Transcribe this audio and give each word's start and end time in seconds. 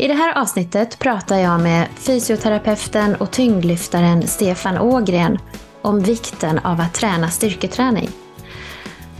I 0.00 0.08
det 0.08 0.14
här 0.14 0.38
avsnittet 0.38 0.98
pratar 0.98 1.38
jag 1.38 1.60
med 1.60 1.86
fysioterapeuten 1.96 3.14
och 3.14 3.30
tyngdlyftaren 3.30 4.28
Stefan 4.28 4.78
Ågren 4.78 5.38
om 5.82 6.00
vikten 6.00 6.58
av 6.58 6.80
att 6.80 6.94
träna 6.94 7.30
styrketräning. 7.30 8.08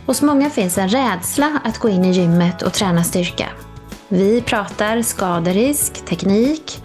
Hos 0.06 0.22
många 0.22 0.50
finns 0.50 0.78
en 0.78 0.88
rädsla 0.88 1.60
att 1.64 1.78
gå 1.78 1.88
in 1.88 2.04
i 2.04 2.10
gymmet 2.10 2.62
och 2.62 2.72
träna 2.72 3.04
styrka. 3.04 3.48
Vi 4.08 4.40
pratar 4.40 5.02
skaderisk, 5.02 6.06
teknik 6.06 6.82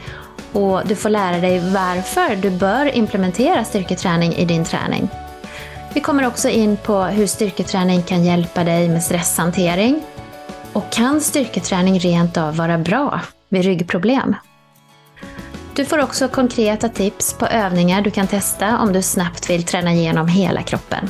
och 0.53 0.87
du 0.87 0.95
får 0.95 1.09
lära 1.09 1.37
dig 1.37 1.59
varför 1.59 2.35
du 2.35 2.49
bör 2.49 2.97
implementera 2.97 3.63
styrketräning 3.63 4.33
i 4.33 4.45
din 4.45 4.65
träning. 4.65 5.09
Vi 5.93 6.01
kommer 6.01 6.27
också 6.27 6.49
in 6.49 6.77
på 6.77 7.01
hur 7.03 7.27
styrketräning 7.27 8.03
kan 8.03 8.23
hjälpa 8.23 8.63
dig 8.63 8.89
med 8.89 9.03
stresshantering. 9.03 10.01
Och 10.73 10.91
kan 10.91 11.21
styrketräning 11.21 11.99
rent 11.99 12.37
av 12.37 12.55
vara 12.55 12.77
bra 12.77 13.21
vid 13.53 13.65
ryggproblem? 13.65 14.35
Du 15.75 15.85
får 15.85 15.99
också 15.99 16.27
konkreta 16.27 16.89
tips 16.89 17.33
på 17.33 17.47
övningar 17.47 18.01
du 18.01 18.11
kan 18.11 18.27
testa 18.27 18.79
om 18.79 18.93
du 18.93 19.01
snabbt 19.01 19.49
vill 19.49 19.63
träna 19.63 19.93
igenom 19.93 20.27
hela 20.27 20.61
kroppen. 20.61 21.09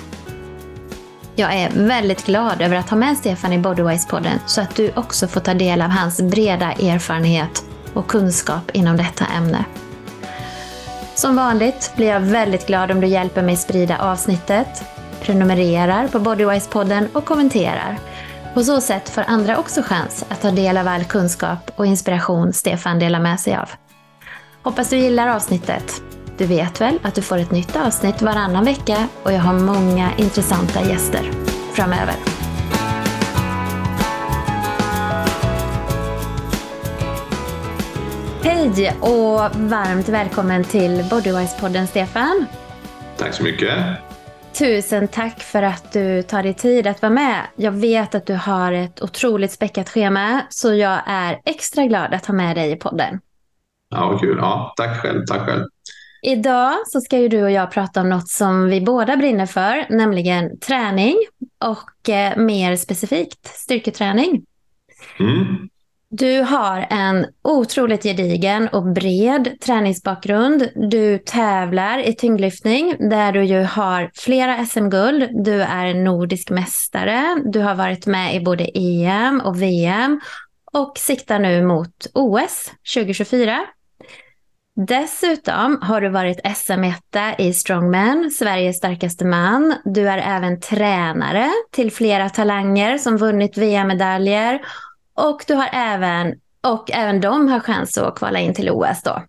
Jag 1.36 1.54
är 1.54 1.70
väldigt 1.74 2.26
glad 2.26 2.62
över 2.62 2.76
att 2.76 2.90
ha 2.90 2.98
med 2.98 3.18
Stefan 3.18 3.54
i 3.54 3.58
Bodywise-podden 3.58 4.40
så 4.46 4.62
att 4.62 4.76
du 4.76 4.92
också 4.96 5.28
får 5.28 5.40
ta 5.40 5.54
del 5.54 5.82
av 5.82 5.90
hans 5.90 6.22
breda 6.22 6.72
erfarenhet 6.72 7.66
och 7.94 8.08
kunskap 8.08 8.72
inom 8.74 8.98
detta 8.98 9.26
ämne. 9.26 9.66
Som 11.16 11.36
vanligt 11.36 11.92
blir 11.96 12.08
jag 12.08 12.20
väldigt 12.20 12.68
glad 12.68 12.92
om 12.92 13.02
du 13.02 13.08
hjälper 13.08 13.42
mig 13.42 13.58
sprida 13.58 13.98
avsnittet, 13.98 14.84
prenumererar 15.22 16.08
på 16.08 16.20
Bodywise-podden 16.20 17.08
och 17.14 17.26
kommenterar. 17.26 18.00
På 18.54 18.64
så 18.64 18.82
sätt 18.82 19.10
får 19.10 19.24
andra 19.28 19.58
också 19.58 19.82
chans 19.82 20.26
att 20.30 20.42
ta 20.42 20.52
del 20.52 20.78
av 20.78 20.88
all 20.88 21.04
kunskap 21.04 21.72
och 21.76 21.86
inspiration 21.86 22.54
Stefan 22.54 23.00
delar 23.00 23.20
med 23.20 23.40
sig 23.40 23.56
av. 23.56 23.70
Hoppas 24.64 24.90
du 24.90 24.98
gillar 24.98 25.28
avsnittet. 25.28 26.02
Du 26.38 26.46
vet 26.46 26.82
väl 26.82 27.00
att 27.04 27.16
du 27.16 27.22
får 27.22 27.38
ett 27.38 27.52
nytt 27.52 27.76
avsnitt 27.76 28.22
varannan 28.22 28.66
vecka 28.66 29.08
och 29.24 29.34
jag 29.34 29.40
har 29.40 29.54
många 29.54 30.12
intressanta 30.18 30.90
gäster 30.90 31.32
framöver. 31.74 32.16
Hej 38.44 38.98
och 39.00 39.56
varmt 39.56 40.10
välkommen 40.10 40.64
till 40.64 41.02
Bodywise-podden 41.04 41.86
Stefan. 41.86 42.46
Tack 43.18 43.34
så 43.34 43.44
mycket. 43.44 43.78
Tusen 44.58 45.08
tack 45.08 45.40
för 45.40 45.64
att 45.64 45.92
du 45.92 46.22
tar 46.22 46.44
dig 46.44 46.54
tid 46.54 46.88
att 46.88 47.02
vara 47.02 47.14
med. 47.14 47.42
Jag 47.56 47.72
vet 47.72 48.16
att 48.16 48.26
du 48.26 48.34
har 48.34 48.72
ett 48.72 49.02
otroligt 49.02 49.52
späckat 49.52 49.90
schema 49.90 50.42
så 50.50 50.74
jag 50.74 51.00
är 51.06 51.42
extra 51.46 51.86
glad 51.86 52.14
att 52.14 52.26
ha 52.26 52.34
med 52.34 52.56
dig 52.56 52.72
i 52.72 52.76
podden. 52.76 53.20
Ja, 53.90 54.08
vad 54.08 54.20
kul. 54.20 54.38
Ja, 54.38 54.74
tack 54.78 55.02
själv. 55.02 55.26
Tack 55.26 55.46
själv. 55.46 55.66
Idag 56.22 56.74
så 56.88 57.02
ska 57.02 57.18
ju 57.18 57.28
du 57.28 57.44
och 57.44 57.52
jag 57.52 57.72
prata 57.72 58.02
om 58.02 58.10
något 58.10 58.30
som 58.30 58.66
vi 58.70 58.82
båda 58.82 59.18
brinner 59.18 59.46
för, 59.46 59.86
nämligen 59.90 60.60
träning 60.60 61.16
och 61.66 62.10
eh, 62.10 62.38
mer 62.38 62.76
specifikt 62.76 63.48
styrketräning. 63.48 64.46
Mm. 65.20 65.70
Du 66.16 66.42
har 66.42 66.88
en 66.90 67.26
otroligt 67.44 68.04
gedigen 68.04 68.68
och 68.68 68.94
bred 68.94 69.58
träningsbakgrund. 69.62 70.70
Du 70.76 71.18
tävlar 71.18 72.00
i 72.00 72.14
tyngdlyftning 72.14 72.96
där 73.10 73.32
du 73.32 73.44
ju 73.44 73.64
har 73.64 74.12
flera 74.16 74.66
SM-guld. 74.66 75.44
Du 75.46 75.62
är 75.62 75.94
nordisk 75.94 76.50
mästare. 76.50 77.42
Du 77.46 77.60
har 77.60 77.76
varit 77.76 78.06
med 78.06 78.36
i 78.36 78.40
både 78.40 78.70
EM 78.74 79.42
och 79.42 79.62
VM 79.62 80.22
och 80.74 80.98
siktar 80.98 81.40
nu 81.40 81.64
mot 81.64 82.08
OS 82.14 82.72
2024. 82.96 83.60
Dessutom 84.88 85.80
har 85.82 86.02
du 86.02 86.10
varit 86.10 86.40
SM-etta 86.58 87.36
i 87.38 87.54
strongman, 87.54 88.32
Sveriges 88.32 88.78
starkaste 88.78 89.26
man. 89.26 89.76
Du 89.86 90.10
är 90.10 90.18
även 90.18 90.60
tränare 90.60 91.50
till 91.72 91.92
flera 91.92 92.30
talanger 92.30 92.98
som 92.98 93.18
vunnit 93.18 93.58
VM-medaljer 93.58 94.60
och 95.16 95.44
du 95.48 95.54
har 95.54 95.70
även, 95.74 96.34
och 96.62 96.92
även 96.92 97.22
de 97.22 97.48
har 97.48 97.60
chans 97.60 97.98
att 97.98 98.16
kvala 98.16 98.40
in 98.40 98.54
till 98.54 98.70
OS 98.70 99.04
då. 99.04 99.24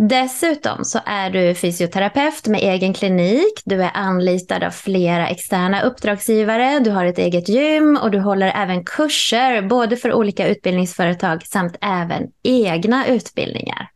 Dessutom 0.00 0.84
så 0.84 1.00
är 1.06 1.30
du 1.30 1.54
fysioterapeut 1.54 2.46
med 2.46 2.60
egen 2.60 2.94
klinik, 2.94 3.62
du 3.64 3.82
är 3.82 3.90
anlitad 3.94 4.64
av 4.64 4.70
flera 4.70 5.28
externa 5.28 5.82
uppdragsgivare, 5.82 6.78
du 6.78 6.90
har 6.90 7.04
ett 7.04 7.18
eget 7.18 7.48
gym 7.48 7.98
och 8.02 8.10
du 8.10 8.20
håller 8.20 8.52
även 8.54 8.84
kurser 8.84 9.62
både 9.62 9.96
för 9.96 10.12
olika 10.12 10.48
utbildningsföretag 10.48 11.46
samt 11.46 11.76
även 11.80 12.22
egna 12.42 13.06
utbildningar. 13.06 13.88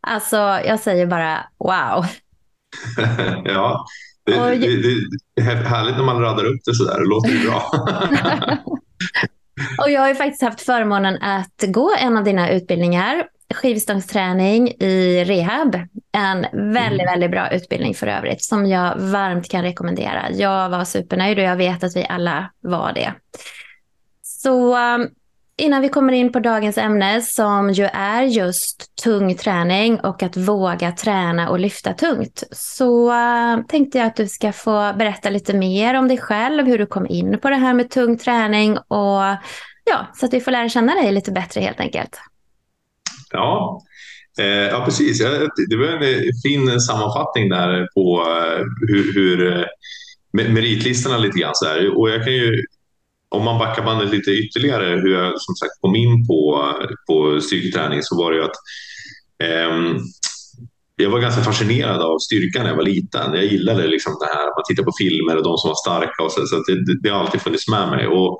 Alltså, 0.00 0.36
jag 0.66 0.80
säger 0.80 1.06
bara 1.06 1.38
wow. 1.58 2.06
ja, 3.44 3.86
det, 4.26 4.32
det, 4.32 4.56
det, 4.56 4.94
det, 5.36 5.42
är 5.42 5.64
härligt 5.64 5.96
när 5.96 6.04
man 6.04 6.20
radar 6.20 6.44
upp 6.44 6.60
det 6.64 6.74
sådär. 6.74 7.00
Det 7.00 7.08
låter 7.08 7.30
ju 7.30 7.48
bra. 7.48 7.62
och 9.78 9.90
jag 9.90 10.00
har 10.00 10.08
ju 10.08 10.14
faktiskt 10.14 10.42
haft 10.42 10.60
förmånen 10.60 11.22
att 11.22 11.64
gå 11.66 11.92
en 11.98 12.16
av 12.16 12.24
dina 12.24 12.50
utbildningar. 12.50 13.24
Skivstångsträning 13.54 14.68
i 14.68 15.24
rehab. 15.24 15.74
En 16.12 16.42
väldigt, 16.52 17.00
mm. 17.00 17.06
väldigt 17.06 17.30
bra 17.30 17.50
utbildning 17.50 17.94
för 17.94 18.06
övrigt 18.06 18.42
som 18.42 18.66
jag 18.66 18.96
varmt 18.98 19.50
kan 19.50 19.62
rekommendera. 19.62 20.30
Jag 20.30 20.68
var 20.68 20.84
supernöjd 20.84 21.38
och 21.38 21.44
jag 21.44 21.56
vet 21.56 21.84
att 21.84 21.96
vi 21.96 22.06
alla 22.08 22.50
var 22.60 22.92
det. 22.92 23.12
Så 24.22 24.76
um, 24.94 25.08
innan 25.60 25.82
vi 25.82 25.88
kommer 25.88 26.12
in 26.12 26.32
på 26.32 26.40
dagens 26.40 26.78
ämne 26.78 27.22
som 27.22 27.72
ju 27.72 27.84
är 27.84 28.22
just 28.22 28.96
tung 29.02 29.34
träning 29.34 30.00
och 30.00 30.22
att 30.22 30.36
våga 30.36 30.92
träna 30.92 31.50
och 31.50 31.60
lyfta 31.60 31.92
tungt 31.92 32.42
så 32.52 33.10
eh, 33.10 33.66
tänkte 33.68 33.98
jag 33.98 34.06
att 34.06 34.16
du 34.16 34.26
ska 34.26 34.52
få 34.52 34.92
berätta 34.98 35.30
lite 35.30 35.54
mer 35.54 35.94
om 35.94 36.08
dig 36.08 36.18
själv, 36.18 36.66
hur 36.66 36.78
du 36.78 36.86
kom 36.86 37.06
in 37.06 37.38
på 37.42 37.50
det 37.50 37.56
här 37.56 37.74
med 37.74 37.90
tung 37.90 38.18
träning 38.18 38.78
och 38.78 39.22
ja, 39.84 40.06
så 40.14 40.26
att 40.26 40.34
vi 40.34 40.40
får 40.40 40.50
lära 40.50 40.68
känna 40.68 40.94
dig 40.94 41.12
lite 41.12 41.32
bättre 41.32 41.60
helt 41.60 41.80
enkelt. 41.80 42.20
Ja, 43.30 43.82
eh, 44.38 44.46
ja 44.46 44.84
precis. 44.84 45.18
Det 45.68 45.76
var 45.76 45.86
en 45.86 46.02
eh, 46.02 46.20
fin 46.42 46.80
sammanfattning 46.80 47.48
där 47.48 47.88
på 47.94 48.24
eh, 48.26 48.64
hur, 48.88 49.14
hur 49.14 49.66
meritlistorna 50.32 51.18
lite 51.18 51.38
grann 51.38 51.54
så 51.54 51.66
här. 51.66 51.98
Och 51.98 52.10
jag 52.10 52.24
kan 52.24 52.32
ju 52.32 52.64
om 53.30 53.44
man 53.44 53.58
backar 53.58 53.84
bandet 53.84 54.10
lite 54.10 54.30
ytterligare 54.30 54.84
hur 54.84 55.12
jag 55.12 55.40
som 55.40 55.54
sagt 55.54 55.80
kom 55.80 55.96
in 55.96 56.26
på, 56.26 56.68
på 57.06 57.40
styrketräning 57.40 58.02
så 58.02 58.16
var 58.16 58.30
det 58.30 58.36
ju 58.36 58.44
att 58.44 58.56
eh, 59.42 60.00
jag 60.96 61.10
var 61.10 61.20
ganska 61.20 61.42
fascinerad 61.42 62.02
av 62.02 62.18
styrkan 62.18 62.62
när 62.62 62.70
jag 62.70 62.76
var 62.76 62.84
liten. 62.84 63.34
Jag 63.34 63.44
gillade 63.44 63.86
liksom 63.86 64.16
det 64.20 64.26
här 64.26 64.48
att 64.48 64.56
man 64.56 64.64
tittar 64.68 64.82
på 64.82 64.92
filmer 64.98 65.36
och 65.36 65.42
de 65.42 65.56
som 65.58 65.68
var 65.68 65.74
starka 65.74 66.22
och 66.22 66.32
så, 66.32 66.46
så 66.46 66.56
det, 66.56 67.00
det, 67.02 67.08
har 67.08 67.20
alltid 67.20 67.40
funnits 67.40 67.68
med 67.68 67.88
mig. 67.88 68.06
Och, 68.06 68.38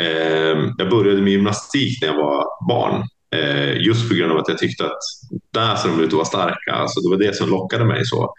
eh, 0.00 0.56
jag 0.78 0.90
började 0.90 1.22
med 1.22 1.32
gymnastik 1.32 2.02
när 2.02 2.08
jag 2.08 2.16
var 2.16 2.44
barn 2.68 3.04
eh, 3.36 3.76
just 3.86 4.08
på 4.08 4.14
grund 4.14 4.32
av 4.32 4.38
att 4.38 4.48
jag 4.48 4.58
tyckte 4.58 4.84
att 4.84 4.98
där 5.54 5.76
ser 5.76 5.88
de 5.88 6.00
ut 6.00 6.06
att 6.06 6.12
vara 6.12 6.24
starka. 6.24 6.72
Alltså, 6.72 7.00
det 7.00 7.08
var 7.08 7.16
det 7.16 7.36
som 7.36 7.50
lockade 7.50 7.84
mig. 7.84 8.06
så. 8.06 8.34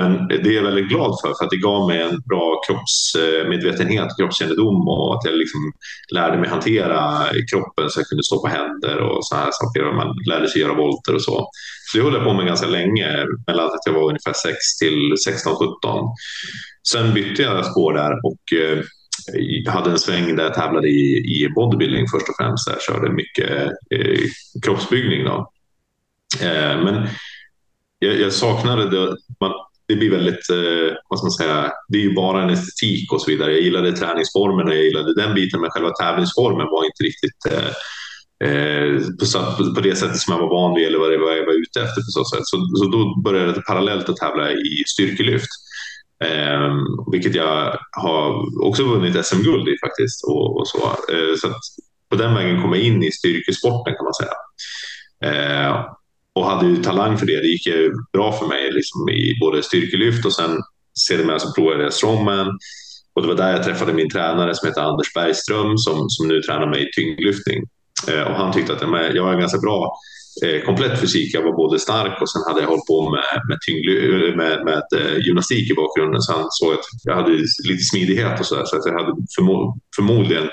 Men 0.00 0.28
det 0.28 0.48
är 0.50 0.52
jag 0.60 0.62
väldigt 0.62 0.88
glad 0.88 1.12
för, 1.20 1.28
för 1.28 1.44
att 1.44 1.50
det 1.50 1.66
gav 1.70 1.88
mig 1.88 2.02
en 2.02 2.20
bra 2.30 2.60
kroppsmedvetenhet, 2.66 4.10
eh, 4.10 4.16
kroppskännedom 4.18 4.88
och 4.88 5.14
att 5.14 5.24
jag 5.24 5.34
liksom 5.34 5.60
lärde 6.14 6.38
mig 6.38 6.48
hantera 6.48 7.00
kroppen 7.50 7.90
så 7.90 8.00
jag 8.00 8.06
kunde 8.06 8.24
stå 8.24 8.36
på 8.42 8.48
händer 8.48 8.96
och 8.98 9.26
sådana 9.26 9.44
här 9.44 9.52
saker. 9.54 9.92
man 9.92 10.16
lärde 10.30 10.48
sig 10.48 10.60
göra 10.60 10.74
volter 10.74 11.14
och 11.14 11.22
så. 11.22 11.50
Så 11.86 11.98
det 11.98 12.04
höll 12.04 12.14
jag 12.14 12.24
på 12.24 12.32
med 12.34 12.46
ganska 12.46 12.66
länge, 12.66 13.26
mellan 13.46 13.66
att 13.66 13.86
jag 13.86 13.92
var 13.92 14.08
ungefär 14.08 14.32
6 14.32 14.78
till 14.80 15.14
16-17. 15.28 16.12
Sen 16.92 17.14
bytte 17.14 17.42
jag 17.42 17.66
spår 17.66 17.92
där 17.92 18.12
och 18.28 18.44
eh, 18.62 18.84
jag 19.64 19.72
hade 19.72 19.90
en 19.90 19.98
sväng 19.98 20.36
där 20.36 20.44
jag 20.44 20.54
tävlade 20.54 20.88
i, 20.88 21.02
i 21.16 21.48
bodybuilding 21.54 22.06
först 22.08 22.28
och 22.28 22.36
främst. 22.38 22.68
Jag 22.68 22.82
körde 22.82 23.12
mycket 23.12 23.50
eh, 23.90 24.20
kroppsbyggning. 24.62 25.24
Då. 25.24 25.52
Eh, 26.42 26.84
men 26.84 27.08
jag, 27.98 28.20
jag 28.20 28.32
saknade 28.32 28.90
det. 28.90 29.16
Man, 29.40 29.52
det 29.88 29.96
blir 29.96 30.10
väldigt, 30.10 30.50
eh, 30.50 30.96
vad 31.08 31.18
ska 31.18 31.24
man 31.24 31.30
säga, 31.30 31.72
det 31.88 31.98
är 31.98 32.02
ju 32.02 32.14
bara 32.14 32.42
en 32.42 32.50
estetik 32.50 33.12
och 33.12 33.20
så 33.22 33.30
vidare. 33.30 33.52
Jag 33.52 33.60
gillade 33.60 33.92
träningsformen 33.92 34.66
och 34.68 34.74
jag 34.74 34.84
gillade 34.84 35.14
den 35.14 35.34
biten, 35.34 35.60
men 35.60 35.70
själva 35.70 35.90
tävlingsformen 35.90 36.66
var 36.66 36.84
inte 36.84 37.02
riktigt 37.04 37.40
eh, 37.50 37.70
eh, 38.48 39.00
på, 39.20 39.74
på, 39.74 39.80
det 39.80 39.96
sättet 39.96 40.18
som 40.18 40.32
jag 40.32 40.40
var 40.40 40.48
van 40.48 40.74
vid 40.74 40.86
eller 40.86 40.98
vad 40.98 41.10
det 41.10 41.18
var 41.18 41.32
jag 41.32 41.46
var 41.46 41.60
ute 41.62 41.80
efter 41.82 42.00
på 42.00 42.10
så 42.10 42.24
sätt. 42.24 42.46
Så, 42.46 42.56
så 42.76 42.84
då 42.84 43.20
började 43.24 43.52
jag 43.52 43.64
parallellt 43.64 44.08
att 44.08 44.16
tävla 44.16 44.52
i 44.52 44.82
styrkelyft. 44.86 45.52
Eh, 46.24 46.74
vilket 47.12 47.34
jag 47.34 47.78
har 47.90 48.22
också 48.66 48.84
vunnit 48.84 49.26
SM-guld 49.26 49.68
i 49.68 49.76
faktiskt. 49.86 50.24
Och, 50.24 50.60
och 50.60 50.68
så 50.68 50.78
eh, 51.12 51.34
så 51.40 51.48
på 52.10 52.16
den 52.16 52.34
vägen 52.34 52.62
kom 52.62 52.72
jag 52.72 52.82
in 52.82 53.02
i 53.02 53.12
styrkesporten 53.12 53.94
kan 53.94 54.04
man 54.04 54.14
säga. 54.14 54.36
Eh, 55.24 55.84
och 56.34 56.46
hade 56.46 56.68
ju 56.68 56.76
talang 56.82 57.18
för 57.18 57.26
det. 57.26 57.40
Det 57.40 57.46
gick 57.46 57.66
ju 57.66 57.92
bra 58.12 58.32
för 58.32 58.46
mig 58.46 58.72
liksom, 58.72 59.08
i 59.08 59.36
både 59.40 59.62
styrkelyft 59.62 60.24
och 60.26 60.32
sen 60.32 60.58
sedermera 61.08 61.38
så 61.38 61.52
provade 61.52 61.82
jag 61.82 61.92
strongman. 61.92 62.58
Och 63.14 63.22
det 63.22 63.28
var 63.28 63.34
där 63.34 63.52
jag 63.52 63.64
träffade 63.64 63.92
min 63.92 64.10
tränare 64.10 64.54
som 64.54 64.68
heter 64.68 64.80
Anders 64.80 65.14
Bergström 65.14 65.78
som, 65.78 66.08
som 66.08 66.28
nu 66.28 66.40
tränar 66.42 66.66
mig 66.66 66.82
i 66.82 66.90
tyngdlyftning. 66.92 67.64
Eh, 68.08 68.22
och 68.22 68.34
han 68.34 68.52
tyckte 68.52 68.72
att 68.72 68.80
jag, 68.80 68.88
var 68.88 69.20
var 69.20 69.40
ganska 69.40 69.58
bra 69.58 69.92
eh, 70.44 70.64
komplett 70.64 71.00
fysik. 71.00 71.34
Jag 71.34 71.42
var 71.42 71.52
både 71.52 71.78
stark 71.78 72.22
och 72.22 72.30
sen 72.30 72.42
hade 72.48 72.60
jag 72.60 72.68
hållit 72.68 72.86
på 72.86 73.10
med, 73.10 73.24
med, 73.48 73.58
tyngdly, 73.66 73.94
eh, 74.28 74.36
med, 74.36 74.64
med 74.64 74.82
eh, 74.96 75.18
gymnastik 75.26 75.70
i 75.70 75.74
bakgrunden. 75.74 76.22
Så 76.22 76.32
han 76.32 76.46
såg 76.50 76.72
att 76.72 76.84
jag 77.04 77.14
hade 77.14 77.32
lite 77.68 77.84
smidighet 77.90 78.40
och 78.40 78.46
sådär. 78.46 78.64
så 78.64 78.76
att 78.76 78.86
jag 78.86 78.98
hade 79.00 79.12
förmo 79.36 79.80
förmodligen 79.96 80.48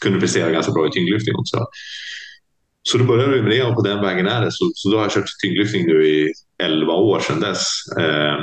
kunde 0.00 0.20
prestera 0.20 0.50
ganska 0.50 0.72
bra 0.72 0.86
i 0.86 0.90
tyngdlyftning 0.90 1.36
också. 1.36 1.56
Så 2.90 2.98
då 2.98 3.04
började 3.04 3.32
vi 3.32 3.42
med 3.42 3.50
det 3.50 3.62
och 3.62 3.74
på 3.74 3.82
den 3.82 4.00
vägen 4.00 4.26
är 4.26 4.44
det. 4.44 4.52
Så, 4.52 4.70
så 4.74 4.90
då 4.90 4.96
har 4.96 5.04
jag 5.04 5.12
kört 5.12 5.24
tyngdlyftning 5.42 5.86
nu 5.86 6.06
i 6.06 6.32
11 6.62 6.92
år 6.92 7.20
sedan 7.20 7.40
dess. 7.40 7.66
Eh, 8.00 8.36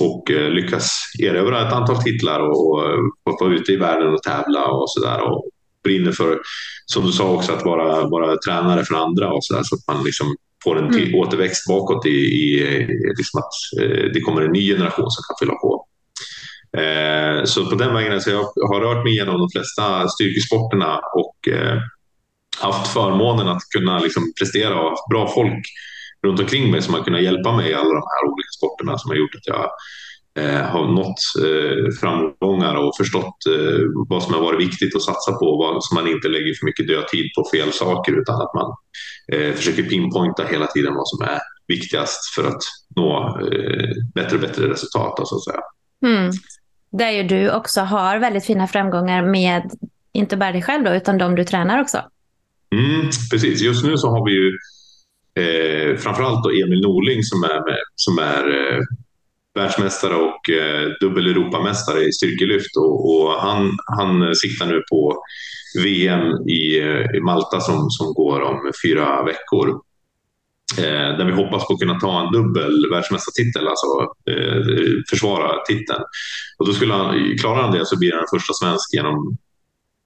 och 0.00 0.30
eh, 0.30 0.50
lyckats 0.50 0.98
erövra 1.22 1.66
ett 1.66 1.72
antal 1.72 2.02
titlar 2.02 2.40
och, 2.40 2.82
vara 3.40 3.54
ute 3.54 3.72
i 3.72 3.76
världen 3.76 4.14
och 4.14 4.22
tävla 4.22 4.66
och 4.66 4.90
sådär. 4.90 5.20
Och 5.20 5.44
brinner 5.84 6.12
för, 6.12 6.40
som 6.86 7.06
du 7.06 7.12
sa 7.12 7.30
också, 7.30 7.52
att 7.52 7.64
vara, 7.64 8.08
vara 8.08 8.36
tränare 8.36 8.84
för 8.84 8.94
andra 8.94 9.32
och 9.32 9.44
så, 9.44 9.54
där, 9.54 9.62
så 9.62 9.74
att 9.74 9.96
man 9.96 10.04
liksom 10.04 10.36
får 10.64 10.78
en 10.78 10.94
mm. 10.94 11.14
återväxt 11.14 11.68
bakåt 11.68 12.06
i, 12.06 12.18
i, 12.18 12.60
liksom 13.18 13.38
att 13.40 13.82
eh, 13.82 14.10
det 14.14 14.20
kommer 14.20 14.42
en 14.42 14.52
ny 14.52 14.74
generation 14.74 15.10
som 15.10 15.22
kan 15.28 15.46
fylla 15.46 15.54
på. 15.54 15.86
Eh, 16.82 17.44
så 17.44 17.70
på 17.70 17.74
den 17.74 17.94
vägen, 17.94 18.12
alltså 18.12 18.30
jag 18.30 18.68
har 18.68 18.80
rört 18.80 19.04
mig 19.04 19.12
igenom 19.12 19.38
de 19.38 19.50
flesta 19.50 20.08
styrkesporterna 20.08 21.00
och 21.14 21.48
eh, 21.48 21.78
haft 22.62 22.92
förmånen 22.92 23.48
att 23.48 23.62
kunna 23.76 23.98
liksom 23.98 24.32
prestera 24.38 24.80
och 24.80 24.90
haft 24.90 25.08
bra 25.10 25.28
folk 25.28 25.64
runt 26.26 26.40
omkring 26.40 26.70
mig 26.70 26.82
som 26.82 26.94
har 26.94 27.02
kunnat 27.02 27.22
hjälpa 27.22 27.56
mig 27.56 27.70
i 27.70 27.74
alla 27.74 27.94
de 28.00 28.04
här 28.14 28.32
olika 28.32 28.48
sporterna 28.58 28.98
som 28.98 29.10
har 29.10 29.16
gjort 29.16 29.34
att 29.34 29.46
jag 29.46 29.70
eh, 30.44 30.62
har 30.62 30.86
nått 30.86 31.22
eh, 31.46 31.94
framgångar 32.00 32.74
och 32.74 32.96
förstått 32.96 33.38
eh, 33.54 33.80
vad 34.08 34.22
som 34.22 34.34
har 34.34 34.40
varit 34.40 34.60
viktigt 34.60 34.96
att 34.96 35.02
satsa 35.02 35.32
på 35.32 35.46
och 35.46 35.84
så 35.84 35.94
man 35.94 36.06
inte 36.06 36.28
lägger 36.28 36.54
för 36.54 36.66
mycket 36.66 36.88
dödtid 36.88 37.30
på 37.36 37.44
fel 37.52 37.72
saker 37.72 38.12
utan 38.12 38.34
att 38.34 38.54
man 38.54 38.76
eh, 39.32 39.54
försöker 39.54 39.82
pinpointa 39.82 40.44
hela 40.44 40.66
tiden 40.66 40.94
vad 40.94 41.08
som 41.08 41.22
är 41.22 41.38
viktigast 41.66 42.34
för 42.34 42.48
att 42.48 42.62
nå 42.96 43.38
eh, 43.52 43.90
bättre 44.14 44.36
och 44.36 44.42
bättre 44.42 44.68
resultat. 44.68 45.28
Så 45.28 45.36
att 45.36 45.44
säga. 45.44 45.60
Mm. 46.06 46.32
Där 46.92 47.10
ju 47.10 47.22
du 47.22 47.50
också 47.50 47.80
har 47.80 48.18
väldigt 48.18 48.44
fina 48.44 48.66
framgångar 48.66 49.22
med 49.22 49.70
inte 50.12 50.36
bara 50.36 50.52
dig 50.52 50.62
själv 50.62 50.84
då, 50.84 50.90
utan 50.90 51.18
de 51.18 51.34
du 51.34 51.44
tränar 51.44 51.80
också. 51.80 52.02
Mm, 52.72 53.10
precis, 53.30 53.60
just 53.60 53.84
nu 53.84 53.98
så 53.98 54.08
har 54.08 54.26
vi 54.26 54.32
ju 54.32 54.58
eh, 55.42 55.96
framförallt 55.96 56.44
då 56.44 56.50
Emil 56.50 56.80
Norling 56.80 57.22
som 57.22 57.44
är, 57.44 57.60
med, 57.68 57.78
som 57.94 58.18
är 58.18 58.48
eh, 58.48 58.80
världsmästare 59.54 60.14
och 60.14 60.50
eh, 60.50 60.90
dubbel 61.00 61.26
Europamästare 61.26 62.04
i 62.04 62.12
styrkelyft 62.12 62.76
och, 62.76 63.14
och, 63.14 63.32
han, 63.32 63.78
han 63.96 64.34
siktar 64.34 64.66
nu 64.66 64.82
på 64.90 65.22
VM 65.82 66.48
i, 66.48 66.78
eh, 66.78 67.16
i 67.16 67.20
Malta 67.20 67.60
som, 67.60 67.90
som 67.90 68.14
går 68.14 68.40
om 68.40 68.72
fyra 68.84 69.22
veckor. 69.24 69.68
Eh, 70.78 71.16
där 71.16 71.24
vi 71.24 71.32
hoppas 71.32 71.66
på 71.66 71.72
att 71.72 71.80
kunna 71.80 72.00
ta 72.00 72.26
en 72.26 72.32
dubbel 72.32 72.90
världsmästartitel, 72.90 73.68
alltså 73.68 73.86
eh, 74.30 74.62
försvara 75.10 75.64
titeln. 75.64 76.02
Och 76.58 76.66
då 76.66 76.72
skulle 76.72 76.94
han, 76.94 77.38
klarar 77.38 77.62
han 77.62 77.72
det 77.72 77.86
så 77.86 77.98
blir 77.98 78.10
han 78.12 78.20
den 78.20 78.38
första 78.40 78.52
svensk 78.54 78.94
genom 78.94 79.36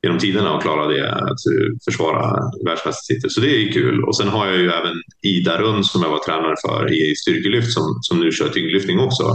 genom 0.03 0.19
tiderna 0.19 0.55
och 0.55 0.63
klara 0.63 0.87
det, 0.87 1.13
att 1.13 1.39
försvara 1.85 2.51
världsmästartitel. 2.67 3.31
Så 3.31 3.41
det 3.41 3.57
är 3.57 3.73
kul. 3.73 4.05
Och 4.05 4.17
sen 4.17 4.29
har 4.29 4.47
jag 4.47 4.57
ju 4.57 4.71
även 4.71 4.95
Ida 5.23 5.59
Rund 5.59 5.87
som 5.87 6.03
jag 6.03 6.11
var 6.11 6.25
tränare 6.25 6.55
för 6.67 6.93
i 6.93 7.15
styrkelyft 7.17 7.73
som, 7.73 7.99
som 8.01 8.21
nu 8.21 8.33
kör 8.33 8.49
tyngdlyftning 8.49 9.01
också. 9.01 9.33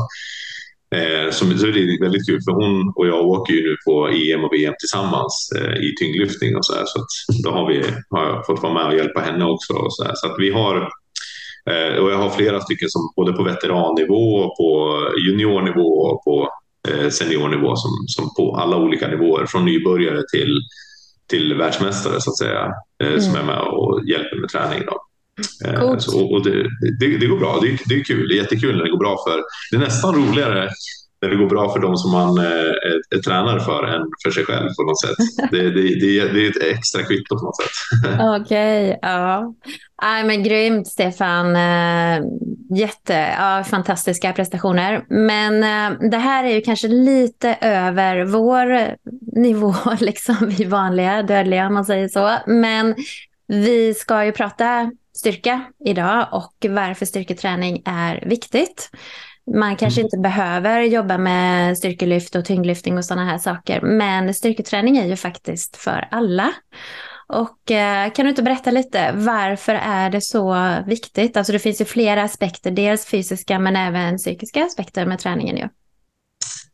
Eh, 0.95 1.31
som, 1.31 1.57
så 1.57 1.65
det 1.65 1.79
är 1.79 2.01
väldigt 2.01 2.27
kul 2.27 2.41
för 2.45 2.51
hon 2.51 2.93
och 2.95 3.07
jag 3.07 3.27
åker 3.27 3.53
ju 3.53 3.61
nu 3.61 3.75
på 3.85 4.07
EM 4.07 4.43
och 4.43 4.53
VM 4.53 4.73
tillsammans 4.79 5.49
eh, 5.57 5.75
i 5.75 5.95
tyngdlyftning 5.99 6.55
och 6.55 6.65
så, 6.65 6.73
här, 6.75 6.85
så 6.85 6.99
att 6.99 7.43
då 7.43 7.51
har, 7.51 7.67
vi, 7.69 7.83
har 8.09 8.25
jag 8.25 8.45
fått 8.45 8.63
vara 8.63 8.73
med 8.73 8.85
och 8.85 8.95
hjälpa 8.95 9.19
henne 9.19 9.45
också. 9.45 9.73
Och 9.73 9.93
så, 9.93 10.03
här, 10.03 10.11
så 10.15 10.27
att 10.27 10.35
vi 10.39 10.49
har 10.49 10.75
eh, 11.69 11.95
och 12.01 12.11
jag 12.11 12.17
har 12.17 12.29
flera 12.29 12.61
stycken 12.61 12.89
som 12.89 13.01
både 13.15 13.33
på 13.33 13.43
veterannivå, 13.43 14.55
på 14.55 14.99
juniornivå 15.27 15.89
och 16.01 16.23
på 16.23 16.49
seniornivå 17.11 17.75
som, 17.75 17.91
som 18.07 18.33
på 18.35 18.55
alla 18.55 18.77
olika 18.77 19.07
nivåer, 19.07 19.45
från 19.45 19.65
nybörjare 19.65 20.21
till, 20.31 20.61
till 21.27 21.53
världsmästare 21.53 22.21
så 22.21 22.29
att 22.29 22.37
säga, 22.37 22.73
mm. 23.03 23.21
som 23.21 23.35
är 23.35 23.43
med 23.43 23.61
och 23.61 24.01
hjälper 24.05 24.37
med 24.37 24.49
träning. 24.49 24.83
Då. 24.85 25.01
Eh, 25.65 25.97
så, 25.97 26.33
och 26.33 26.43
det, 26.43 26.63
det, 26.99 27.17
det, 27.17 27.27
går 27.27 27.37
bra, 27.37 27.59
det, 27.61 27.77
det 27.85 27.95
är 27.95 28.03
kul, 28.03 28.27
det 28.27 28.35
är 28.35 28.37
jättekul 28.37 28.77
när 28.77 28.83
det 28.83 28.91
går 28.91 28.97
bra 28.97 29.17
för, 29.27 29.41
det 29.71 29.77
är 29.77 29.79
nästan 29.79 30.15
roligare 30.15 30.69
när 31.21 31.29
det 31.29 31.35
går 31.35 31.49
bra 31.49 31.73
för 31.73 31.79
de 31.79 31.97
som 31.97 32.11
man 32.11 32.37
är, 32.37 33.15
är 33.15 33.21
tränare 33.21 33.59
för 33.59 33.83
än 33.83 34.01
för 34.23 34.31
sig 34.31 34.45
själv 34.45 34.69
på 34.77 34.83
något 34.83 35.01
sätt. 35.01 35.17
Det, 35.51 35.61
det, 35.61 35.81
det, 35.81 36.33
det 36.33 36.45
är 36.45 36.49
ett 36.49 36.77
extra 36.77 37.03
kvitto 37.03 37.39
på 37.39 37.45
något 37.45 37.55
sätt. 37.55 38.19
Okej, 38.19 38.89
okay, 38.89 38.99
ja. 39.01 39.53
Men 40.25 40.43
grymt 40.43 40.87
Stefan. 40.87 41.55
Eh, 41.55 42.23
jätte, 42.75 43.13
ja, 43.39 43.63
fantastiska 43.63 44.33
prestationer. 44.33 45.05
Men 45.09 45.63
äh, 45.63 46.09
det 46.09 46.17
här 46.17 46.43
är 46.43 46.55
ju 46.55 46.61
kanske 46.61 46.87
lite 46.87 47.57
över 47.61 48.23
vår 48.23 48.95
nivå, 49.39 49.75
liksom 49.99 50.35
vi 50.41 50.65
vanliga 50.65 51.23
dödliga 51.23 51.67
om 51.67 51.73
man 51.73 51.85
säger 51.85 52.07
så. 52.07 52.37
Men 52.47 52.95
vi 53.47 53.93
ska 53.93 54.25
ju 54.25 54.31
prata 54.31 54.91
styrka 55.13 55.61
idag 55.85 56.27
och 56.31 56.65
varför 56.69 57.05
styrketräning 57.05 57.81
är 57.85 58.23
viktigt. 58.25 58.89
Man 59.55 59.75
kanske 59.75 60.01
mm. 60.01 60.05
inte 60.05 60.17
behöver 60.17 60.81
jobba 60.81 61.17
med 61.17 61.77
styrkelyft 61.77 62.35
och 62.35 62.45
tyngdlyftning 62.45 62.97
och 62.97 63.05
sådana 63.05 63.25
här 63.25 63.37
saker, 63.37 63.81
men 63.81 64.33
styrketräning 64.33 64.97
är 64.97 65.07
ju 65.07 65.15
faktiskt 65.15 65.77
för 65.77 66.07
alla. 66.11 66.53
Och 67.27 67.71
eh, 67.71 68.11
kan 68.11 68.25
du 68.25 68.29
inte 68.29 68.43
berätta 68.43 68.71
lite, 68.71 69.11
varför 69.15 69.73
är 69.73 70.09
det 70.09 70.21
så 70.21 70.75
viktigt? 70.87 71.37
Alltså 71.37 71.53
det 71.53 71.59
finns 71.59 71.81
ju 71.81 71.85
flera 71.85 72.23
aspekter, 72.23 72.71
dels 72.71 73.05
fysiska 73.05 73.59
men 73.59 73.75
även 73.75 74.17
psykiska 74.17 74.65
aspekter 74.65 75.05
med 75.05 75.19
träningen 75.19 75.57
ju. 75.57 75.67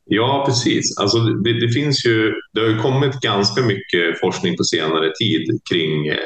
Ja, 0.10 0.44
precis. 0.48 0.98
Alltså 1.00 1.18
det, 1.18 1.60
det, 1.60 1.74
finns 1.74 2.06
ju, 2.06 2.34
det 2.54 2.62
har 2.62 2.68
ju 2.68 2.78
kommit 2.78 3.14
ganska 3.22 3.62
mycket 3.62 4.20
forskning 4.20 4.58
på 4.58 4.64
senare 4.64 5.12
tid 5.20 5.60
kring 5.72 6.08
eh, 6.08 6.18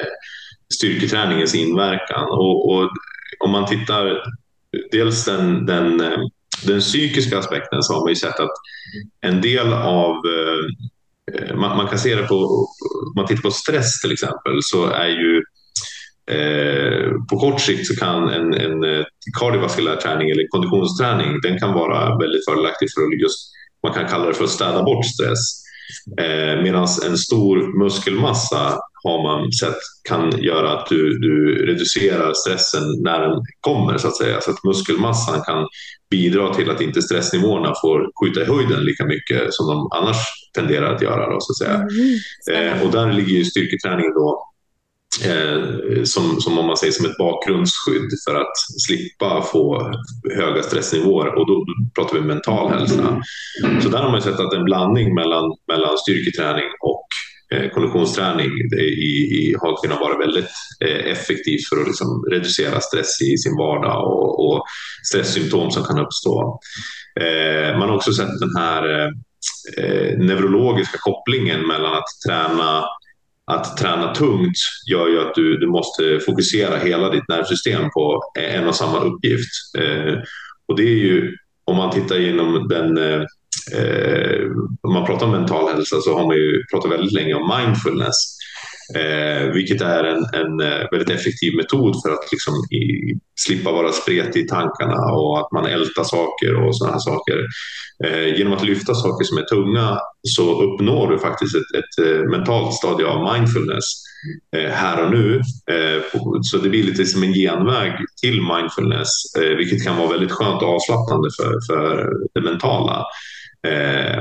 styrketräningens 0.74 1.56
inverkan. 1.56 2.24
Och, 2.30 2.70
och, 2.72 2.90
om 3.44 3.52
man 3.52 3.66
tittar 3.66 4.24
dels 4.92 5.26
den, 5.26 5.66
den, 5.66 6.02
eh, 6.02 6.20
den 6.66 6.80
psykiska 6.80 7.40
aspekten 7.40 7.84
så 7.84 7.94
har 7.94 8.02
man 8.02 8.10
ju 8.10 8.16
sett 8.16 8.40
att 8.40 8.52
en 9.22 9.42
del 9.42 9.74
av 9.74 10.12
eh, 10.12 11.56
man, 11.56 11.78
man, 11.78 11.88
kan 11.88 12.00
se 12.00 12.16
det 12.16 12.28
på, 12.28 12.36
om 12.36 13.14
man 13.16 13.28
tittar 13.28 13.42
på 13.42 13.52
stress 13.52 14.02
till 14.02 14.12
exempel, 14.12 14.60
så 14.62 14.86
är 14.86 15.08
ju 15.08 15.44
eh, 16.38 17.12
på 17.30 17.40
kort 17.40 17.62
sikt 17.62 17.88
så 17.88 17.96
kan 17.96 18.30
en, 18.30 18.54
en 18.54 18.84
eh, 18.84 19.06
kardiovaskulär 19.40 19.96
träning 19.96 20.30
eller 20.30 20.48
konditionsträning, 20.48 21.42
den 21.42 21.60
kan 21.60 21.74
vara 21.74 22.18
väldigt 22.18 22.46
fördelaktig 22.46 22.88
för 22.96 23.02
att 23.02 23.22
just, 23.22 23.52
man 23.84 23.94
kan 23.94 24.08
kalla 24.08 24.26
det 24.26 24.34
för 24.34 24.44
att 24.44 24.50
städa 24.50 24.84
bort 24.84 25.06
stress. 25.06 25.62
Eh, 26.20 26.64
Medan 26.64 26.88
en 27.06 27.18
stor 27.18 27.84
muskelmassa 27.84 28.80
har 29.04 29.24
man 29.24 29.52
sett 29.52 29.78
kan 30.10 30.42
göra 30.42 30.72
att 30.72 30.88
du, 30.88 31.20
du 31.20 31.66
reducerar 31.66 32.34
stressen 32.34 32.84
när 33.04 33.20
den 33.28 33.42
kommer 33.60 33.98
så 33.98 34.08
att 34.08 34.18
säga. 34.18 34.42
Så 34.42 34.52
att 34.52 34.64
muskelmassan 34.64 35.42
kan 35.42 35.68
bidra 36.10 36.54
till 36.54 36.70
att 36.70 36.82
inte 36.82 37.02
stressnivåerna 37.02 37.74
får 37.82 38.12
skjuta 38.22 38.42
i 38.42 38.46
höjden 38.46 38.86
lika 38.86 39.06
mycket 39.06 39.54
som 39.54 39.68
de 39.68 39.90
annars 39.92 40.18
tenderar 40.56 40.96
att 40.96 41.02
göra. 41.02 41.34
Då, 41.34 41.38
så 41.40 41.52
att 41.52 41.58
säga. 41.58 41.76
Mm, 41.76 42.78
eh, 42.78 42.84
och 42.86 42.92
där 42.92 43.14
ligger 43.14 43.34
ju 43.34 43.46
styrketräningen 43.46 44.14
då 44.14 44.48
eh, 45.26 46.04
som, 46.04 46.42
som 46.42 46.58
om 46.60 46.66
man 46.66 46.78
säger 46.78 46.94
som 46.94 47.06
ett 47.06 47.18
bakgrundsskydd 47.18 48.10
för 48.28 48.36
att 48.36 48.54
slippa 48.88 49.42
få 49.42 49.92
höga 50.36 50.64
stressnivåer 50.64 51.28
och 51.36 51.48
då, 51.48 51.66
pratar 51.96 52.14
vi 52.14 52.22
mental 52.22 52.72
hälsa. 52.72 53.22
Så 53.84 53.90
där 53.90 54.00
har 54.00 54.12
man 54.12 54.22
sett 54.22 54.40
att 54.40 54.54
en 54.54 54.64
blandning 54.64 55.16
mellan, 55.16 55.44
mellan 55.68 55.98
styrketräning 55.98 56.66
och 56.82 57.08
Eh, 57.56 57.70
konditionsträning 57.70 58.52
i, 58.80 59.22
i, 59.40 59.56
har 59.60 59.82
kunnat 59.82 60.00
vara 60.00 60.18
väldigt 60.18 60.50
eh, 60.86 61.12
effektivt 61.12 61.70
för 61.70 61.82
att 61.82 61.88
liksom 61.88 62.26
reducera 62.32 62.80
stress 62.80 63.22
i 63.22 63.38
sin 63.38 63.58
vardag 63.58 64.04
och, 64.08 64.46
och 64.46 64.64
stresssymptom 65.10 65.72
som 65.72 65.84
kan 65.84 66.00
uppstå. 66.00 66.60
Eh, 67.20 67.78
man 67.78 67.90
har 67.90 67.96
också 67.96 68.14
sett 68.14 68.40
den 68.40 68.56
här 68.56 69.12
neurologiska 70.18 70.98
kopplingen 70.98 71.68
mellan 71.68 71.94
att 71.94 72.08
träna 72.28 72.84
att 73.52 73.78
träna 73.78 74.16
tungt 74.16 74.58
gör 74.92 75.08
ju 75.08 75.20
att 75.22 75.36
du, 75.36 75.58
du 75.58 75.68
måste 75.68 76.20
fokusera 76.20 76.78
hela 76.78 77.10
ditt 77.10 77.28
nervsystem 77.30 77.90
på 77.90 78.22
en 78.40 78.68
och 78.68 78.76
samma 78.76 79.00
uppgift. 79.00 79.52
Eh, 79.78 80.20
och 80.68 80.78
det 80.78 80.84
är 80.84 80.98
ju, 80.98 81.36
om 81.66 81.78
man 81.78 81.92
tittar 81.92 82.20
inom 82.20 82.68
den 82.68 82.98
eh, 83.74 84.46
om 84.82 84.94
man 84.94 85.06
pratar 85.06 85.26
om 85.26 85.32
mental 85.32 85.74
hälsa 85.74 86.02
så 86.02 86.18
har 86.18 86.26
man 86.28 86.36
ju 86.36 86.64
pratat 86.72 86.92
väldigt 86.92 87.14
länge 87.14 87.34
om 87.34 87.54
mindfulness. 87.58 88.38
Eh, 88.96 89.54
vilket 89.54 89.82
är 89.82 90.04
en, 90.04 90.26
en 90.34 90.60
eh, 90.60 90.88
väldigt 90.92 91.10
effektiv 91.10 91.56
metod 91.56 92.02
för 92.02 92.10
att 92.10 92.32
liksom 92.32 92.54
i, 92.54 93.14
slippa 93.40 93.72
vara 93.72 93.92
spretig 93.92 94.42
i 94.42 94.48
tankarna 94.48 95.14
och 95.14 95.40
att 95.40 95.52
man 95.52 95.66
ältar 95.66 96.04
saker 96.04 96.56
och 96.56 96.78
sådana 96.78 96.94
här 96.94 97.00
saker. 97.00 97.38
Eh, 98.04 98.38
genom 98.38 98.54
att 98.54 98.66
lyfta 98.66 98.96
saker 98.96 99.26
som 99.26 99.38
är 99.38 99.44
tunga 99.44 100.00
så 100.28 100.62
uppnår 100.64 101.12
du 101.12 101.20
faktiskt 101.20 101.56
ett, 101.56 101.72
ett 101.80 102.06
eh, 102.08 102.22
mentalt 102.30 102.74
stadie 102.74 103.08
av 103.08 103.34
mindfulness 103.34 103.86
eh, 104.56 104.72
här 104.72 105.06
och 105.06 105.12
nu. 105.12 105.42
Eh, 105.72 106.04
så 106.42 106.58
det 106.58 106.70
blir 106.70 106.84
lite 106.84 107.06
som 107.06 107.24
en 107.24 107.34
genväg 107.34 107.92
till 108.22 108.42
mindfulness, 108.42 109.10
vilket 109.58 109.84
kan 109.84 109.98
vara 109.98 110.10
väldigt 110.10 110.32
skönt 110.32 110.62
och 110.62 110.70
avslappnande 110.70 111.30
för, 111.38 111.54
för 111.68 112.10
det 112.34 112.42
mentala 112.42 113.06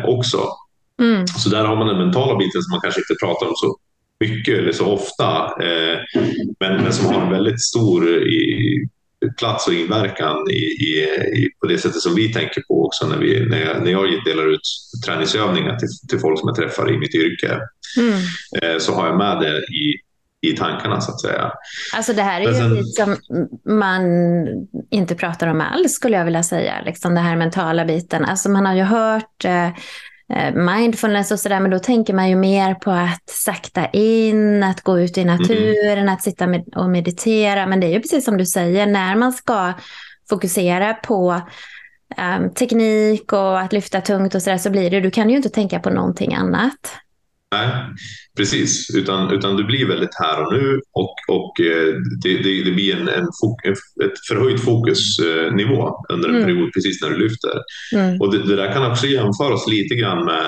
också. 0.04 0.48
Mm. 1.02 1.26
Så 1.26 1.48
där 1.48 1.64
har 1.64 1.76
man 1.76 1.86
den 1.86 1.98
mentala 1.98 2.36
biten 2.36 2.62
som 2.62 2.70
man 2.70 2.80
kanske 2.80 3.00
inte 3.00 3.24
pratar 3.24 3.46
om 3.46 3.54
så 3.56 3.76
mycket 4.20 4.58
eller 4.58 4.72
så 4.72 4.86
ofta, 4.86 5.44
eh, 5.44 5.98
men, 6.60 6.82
men 6.82 6.92
som 6.92 7.06
har 7.06 7.22
en 7.22 7.30
väldigt 7.30 7.62
stor 7.62 8.28
i, 8.28 8.88
plats 9.38 9.66
och 9.66 9.74
inverkan 9.74 10.50
i, 10.50 10.54
i, 10.54 11.06
i, 11.36 11.48
på 11.60 11.66
det 11.66 11.78
sättet 11.78 12.00
som 12.00 12.14
vi 12.14 12.32
tänker 12.32 12.62
på 12.68 12.86
också 12.86 13.06
när, 13.06 13.18
vi, 13.18 13.46
när, 13.46 13.60
jag, 13.60 13.82
när 13.82 13.90
jag 13.90 14.24
delar 14.24 14.54
ut 14.54 14.60
träningsövningar 15.06 15.76
till, 15.76 15.88
till 16.08 16.18
folk 16.18 16.40
som 16.40 16.48
jag 16.48 16.56
träffar 16.56 16.94
i 16.94 16.98
mitt 16.98 17.14
yrke. 17.14 17.60
Mm. 17.98 18.20
Eh, 18.62 18.78
så 18.78 18.94
har 18.94 19.06
jag 19.06 19.18
med 19.18 19.40
det 19.40 19.58
i, 19.58 19.94
i 20.50 20.56
tankarna 20.56 21.00
så 21.00 21.12
att 21.12 21.20
säga. 21.20 21.52
Alltså 21.94 22.12
det 22.12 22.22
här 22.22 22.40
är 22.40 22.52
sen... 22.52 22.76
ju 22.76 22.82
som 22.82 23.16
man 23.78 24.02
inte 24.90 25.14
pratar 25.14 25.46
om 25.46 25.60
alls 25.60 25.92
skulle 25.92 26.16
jag 26.16 26.24
vilja 26.24 26.42
säga. 26.42 26.74
Liksom 26.86 27.14
den 27.14 27.24
här 27.24 27.36
mentala 27.36 27.84
biten. 27.84 28.24
Alltså 28.24 28.48
man 28.48 28.66
har 28.66 28.74
ju 28.74 28.82
hört 28.82 29.44
Eh, 29.44 29.68
mindfulness 30.54 31.30
och 31.30 31.40
sådär, 31.40 31.60
men 31.60 31.70
då 31.70 31.78
tänker 31.78 32.14
man 32.14 32.28
ju 32.28 32.36
mer 32.36 32.74
på 32.74 32.90
att 32.90 33.28
sakta 33.30 33.86
in, 33.86 34.62
att 34.62 34.80
gå 34.80 35.00
ut 35.00 35.18
i 35.18 35.24
naturen, 35.24 35.98
mm. 35.98 36.14
att 36.14 36.22
sitta 36.22 36.46
med 36.46 36.68
och 36.76 36.90
meditera. 36.90 37.66
Men 37.66 37.80
det 37.80 37.86
är 37.86 37.90
ju 37.90 38.00
precis 38.00 38.24
som 38.24 38.36
du 38.36 38.46
säger, 38.46 38.86
när 38.86 39.16
man 39.16 39.32
ska 39.32 39.72
fokusera 40.28 40.94
på 40.94 41.40
um, 42.36 42.50
teknik 42.54 43.32
och 43.32 43.60
att 43.60 43.72
lyfta 43.72 44.00
tungt 44.00 44.34
och 44.34 44.42
sådär 44.42 44.58
så 44.58 44.70
blir 44.70 44.90
det, 44.90 45.00
du 45.00 45.10
kan 45.10 45.30
ju 45.30 45.36
inte 45.36 45.48
tänka 45.48 45.80
på 45.80 45.90
någonting 45.90 46.34
annat. 46.34 46.96
Nej, 47.52 47.68
precis. 48.36 48.90
Utan, 48.94 49.30
utan 49.30 49.56
du 49.56 49.64
blir 49.64 49.86
väldigt 49.86 50.14
här 50.18 50.42
och 50.42 50.52
nu 50.52 50.80
och, 50.92 51.14
och 51.28 51.60
eh, 51.60 51.94
det, 52.22 52.36
det, 52.42 52.62
det 52.64 52.70
blir 52.70 52.96
en, 52.96 53.08
en 53.08 53.28
fok, 53.40 53.66
ett 54.04 54.26
förhöjt 54.28 54.60
fokusnivå 54.60 56.04
under 56.12 56.28
en 56.28 56.34
mm. 56.34 56.46
period 56.46 56.72
precis 56.72 57.02
när 57.02 57.10
du 57.10 57.18
lyfter. 57.18 57.52
Mm. 57.94 58.20
Och 58.20 58.32
det, 58.32 58.46
det, 58.46 58.56
där 58.56 58.72
kan 58.72 58.90
också 58.90 59.06
jämföras 59.06 59.66
lite 59.66 59.94
grann 59.94 60.24
med 60.24 60.46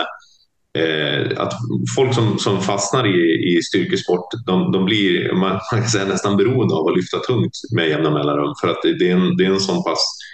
eh, 0.79 1.43
att 1.43 1.53
folk 1.97 2.15
som, 2.15 2.39
som 2.39 2.63
fastnar 2.63 3.07
i, 3.07 3.57
i 3.57 3.63
styrkesport, 3.63 4.29
de, 4.47 4.73
de 4.73 4.85
blir 4.85 5.33
man 5.33 5.61
kan 5.71 5.89
säga, 5.89 6.05
nästan 6.05 6.37
beroende 6.37 6.75
av 6.75 6.87
att 6.89 6.97
lyfta 6.97 7.19
tungt 7.19 7.53
med 7.77 7.89
jämna 7.89 8.11
mellanrum. 8.11 8.55
För 8.61 8.69
att 8.69 8.83
det, 8.83 9.09
är 9.11 9.17
en, 9.17 9.37
det 9.37 9.45
är 9.45 9.51
en 9.51 9.61
sån 9.61 9.85
pass 9.85 9.99
eh, 9.99 10.32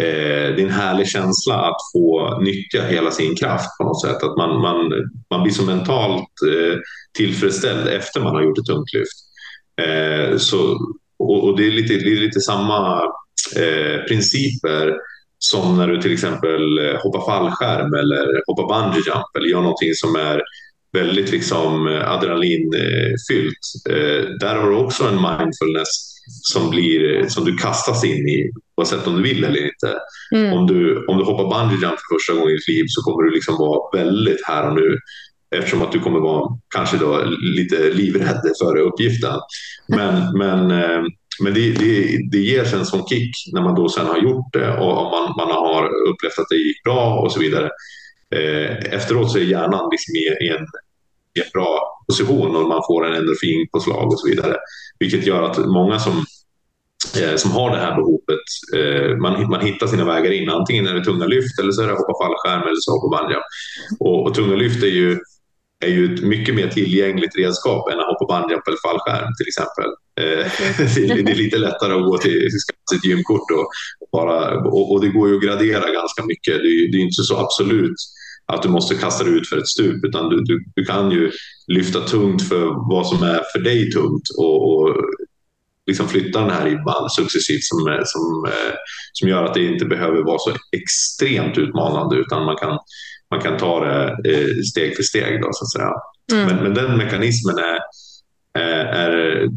Eh, 0.00 0.54
det 0.54 0.62
är 0.62 0.66
en 0.66 0.70
härlig 0.70 1.08
känsla 1.08 1.54
att 1.54 1.76
få 1.92 2.38
nyttja 2.40 2.82
hela 2.82 3.10
sin 3.10 3.36
kraft 3.36 3.78
på 3.78 3.84
något 3.84 4.02
sätt. 4.02 4.22
Att 4.22 4.36
man, 4.36 4.60
man, 4.60 4.92
man 5.30 5.42
blir 5.42 5.52
så 5.52 5.62
mentalt 5.62 6.28
eh, 6.48 6.78
tillfredsställd 7.16 7.88
efter 7.88 8.20
man 8.20 8.34
har 8.34 8.42
gjort 8.42 8.58
ett 8.58 8.66
tungt 8.66 8.92
lyft. 8.92 9.18
Eh, 9.82 10.38
så, 10.38 10.78
och, 11.18 11.44
och, 11.44 11.56
det 11.56 11.66
är 11.66 11.70
lite, 11.70 11.94
det 11.94 12.12
är 12.12 12.20
lite 12.20 12.40
samma 12.40 13.02
eh, 13.56 14.02
principer 14.08 14.94
som 15.38 15.76
när 15.76 15.88
du 15.88 16.02
till 16.02 16.12
exempel 16.12 16.78
eh, 16.78 17.00
hoppar 17.02 17.26
fallskärm 17.26 17.94
eller 17.94 18.42
hoppar 18.46 18.68
bungee 18.68 19.02
jump 19.06 19.36
eller 19.36 19.48
gör 19.48 19.60
någonting 19.60 19.94
som 19.94 20.16
är 20.16 20.42
väldigt 20.92 21.30
liksom 21.30 21.88
eh, 21.88 22.10
adrenalinfyllt. 22.10 23.64
Eh, 23.90 24.24
där 24.40 24.56
har 24.56 24.70
du 24.70 24.76
också 24.76 25.04
en 25.04 25.14
mindfulness 25.14 25.88
som, 26.42 26.70
blir, 26.70 27.28
som 27.28 27.44
du 27.44 27.56
kastas 27.56 28.04
in 28.04 28.28
i 28.28 28.50
oavsett 28.76 29.06
om 29.06 29.16
du 29.16 29.22
vill 29.22 29.44
eller 29.44 29.64
inte. 29.64 29.98
Mm. 30.34 30.52
Om, 30.52 30.66
du, 30.66 31.06
om 31.06 31.18
du 31.18 31.24
hoppar 31.24 31.44
bungee 31.44 31.82
jump 31.82 31.98
för 32.00 32.14
första 32.14 32.32
gången 32.32 32.48
i 32.48 32.56
ditt 32.56 32.68
liv 32.68 32.84
så 32.88 33.02
kommer 33.02 33.22
du 33.22 33.34
liksom 33.34 33.58
vara 33.58 34.02
väldigt 34.02 34.46
här 34.46 34.68
och 34.68 34.74
nu 34.74 34.98
eftersom 35.56 35.82
att 35.82 35.92
du 35.92 36.00
kommer 36.00 36.20
vara 36.20 36.58
kanske 36.74 36.96
då 36.96 37.24
lite 37.56 37.90
livrädd 37.90 38.42
för 38.62 38.76
uppgiften. 38.76 39.38
Men, 39.88 40.38
men, 40.38 40.70
eh, 40.70 41.02
men 41.40 41.54
det, 41.54 41.72
det, 41.72 42.18
det 42.30 42.38
ger 42.38 42.74
en 42.74 42.86
sån 42.86 43.06
kick 43.06 43.30
när 43.52 43.62
man 43.62 43.74
då 43.74 43.88
sen 43.88 44.06
har 44.06 44.18
gjort 44.18 44.52
det 44.52 44.76
och 44.76 45.10
man, 45.10 45.34
man 45.36 45.50
har 45.50 45.84
upplevt 45.84 46.38
att 46.38 46.48
det 46.50 46.56
gick 46.56 46.82
bra 46.84 47.18
och 47.20 47.32
så 47.32 47.40
vidare. 47.40 47.70
Eh, 48.34 48.94
efteråt 48.94 49.32
så 49.32 49.38
är 49.38 49.42
hjärnan 49.42 49.88
liksom 49.90 50.16
i, 50.16 50.48
en, 50.48 50.64
i 51.36 51.40
en 51.40 51.50
bra 51.52 51.98
position 52.06 52.56
och 52.56 52.68
man 52.68 52.82
får 52.86 53.06
en 53.06 53.14
endorfinpåslag 53.14 54.06
och 54.06 54.20
så 54.20 54.28
vidare. 54.28 54.56
Vilket 54.98 55.26
gör 55.26 55.42
att 55.42 55.66
många 55.66 55.98
som, 55.98 56.24
som 57.36 57.50
har 57.50 57.70
det 57.70 57.76
här 57.76 57.96
behovet, 57.96 58.46
eh, 58.76 59.16
man, 59.16 59.50
man 59.50 59.60
hittar 59.60 59.86
sina 59.86 60.04
vägar 60.04 60.30
in. 60.30 60.50
Antingen 60.50 60.86
är 60.86 60.94
det 60.94 61.04
tunga 61.04 61.26
lyft 61.26 61.58
eller 61.60 61.72
så 61.72 61.82
är 61.82 61.86
det 61.86 61.92
hoppa 61.92 62.24
fallskärm 62.24 62.62
eller 62.62 62.80
så 62.80 62.90
hoppa 62.90 63.16
bungee. 63.16 63.42
Och, 64.00 64.26
och 64.26 64.34
tunga 64.34 64.56
lyft 64.56 64.82
är 64.82 64.94
ju 65.02 65.18
är 65.84 65.88
ju 65.88 66.14
ett 66.14 66.22
mycket 66.22 66.54
mer 66.54 66.68
tillgängligt 66.68 67.36
redskap 67.38 67.88
än 67.88 68.00
att 68.00 68.06
hoppa 68.06 68.26
bungee 68.32 68.60
eller 68.66 68.88
fallskärm 68.88 69.32
till 69.38 69.48
exempel. 69.48 69.90
Eh, 70.20 70.44
det 71.24 71.30
är 71.30 71.34
lite 71.34 71.58
lättare 71.58 71.92
att 71.92 72.04
gå 72.04 72.18
till 72.18 72.48
sitt 72.90 73.04
gymkort 73.04 73.50
och, 73.50 73.68
bara, 74.12 74.60
och, 74.60 74.92
och, 74.92 75.00
det 75.00 75.08
går 75.08 75.28
ju 75.28 75.36
att 75.36 75.42
gradera 75.42 75.92
ganska 75.92 76.24
mycket. 76.24 76.54
Det 76.62 76.68
är, 76.68 76.92
det 76.92 76.98
är 76.98 77.00
inte 77.00 77.22
så 77.22 77.36
absolut 77.36 77.96
att 78.46 78.62
du 78.62 78.68
måste 78.68 78.94
kasta 78.94 79.24
dig 79.24 79.34
ut 79.34 79.48
för 79.48 79.58
ett 79.58 79.68
stup 79.68 80.04
utan 80.04 80.28
du, 80.28 80.44
du, 80.44 80.64
du 80.74 80.84
kan 80.84 81.10
ju 81.10 81.30
lyfta 81.66 82.00
tungt 82.00 82.48
för 82.48 82.88
vad 82.90 83.06
som 83.06 83.22
är 83.22 83.40
för 83.52 83.58
dig 83.58 83.90
tungt 83.90 84.22
och, 84.38 84.72
och 84.72 84.96
liksom 85.86 86.08
flytta 86.08 86.40
den 86.40 86.50
här 86.50 86.64
ribban 86.64 87.10
successivt 87.10 87.64
som, 87.64 88.02
som, 88.04 88.46
som 89.12 89.28
gör 89.28 89.44
att 89.44 89.54
det 89.54 89.64
inte 89.64 89.84
behöver 89.84 90.22
vara 90.22 90.38
så 90.38 90.50
extremt 90.76 91.58
utmanande 91.58 92.16
utan 92.16 92.44
man 92.44 92.56
kan, 92.56 92.78
man 93.30 93.40
kan 93.40 93.58
ta 93.58 93.84
det 93.84 94.04
eh, 94.04 94.62
steg 94.70 94.96
för 94.96 95.02
steg. 95.02 95.42
Då, 95.42 95.48
så 95.52 95.64
att 95.64 95.72
säga. 95.72 95.92
Mm. 96.32 96.46
Men, 96.46 96.62
men 96.62 96.74
den 96.74 96.96
mekanismen 96.96 97.56
är, 97.58 97.78
är, 98.58 99.48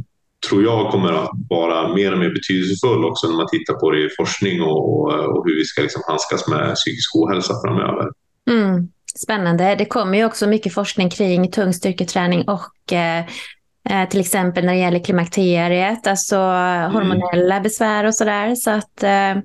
tror 0.49 0.63
jag 0.63 0.91
kommer 0.91 1.13
att 1.13 1.29
vara 1.49 1.93
mer 1.93 2.11
och 2.13 2.19
mer 2.19 2.29
betydelsefull 2.29 3.05
också 3.05 3.27
när 3.27 3.37
man 3.37 3.47
tittar 3.47 3.73
på 3.73 3.91
det 3.91 4.05
i 4.05 4.09
forskning 4.17 4.61
och, 4.61 5.03
och 5.03 5.45
hur 5.45 5.55
vi 5.55 5.65
ska 5.65 5.81
liksom 5.81 6.01
handskas 6.07 6.47
med 6.47 6.75
psykisk 6.75 7.15
ohälsa 7.15 7.53
framöver. 7.65 8.07
Mm. 8.49 8.87
Spännande. 9.15 9.75
Det 9.75 9.85
kommer 9.85 10.17
ju 10.17 10.25
också 10.25 10.47
mycket 10.47 10.73
forskning 10.73 11.09
kring 11.09 11.51
tung 11.51 11.73
styrketräning 11.73 12.47
och 12.47 12.93
eh, 12.93 13.25
eh, 13.89 14.09
till 14.09 14.19
exempel 14.19 14.65
när 14.65 14.73
det 14.73 14.79
gäller 14.79 15.03
klimakteriet, 15.03 16.07
alltså 16.07 16.35
mm. 16.35 16.91
hormonella 16.91 17.59
besvär 17.59 18.03
och 18.03 18.15
sådär. 18.15 18.55
Så 18.55 18.71
att 18.71 19.03
eh, 19.03 19.35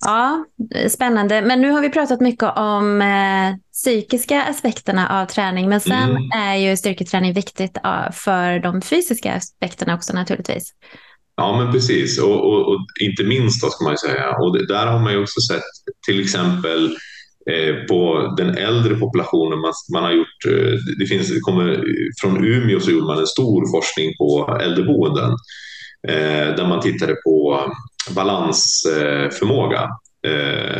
ja, 0.00 0.44
spännande. 0.88 1.42
Men 1.42 1.60
nu 1.60 1.70
har 1.70 1.80
vi 1.80 1.90
pratat 1.90 2.20
mycket 2.20 2.48
om 2.56 3.02
eh, 3.02 3.56
psykiska 3.72 4.42
aspekterna 4.42 5.22
av 5.22 5.26
träning, 5.26 5.68
men 5.68 5.80
sen 5.80 6.10
mm. 6.10 6.30
är 6.34 6.56
ju 6.56 6.76
styrketräning 6.76 7.32
viktigt 7.32 7.78
för 8.12 8.58
de 8.58 8.82
fysiska 8.82 9.34
aspekterna 9.34 9.94
också 9.94 10.12
naturligtvis. 10.12 10.72
Ja, 11.36 11.56
men 11.62 11.72
precis. 11.72 12.18
Och, 12.18 12.52
och, 12.52 12.68
och, 12.68 12.80
inte 13.02 13.24
minst 13.24 13.62
då 13.62 13.68
ska 13.70 13.84
man 13.84 13.92
ju 13.92 13.96
säga. 13.96 14.30
Och 14.30 14.58
det, 14.58 14.66
där 14.66 14.86
har 14.86 14.98
man 14.98 15.12
ju 15.12 15.22
också 15.22 15.40
sett 15.40 15.62
till 16.06 16.20
exempel 16.20 16.96
på 17.88 18.34
den 18.36 18.58
äldre 18.58 18.94
populationen. 18.94 19.60
Man, 19.60 19.72
man 19.92 20.02
har 20.02 20.12
gjort, 20.12 20.46
eh, 20.46 20.78
det, 20.98 21.06
finns, 21.06 21.28
det 21.28 21.40
kommer, 21.40 21.84
från 22.20 22.44
Umeå 22.44 22.80
så 22.80 22.90
gjorde 22.90 23.06
man 23.06 23.18
en 23.18 23.26
stor 23.26 23.70
forskning 23.70 24.16
på 24.18 24.58
äldreboenden 24.62 25.30
eh, 26.08 26.56
där 26.56 26.68
man 26.68 26.80
tittade 26.80 27.14
på 27.14 27.60
balansförmåga. 28.14 29.88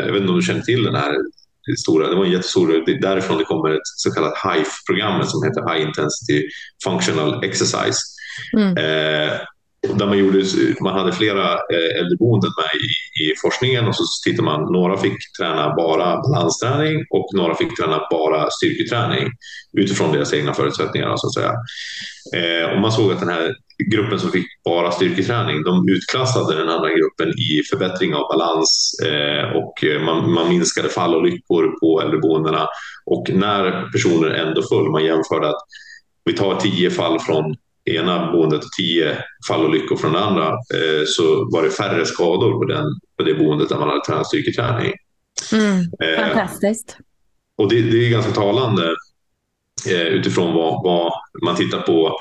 Jag 0.07 0.13
vet 0.13 0.21
inte 0.21 0.33
om 0.33 0.39
du 0.39 0.47
känner 0.47 0.61
till 0.61 0.83
den 0.83 0.95
här 0.95 1.15
stora, 1.79 2.09
det 2.09 2.17
var 2.17 2.25
en 2.25 2.33
jättestor, 2.33 2.83
det 2.87 3.01
därifrån 3.01 3.39
det 3.39 3.45
kommer 3.45 3.71
ett 3.71 3.81
så 3.85 4.11
kallat 4.11 4.35
HIFE-program 4.45 5.27
som 5.27 5.43
heter 5.43 5.75
High 5.75 5.87
Intensity 5.87 6.43
Functional 6.85 7.45
Exercise. 7.45 7.99
Mm 8.57 8.75
där 9.95 10.07
man, 10.07 10.19
gjorde, 10.19 10.45
man 10.81 10.99
hade 10.99 11.13
flera 11.13 11.53
eh, 11.53 12.01
äldreboenden 12.01 12.51
med 12.57 12.81
i, 12.83 13.23
i 13.23 13.35
forskningen 13.43 13.89
och 13.89 13.97
så 13.97 14.03
tittade 14.25 14.43
man, 14.43 14.73
några 14.73 14.97
fick 14.97 15.17
träna 15.39 15.75
bara 15.75 16.21
balansträning 16.23 17.05
och 17.11 17.27
några 17.35 17.55
fick 17.55 17.77
träna 17.77 18.07
bara 18.11 18.51
styrketräning 18.51 19.29
utifrån 19.73 20.13
deras 20.13 20.35
egna 20.35 20.55
förutsättningar. 20.55 21.17
Så 21.17 21.27
att 21.27 21.35
säga. 21.35 21.53
Eh, 22.37 22.75
och 22.75 22.81
man 22.81 22.93
såg 22.93 23.13
att 23.13 23.21
den 23.21 23.29
här 23.29 23.55
gruppen 23.93 24.19
som 24.19 24.31
fick 24.31 24.47
bara 24.65 24.91
styrketräning, 24.91 25.63
de 25.63 25.89
utklassade 25.89 26.59
den 26.59 26.69
andra 26.69 26.89
gruppen 26.89 27.29
i 27.29 27.63
förbättring 27.71 28.15
av 28.15 28.29
balans 28.29 29.01
eh, 29.07 29.57
och 29.57 30.05
man, 30.05 30.33
man 30.33 30.49
minskade 30.49 30.89
fallolyckor 30.89 31.81
på 31.81 32.01
äldreboendena. 32.03 32.69
Och 33.07 33.31
när 33.33 33.93
personer 33.93 34.31
ändå 34.31 34.63
föll, 34.63 34.91
man 34.91 35.05
jämförde 35.05 35.49
att 35.49 35.63
vi 36.25 36.33
tar 36.33 36.61
tio 36.61 36.91
fall 36.91 37.21
från 37.21 37.57
ena 37.87 38.33
boendet 38.33 38.65
och 38.65 38.71
tio 38.79 39.19
fallolyckor 39.49 39.97
från 39.97 40.13
det 40.13 40.21
andra 40.21 40.49
eh, 40.49 41.05
så 41.07 41.49
var 41.53 41.63
det 41.63 41.71
färre 41.71 42.07
skador 42.07 42.53
på, 42.59 42.65
den, 42.65 42.85
på 43.19 43.25
det 43.25 43.35
boendet 43.35 43.69
där 43.69 43.79
man 43.79 43.89
hade 43.89 44.05
tränat 44.05 44.27
styrketräning. 44.27 44.93
Mm, 45.53 45.85
fantastiskt. 46.25 46.97
Eh, 46.99 47.65
och 47.65 47.69
det, 47.69 47.83
det, 47.83 48.07
är 48.07 48.11
ganska 48.11 48.33
talande 48.33 48.95
eh, 49.91 50.07
utifrån 50.07 50.55
vad, 50.55 50.85
vad, 50.85 51.13
man 51.45 51.57
tittar 51.57 51.81
på 51.81 52.19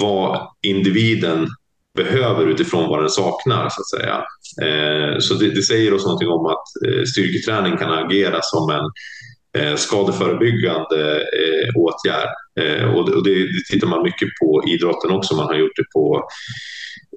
vad 0.00 0.48
individen 0.62 1.48
behöver 1.96 2.46
utifrån 2.46 2.88
vad 2.88 3.00
den 3.00 3.10
saknar 3.10 3.68
så 3.68 3.80
att 3.80 4.00
säga. 4.00 4.24
Eh, 4.62 5.18
så 5.18 5.34
det, 5.34 5.50
det, 5.50 5.62
säger 5.62 5.94
oss 5.94 6.04
någonting 6.04 6.28
om 6.28 6.46
att 6.46 6.64
eh, 6.86 7.04
styrketräning 7.04 7.76
kan 7.76 7.92
agera 7.92 8.38
som 8.42 8.70
en 8.70 8.90
eh, 9.62 9.76
skadeförebyggande 9.76 11.16
eh, 11.16 11.68
åtgärd. 11.76 12.28
Eh, 12.58 12.84
och, 12.84 13.08
och 13.08 13.24
det, 13.24 13.34
det, 13.34 13.64
tittar 13.70 13.86
man 13.86 14.02
mycket 14.02 14.28
på 14.40 14.64
idrotten 14.68 15.10
också. 15.10 15.36
Man 15.36 15.46
har 15.46 15.54
gjort 15.54 15.76
det 15.76 15.92
på 15.92 16.28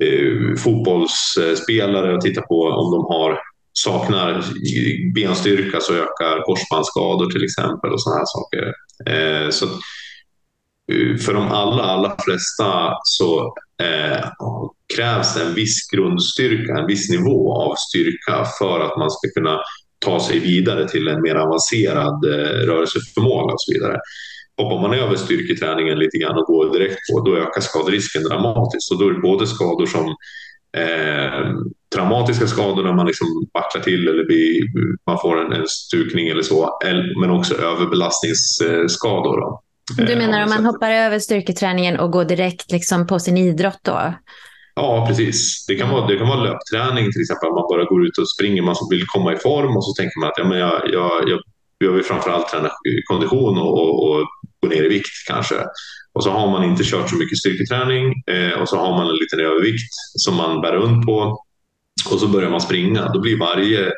eh, 0.04 0.56
fotbollsspelare 0.58 2.16
och 2.16 2.22
tittar 2.22 2.42
på 2.42 2.62
om 2.64 2.92
de 2.92 3.06
har 3.16 3.40
saknar 3.74 4.44
benstyrka 5.14 5.80
så 5.80 5.94
ökar 5.94 6.44
korsbandsskador 6.46 7.32
till 7.32 7.44
exempel 7.44 7.92
och 7.92 8.02
sådana 8.02 8.20
här 8.20 8.26
saker. 8.26 8.74
Eh, 9.10 9.50
så 9.50 9.66
eh, 10.92 11.18
för 11.18 11.34
de 11.34 11.48
allra, 11.48 11.84
allra 11.84 12.16
flesta 12.26 12.94
så 13.04 13.54
eh, 13.84 14.26
krävs 14.96 15.34
det 15.34 15.42
en 15.44 15.54
viss 15.54 15.90
grundstyrka, 15.94 16.74
en 16.74 16.88
viss 16.88 17.10
nivå 17.10 17.54
av 17.54 17.76
styrka 17.76 18.46
för 18.60 18.80
att 18.80 18.98
man 18.98 19.12
ska 19.12 19.30
kunna 19.30 19.60
ta 20.06 20.20
sig 20.20 20.40
vidare 20.40 20.90
till 20.90 21.08
en 21.08 21.22
mer 21.22 21.36
avancerad 21.36 22.26
eh, 22.26 22.66
rörelseförmåga 22.68 23.54
och 23.54 23.62
så 23.62 23.74
vidare. 23.74 23.98
Hoppar 24.64 24.82
man 24.82 24.94
över 24.94 25.16
styrketräningen 25.16 26.00
lite 26.00 26.18
grann 26.18 26.38
och 26.38 26.46
går 26.46 26.74
direkt 26.74 27.00
på, 27.12 27.20
då 27.20 27.38
ökar 27.38 27.62
skaderisken 27.62 28.24
dramatiskt. 28.24 28.92
Och 28.92 29.00
då 29.00 29.08
är 29.08 29.14
det 29.14 29.20
både 29.20 29.48
skador 29.48 29.86
som 29.86 30.06
eh, 30.78 31.56
traumatiska 31.96 32.48
skador 32.48 32.84
när 32.84 32.94
man 32.94 33.08
liksom 33.08 33.28
vacklar 33.54 33.82
till 33.82 34.08
eller 34.08 34.26
blir, 34.26 34.64
man 35.06 35.20
får 35.20 35.42
en, 35.42 35.54
en 35.54 35.68
stukning 35.68 36.28
eller 36.28 36.42
så, 36.42 36.80
men 37.22 37.32
också 37.32 37.56
överbelastningsskador. 37.56 39.42
Då. 39.42 39.62
Du 39.98 40.16
menar 40.16 40.38
eh, 40.40 40.44
om 40.44 40.50
man 40.50 40.66
hoppar 40.66 40.92
över 40.92 41.20
styrketräningen 41.20 42.00
och 42.00 42.12
går 42.12 42.26
direkt 42.26 42.72
liksom 42.72 43.08
på 43.08 43.20
sin 43.20 43.38
idrott 43.38 43.80
då? 43.82 44.14
Ja, 44.76 45.06
precis. 45.08 45.66
Det 45.68 45.76
kan, 45.76 45.90
vara, 45.90 46.08
det 46.08 46.18
kan 46.18 46.28
vara 46.28 46.44
löpträning 46.44 47.12
till 47.12 47.22
exempel. 47.22 47.50
Man 47.50 47.68
bara 47.70 47.84
går 47.84 48.08
ut 48.08 48.18
och 48.18 48.30
springer, 48.30 48.62
man 48.62 48.76
vill 48.90 49.06
komma 49.08 49.34
i 49.34 49.38
form 49.38 49.78
och 49.78 49.86
så 49.86 49.94
tänker 49.94 50.20
man 50.20 50.30
att 50.30 50.38
ja, 50.38 50.44
men 50.44 50.58
jag, 50.58 50.82
jag, 50.94 51.30
jag, 51.30 51.40
jag 51.78 51.92
vill 51.92 52.04
framförallt 52.04 52.50
träna 52.50 52.70
kondition 53.10 53.58
och, 53.58 53.74
och, 53.82 54.10
och 54.10 54.28
gå 54.62 54.68
ner 54.68 54.84
i 54.84 54.88
vikt 54.88 55.28
kanske. 55.28 55.56
Och 56.14 56.24
så 56.24 56.30
har 56.30 56.52
man 56.52 56.64
inte 56.64 56.84
kört 56.84 57.10
så 57.10 57.16
mycket 57.16 57.38
styrketräning 57.38 58.14
eh, 58.32 58.62
och 58.62 58.70
så 58.70 58.78
har 58.78 58.92
man 58.92 59.08
en 59.08 59.16
liten 59.16 59.40
övervikt 59.40 59.94
som 60.16 60.36
man 60.36 60.62
bär 60.62 60.72
runt 60.72 61.06
på 61.06 61.44
och 62.12 62.20
så 62.20 62.28
börjar 62.28 62.50
man 62.50 62.62
springa. 62.62 63.12
Då 63.14 63.20
blir 63.20 63.38
varje 63.38 63.92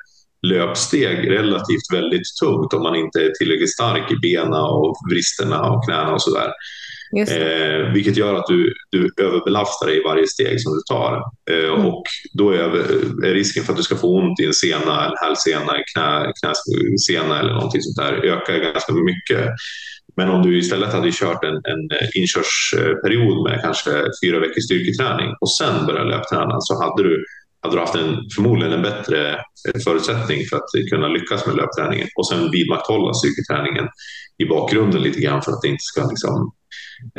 löpsteg 0.47 1.31
relativt 1.31 1.93
väldigt 1.93 2.27
tungt 2.43 2.73
om 2.73 2.83
man 2.83 2.95
inte 2.95 3.19
är 3.19 3.29
tillräckligt 3.29 3.73
stark 3.73 4.11
i 4.11 4.15
benen 4.15 4.53
och 4.53 4.95
vristerna 5.11 5.61
och 5.61 5.85
knäna 5.85 6.13
och 6.13 6.21
sådär. 6.21 6.51
Eh, 7.17 7.93
vilket 7.93 8.17
gör 8.17 8.35
att 8.35 8.47
du, 8.47 8.73
du 8.91 9.09
överbelastar 9.21 9.87
dig 9.87 9.97
i 9.97 10.03
varje 10.03 10.27
steg 10.27 10.61
som 10.61 10.73
du 10.73 10.81
tar. 10.95 11.23
Eh, 11.51 11.73
mm. 11.73 11.85
Och 11.85 12.03
då 12.33 12.51
är, 12.51 12.59
är, 13.25 13.33
risken 13.33 13.63
för 13.63 13.73
att 13.73 13.77
du 13.77 13.83
ska 13.83 13.95
få 13.95 14.17
ont 14.17 14.39
i 14.39 14.45
en 14.45 14.53
sena, 14.53 15.05
en 15.05 15.17
hälsena, 15.21 15.73
knä, 15.93 16.31
knäsena 16.39 17.39
eller 17.39 17.53
någonting 17.53 17.81
sånt 17.81 18.07
där 18.07 18.13
ökar 18.13 18.57
ganska 18.57 18.93
mycket. 18.93 19.49
Men 20.15 20.29
om 20.29 20.41
du 20.41 20.57
istället 20.57 20.93
hade 20.93 21.11
kört 21.11 21.43
en, 21.43 21.55
en 21.55 21.89
inkörsperiod 22.15 23.49
med 23.49 23.61
kanske 23.61 23.91
fyra 24.23 24.39
veckors 24.39 24.63
styrketräning 24.63 25.35
och 25.41 25.51
sen 25.51 25.85
börjat 25.85 26.07
löpträna 26.07 26.61
så 26.61 26.83
hade 26.83 27.03
du, 27.03 27.25
hade 27.61 27.75
du 27.75 27.79
haft 27.79 27.95
en, 27.95 28.17
förmodligen 28.35 28.73
en 28.73 28.81
bättre 28.81 29.39
förutsättning 29.83 30.45
för 30.45 30.57
att 30.57 30.89
kunna 30.89 31.07
lyckas 31.07 31.45
med 31.45 31.55
löpträningen 31.55 32.07
och 32.15 32.27
sen 32.27 32.51
vidmakthålla 32.51 33.13
styrketräningen 33.13 33.87
i 34.37 34.45
bakgrunden 34.45 35.01
lite 35.01 35.19
grann 35.19 35.41
för 35.41 35.51
att 35.51 35.61
det 35.61 35.67
inte 35.67 35.83
ska 35.83 36.07
liksom, 36.09 36.51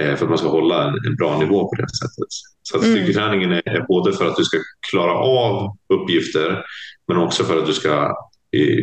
eh, 0.00 0.16
för 0.16 0.24
att 0.24 0.30
man 0.30 0.38
ska 0.38 0.48
hålla 0.48 0.88
en, 0.88 0.94
en 1.06 1.16
bra 1.16 1.38
nivå 1.38 1.68
på 1.68 1.74
det 1.82 1.88
sättet. 1.88 2.30
Så 2.62 2.76
att 2.76 2.84
mm. 2.84 2.96
styrketräningen 2.96 3.52
är 3.52 3.86
både 3.88 4.12
för 4.12 4.26
att 4.28 4.36
du 4.36 4.44
ska 4.44 4.58
klara 4.90 5.12
av 5.12 5.76
uppgifter 5.94 6.64
men 7.08 7.16
också 7.16 7.44
för 7.44 7.58
att 7.58 7.66
du 7.66 7.72
ska 7.72 8.14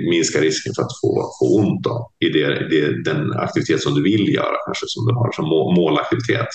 minska 0.10 0.40
risken 0.40 0.74
för 0.76 0.84
att 0.84 1.00
få, 1.02 1.32
få 1.40 1.60
ont 1.60 1.84
då, 1.84 2.12
i 2.20 2.30
det, 2.30 2.70
det, 2.70 3.04
den 3.04 3.34
aktivitet 3.34 3.82
som 3.82 3.96
du 3.96 4.04
vill 4.04 4.34
göra, 4.34 4.56
kanske 4.66 4.86
som 4.88 5.06
du 5.06 5.14
har 5.14 5.32
som 5.32 5.46
målaktivitet. 5.76 6.48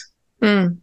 Mm. 0.44 0.76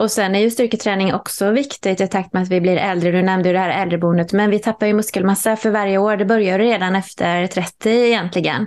Och 0.00 0.10
sen 0.10 0.34
är 0.34 0.40
ju 0.40 0.50
styrketräning 0.50 1.14
också 1.14 1.50
viktigt 1.50 2.00
i 2.00 2.08
takt 2.08 2.32
med 2.32 2.42
att 2.42 2.48
vi 2.48 2.60
blir 2.60 2.76
äldre. 2.76 3.12
Du 3.12 3.22
nämnde 3.22 3.48
ju 3.48 3.52
det 3.52 3.58
här 3.58 3.82
äldreboendet, 3.82 4.32
men 4.32 4.50
vi 4.50 4.58
tappar 4.58 4.86
ju 4.86 4.94
muskelmassa 4.94 5.56
för 5.56 5.70
varje 5.70 5.98
år. 5.98 6.16
Det 6.16 6.24
börjar 6.24 6.58
redan 6.58 6.96
efter 6.96 7.46
30 7.46 7.90
egentligen. 7.90 8.66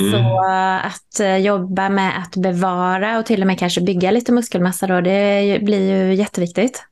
Mm. 0.00 0.12
Så 0.12 0.44
att 0.88 1.20
eh, 1.20 1.36
jobba 1.36 1.88
med 1.88 2.18
att 2.18 2.36
bevara 2.36 3.18
och 3.18 3.26
till 3.26 3.40
och 3.40 3.46
med 3.46 3.58
kanske 3.58 3.80
bygga 3.80 4.10
lite 4.10 4.32
muskelmassa 4.32 4.86
då, 4.86 5.00
det 5.00 5.58
blir 5.62 5.90
ju 5.90 6.14
jätteviktigt. 6.14 6.84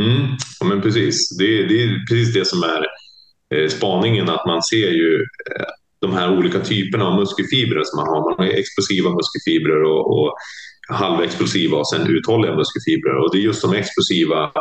Mm. 0.00 0.36
Ja, 0.60 0.66
men 0.66 0.82
precis. 0.82 1.36
Det, 1.38 1.66
det 1.66 1.82
är 1.82 2.06
precis 2.10 2.34
det 2.34 2.44
som 2.44 2.62
är 2.62 2.86
Eh, 3.54 3.68
spaningen 3.68 4.28
att 4.28 4.46
man 4.46 4.62
ser 4.62 4.90
ju 4.90 5.14
eh, 5.56 5.66
de 6.00 6.12
här 6.12 6.38
olika 6.38 6.60
typerna 6.60 7.04
av 7.04 7.16
muskelfibrer 7.16 7.82
som 7.84 7.96
man 7.96 8.08
har. 8.08 8.20
Man 8.20 8.34
har 8.38 8.54
explosiva 8.54 9.10
muskelfibrer 9.10 9.82
och, 9.82 10.18
och 10.18 10.34
halvexplosiva 10.88 11.78
och 11.78 11.88
sen 11.88 12.06
uthålliga 12.06 12.56
muskelfibrer. 12.56 13.14
Och 13.14 13.32
det 13.32 13.38
är 13.38 13.42
just 13.42 13.62
de 13.62 13.74
explosiva 13.74 14.52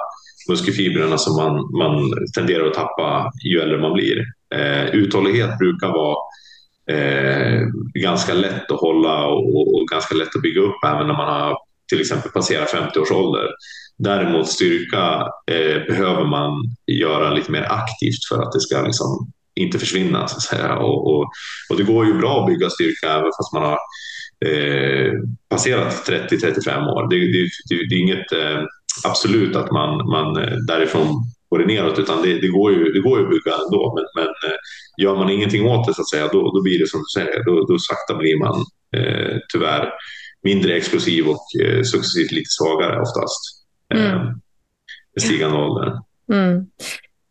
muskelfibrerna 0.49 1.17
som 1.17 1.35
man, 1.35 1.53
man 1.77 2.13
tenderar 2.35 2.67
att 2.67 2.73
tappa 2.73 3.31
ju 3.45 3.59
äldre 3.59 3.81
man 3.81 3.93
blir. 3.93 4.25
Eh, 4.55 4.85
uthållighet 4.85 5.57
brukar 5.57 5.87
vara 5.87 6.17
eh, 6.91 7.61
ganska 7.93 8.33
lätt 8.33 8.71
att 8.71 8.79
hålla 8.79 9.25
och, 9.25 9.55
och, 9.55 9.75
och, 9.75 9.87
ganska 9.87 10.15
lätt 10.15 10.35
att 10.35 10.41
bygga 10.41 10.61
upp 10.61 10.83
även 10.85 11.07
när 11.07 11.17
man 11.17 11.41
har 11.41 11.57
till 11.89 12.01
exempel 12.01 12.31
passerat 12.31 12.71
50 12.71 12.99
års 12.99 13.11
ålder. 13.11 13.47
Däremot 13.97 14.47
styrka 14.47 15.27
eh, 15.51 15.87
behöver 15.87 16.25
man 16.25 16.51
göra 16.87 17.33
lite 17.33 17.51
mer 17.51 17.67
aktivt 17.69 18.25
för 18.29 18.41
att 18.41 18.51
det 18.51 18.59
ska 18.59 18.81
liksom 18.81 19.31
inte 19.55 19.79
försvinna. 19.79 20.27
Så 20.27 20.35
att 20.35 20.41
säga. 20.41 20.75
Och, 20.75 21.15
och, 21.15 21.29
och 21.69 21.77
det 21.77 21.83
går 21.83 22.05
ju 22.05 22.13
bra 22.13 22.41
att 22.41 22.47
bygga 22.47 22.69
styrka 22.69 23.13
även 23.13 23.31
fast 23.37 23.53
man 23.53 23.63
har 23.63 23.77
eh, 24.45 25.11
passerat 25.49 26.07
30-35 26.07 26.87
år. 26.87 27.09
Det, 27.09 27.19
det, 27.19 27.49
det, 27.69 27.89
det, 27.89 27.95
är 27.95 27.99
inget 27.99 28.31
eh, 28.31 28.63
absolut 29.05 29.55
att 29.55 29.71
man, 29.71 30.09
man 30.09 30.37
eh, 30.37 30.57
därifrån 30.67 31.07
går 31.49 31.59
det 31.59 31.65
neråt 31.65 31.99
utan 31.99 32.21
det, 32.21 32.41
det, 32.41 32.47
går 32.47 32.71
ju, 32.71 32.91
det 32.91 32.99
går 32.99 33.19
ju 33.19 33.25
att 33.25 33.31
bygga 33.31 33.53
ändå. 33.65 33.93
Men, 33.95 34.23
men 34.23 34.51
eh, 34.51 34.57
gör 35.03 35.15
man 35.15 35.29
ingenting 35.29 35.67
åt 35.67 35.87
det 35.87 35.93
så 35.93 36.01
att 36.01 36.09
säga 36.09 36.27
då, 36.27 36.51
då 36.51 36.61
blir 36.61 36.79
det 36.79 36.89
som 36.89 36.99
du 36.99 37.21
säger, 37.21 37.43
då, 37.43 37.65
då 37.65 37.79
sakta 37.79 38.15
blir 38.15 38.37
man 38.39 38.65
eh, 38.97 39.37
tyvärr 39.53 39.89
mindre 40.43 40.75
explosiv 40.75 41.27
och 41.27 41.45
eh, 41.61 41.83
successivt 41.83 42.31
lite 42.31 42.49
svagare 42.49 43.01
oftast. 43.01 43.64
Eh, 43.95 44.23
med 45.13 45.21
stigande 45.21 45.57
ålder. 45.57 45.99
Mm. 46.31 46.65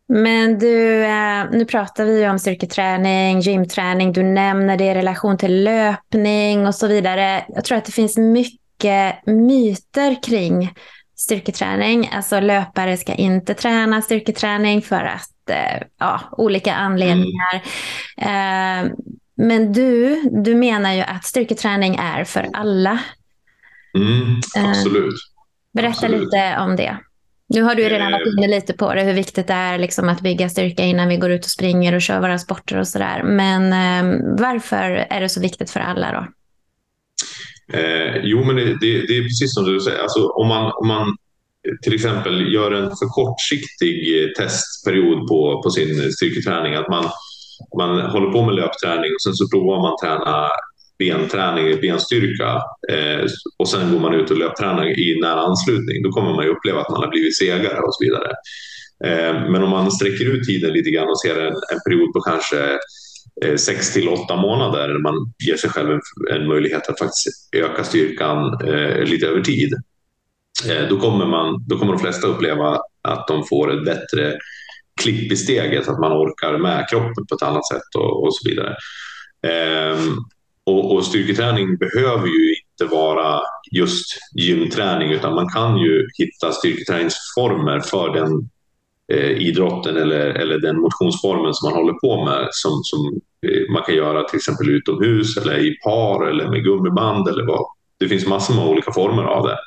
Men 0.09 0.59
du, 0.59 1.05
eh, 1.05 1.45
nu 1.53 1.65
pratar 1.65 2.05
vi 2.05 2.29
om 2.29 2.39
styrketräning, 2.39 3.41
gymträning, 3.41 4.13
du 4.13 4.23
nämner 4.23 4.77
det 4.77 4.85
i 4.85 4.95
relation 4.95 5.39
till 5.39 5.65
löpning 5.65 6.67
och 6.67 6.75
så 6.75 6.87
vidare. 6.87 7.45
Jag 7.49 7.65
tror 7.65 7.79
att 7.79 7.85
det 7.85 7.93
finns 7.93 8.17
mycket 8.17 9.27
myter 9.27 10.23
kring 10.23 10.73
styrketräning. 11.17 12.11
Alltså 12.13 12.41
löpare 12.41 12.97
ska 12.97 13.15
inte 13.15 13.55
träna 13.55 14.03
styrketräning 14.03 14.83
för 14.83 15.05
att, 15.05 15.51
eh, 15.51 15.87
ja, 15.99 16.21
olika 16.33 16.75
anledningar. 16.75 17.63
Mm. 18.17 18.93
Men 19.37 19.73
du, 19.73 20.23
du 20.45 20.55
menar 20.55 20.93
ju 20.93 21.01
att 21.01 21.25
styrketräning 21.25 21.97
är 21.97 22.25
för 22.25 22.49
alla. 22.53 22.99
Mm, 23.97 24.41
absolut. 24.57 25.15
Berätta 25.75 26.07
Absolut. 26.07 26.21
lite 26.21 26.57
om 26.59 26.77
det. 26.77 26.99
Nu 27.49 27.63
har 27.63 27.75
du 27.75 27.83
redan 27.83 28.13
varit 28.13 28.27
inne 28.27 28.49
lite 28.49 28.73
på 28.73 28.95
det, 28.95 29.03
hur 29.03 29.13
viktigt 29.13 29.47
det 29.47 29.53
är 29.53 29.79
liksom 29.79 30.09
att 30.09 30.21
bygga 30.21 30.49
styrka 30.49 30.83
innan 30.83 31.09
vi 31.09 31.17
går 31.17 31.31
ut 31.31 31.45
och 31.45 31.51
springer 31.51 31.95
och 31.95 32.03
kör 32.03 32.21
våra 32.21 32.39
sporter 32.39 32.79
och 32.79 32.89
sådär. 32.89 33.23
Men 33.23 33.63
eh, 33.73 34.21
varför 34.39 35.07
är 35.11 35.21
det 35.21 35.29
så 35.29 35.41
viktigt 35.41 35.71
för 35.71 35.81
alla 35.81 36.13
då? 36.13 36.27
Eh, 37.79 38.17
jo, 38.23 38.45
men 38.45 38.57
det, 38.57 38.65
det, 38.65 39.07
det, 39.07 39.17
är 39.17 39.23
precis 39.23 39.55
som 39.55 39.65
du 39.65 39.81
säger. 39.81 40.03
Alltså, 40.03 40.29
om, 40.29 40.49
man, 40.49 40.73
om 40.81 40.89
man 40.89 41.17
till 41.83 41.95
exempel 41.95 42.53
gör 42.53 42.71
en 42.71 42.89
för 42.89 43.07
kortsiktig 43.07 43.95
testperiod 44.37 45.29
på, 45.29 45.63
på 45.63 45.71
sin 45.71 46.13
styrketräning, 46.13 46.75
att 46.75 46.89
man, 46.89 47.05
man 47.79 48.11
håller 48.11 48.33
på 48.33 48.43
med 48.43 48.55
löpträning 48.55 49.11
och 49.15 49.23
sen 49.23 49.35
så 49.35 49.49
provar 49.49 49.83
man 49.83 49.97
träna 50.03 50.49
benträning, 50.99 51.81
benstyrka 51.81 52.63
eh, 52.93 53.27
och 53.59 53.69
sen 53.69 53.93
går 53.93 54.01
man 54.01 54.15
ut 54.15 54.31
och 54.31 54.39
löptränar 54.39 54.99
i 54.99 55.21
nära 55.21 55.41
anslutning, 55.41 56.03
då 56.03 56.11
kommer 56.11 56.35
man 56.35 56.45
ju 56.45 56.51
uppleva 56.51 56.81
att 56.81 56.91
man 56.91 57.03
har 57.03 57.11
blivit 57.11 57.39
segare 57.39 57.79
och 57.79 57.95
så 57.95 58.05
vidare. 58.05 58.31
Eh, 59.05 59.51
men 59.51 59.63
om 59.63 59.71
man 59.71 59.93
sträcker 59.93 60.25
ut 60.25 60.47
tiden 60.47 60.73
lite 60.73 60.91
grann 60.91 61.09
och 61.09 61.21
ser 61.21 61.41
en, 61.41 61.55
en 61.73 61.81
period 61.87 62.13
på 62.13 62.21
kanske 62.21 62.79
eh, 63.45 63.57
sex 63.57 63.93
till 63.93 64.09
åtta 64.09 64.37
månader 64.37 64.89
när 64.89 65.01
man 65.01 65.15
ger 65.47 65.57
sig 65.57 65.71
själv 65.71 65.91
en, 65.91 66.01
en 66.31 66.49
möjlighet 66.49 66.89
att 66.89 66.99
faktiskt 66.99 67.49
öka 67.57 67.85
styrkan 67.85 68.61
eh, 68.69 69.05
lite 69.05 69.27
över 69.27 69.41
tid. 69.41 69.75
Eh, 70.69 70.89
då, 70.89 71.01
kommer 71.01 71.27
man, 71.27 71.65
då 71.69 71.79
kommer 71.79 71.93
de 71.93 71.99
flesta 71.99 72.27
uppleva 72.27 72.79
att 73.03 73.29
de 73.29 73.45
får 73.47 73.73
ett 73.73 73.85
bättre 73.85 74.39
klipp 75.01 75.33
i 75.33 75.37
steget, 75.37 75.89
att 75.89 76.01
man 76.01 76.13
orkar 76.13 76.59
med 76.59 76.89
kroppen 76.91 77.27
på 77.29 77.35
ett 77.35 77.43
annat 77.43 77.69
sätt 77.69 77.95
och, 77.97 78.25
och 78.25 78.35
så 78.35 78.49
vidare. 78.49 78.77
Ehm, 79.47 80.17
och, 80.67 80.95
och 80.95 81.05
styrketräning 81.05 81.77
behöver 81.77 82.27
ju 82.27 82.55
inte 82.55 82.95
vara 82.95 83.41
just 83.73 84.07
gymträning 84.35 85.13
utan 85.13 85.35
man 85.35 85.49
kan 85.49 85.79
ju 85.79 86.09
hitta 86.19 86.53
styrketräningsformer 86.53 87.81
för 87.81 88.15
den 88.15 88.51
eh, 89.13 89.31
idrotten 89.31 89.97
eller, 89.97 90.27
eller 90.27 90.59
den 90.59 90.81
motionsformen 90.81 91.55
som 91.55 91.71
man 91.71 91.79
håller 91.79 91.93
på 91.93 92.25
med 92.25 92.49
som, 92.51 92.81
som 92.85 93.21
eh, 93.47 93.73
man 93.73 93.83
kan 93.83 93.95
göra 93.95 94.25
till 94.25 94.37
exempel 94.37 94.71
utomhus 94.71 95.37
eller 95.37 95.59
i 95.59 95.75
par 95.85 96.27
eller 96.27 96.49
med 96.49 96.65
gummiband 96.65 97.29
eller 97.29 97.47
vad. 97.47 97.67
Det 97.99 98.09
finns 98.09 98.27
massor 98.27 98.55
med 98.55 98.67
olika 98.67 98.93
former 98.93 99.23
av 99.23 99.47
det. 99.47 99.59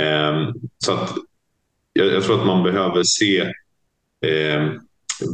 Eh, 0.00 0.48
så 0.78 0.92
att 0.92 1.14
jag, 1.92 2.06
jag, 2.06 2.24
tror 2.24 2.40
att 2.40 2.46
man 2.46 2.62
behöver 2.62 3.02
se 3.02 3.40
eh, 4.26 4.68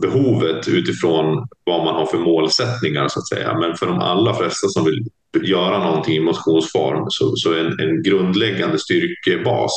behovet 0.02 0.68
utifrån 0.68 1.48
vad 1.64 1.84
man 1.84 1.94
har 1.94 2.06
för 2.06 2.18
målsättningar 2.18 3.08
så 3.08 3.18
att 3.18 3.28
säga. 3.28 3.58
Men 3.58 3.76
för 3.76 3.86
de 3.86 3.98
allra 3.98 4.34
flesta 4.34 4.68
som 4.68 4.84
vill 4.84 5.04
göra 5.42 5.78
någonting 5.78 6.16
i 6.16 6.20
motionsform 6.20 7.04
så, 7.08 7.36
så 7.36 7.54
en, 7.54 7.80
en 7.80 8.02
grundläggande 8.02 8.78
styrkebas 8.78 9.72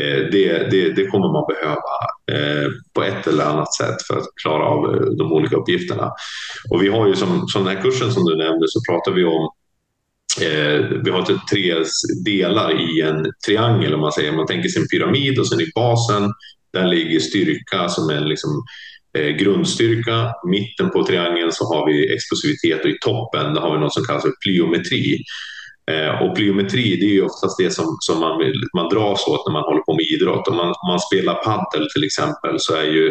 eh, 0.00 0.30
det, 0.32 0.70
det, 0.70 0.92
det, 0.92 1.06
kommer 1.06 1.32
man 1.32 1.44
behöva 1.48 1.94
eh, 2.32 2.70
på 2.94 3.02
ett 3.02 3.26
eller 3.26 3.44
annat 3.44 3.74
sätt 3.74 4.02
för 4.06 4.16
att 4.16 4.26
klara 4.42 4.64
av 4.64 4.94
eh, 4.94 5.00
de 5.00 5.32
olika 5.32 5.56
uppgifterna. 5.56 6.12
Och 6.70 6.82
vi 6.82 6.88
har 6.88 7.06
ju 7.06 7.14
som, 7.14 7.48
som 7.48 7.64
den 7.64 7.76
här 7.76 7.82
kursen 7.82 8.12
som 8.12 8.24
du 8.24 8.36
nämnde 8.36 8.66
så 8.68 8.80
pratar 8.88 9.12
vi 9.12 9.24
om 9.24 9.50
eh, 10.40 11.00
vi 11.04 11.10
har 11.10 11.22
tre 11.50 11.84
delar 12.24 12.72
i 12.80 13.00
en 13.00 13.26
triangel 13.46 13.94
om 13.94 14.00
man 14.00 14.12
säger. 14.12 14.32
Man 14.32 14.46
tänker 14.46 14.68
sig 14.68 14.82
en 14.82 14.88
pyramid 14.88 15.38
och 15.38 15.48
sen 15.48 15.60
i 15.60 15.70
basen 15.74 16.32
där 16.72 16.86
ligger 16.86 17.20
styrka 17.20 17.88
som 17.88 18.10
är 18.10 18.20
liksom 18.20 18.50
Eh, 19.16 19.28
grundstyrka. 19.28 20.32
Mitten 20.46 20.90
på 20.90 21.04
triangeln 21.04 21.52
så 21.52 21.64
har 21.64 21.86
vi 21.86 22.14
explosivitet 22.14 22.84
och 22.84 22.90
i 22.90 22.98
toppen 23.00 23.54
där 23.54 23.60
har 23.60 23.72
vi 23.72 23.80
något 23.80 23.94
som 23.94 24.04
kallas 24.04 24.22
för 24.22 24.34
plyometri. 24.44 25.22
Eh, 25.90 26.22
och 26.22 26.36
plyometri 26.36 26.96
det 26.96 27.06
är 27.06 27.14
ju 27.14 27.22
oftast 27.22 27.58
det 27.58 27.70
som, 27.70 27.96
som 28.00 28.20
man, 28.20 28.38
vill, 28.38 28.60
man 28.76 28.88
dras 28.88 29.26
åt 29.26 29.46
när 29.46 29.52
man 29.52 29.62
håller 29.62 29.80
på 29.80 29.94
med 29.94 30.06
idrott. 30.14 30.48
Om 30.48 30.56
man, 30.56 30.68
om 30.68 30.88
man 30.88 31.00
spelar 31.00 31.34
paddel 31.34 31.86
till 31.94 32.04
exempel 32.04 32.54
så 32.58 32.74
är 32.74 32.84
ju 32.84 33.06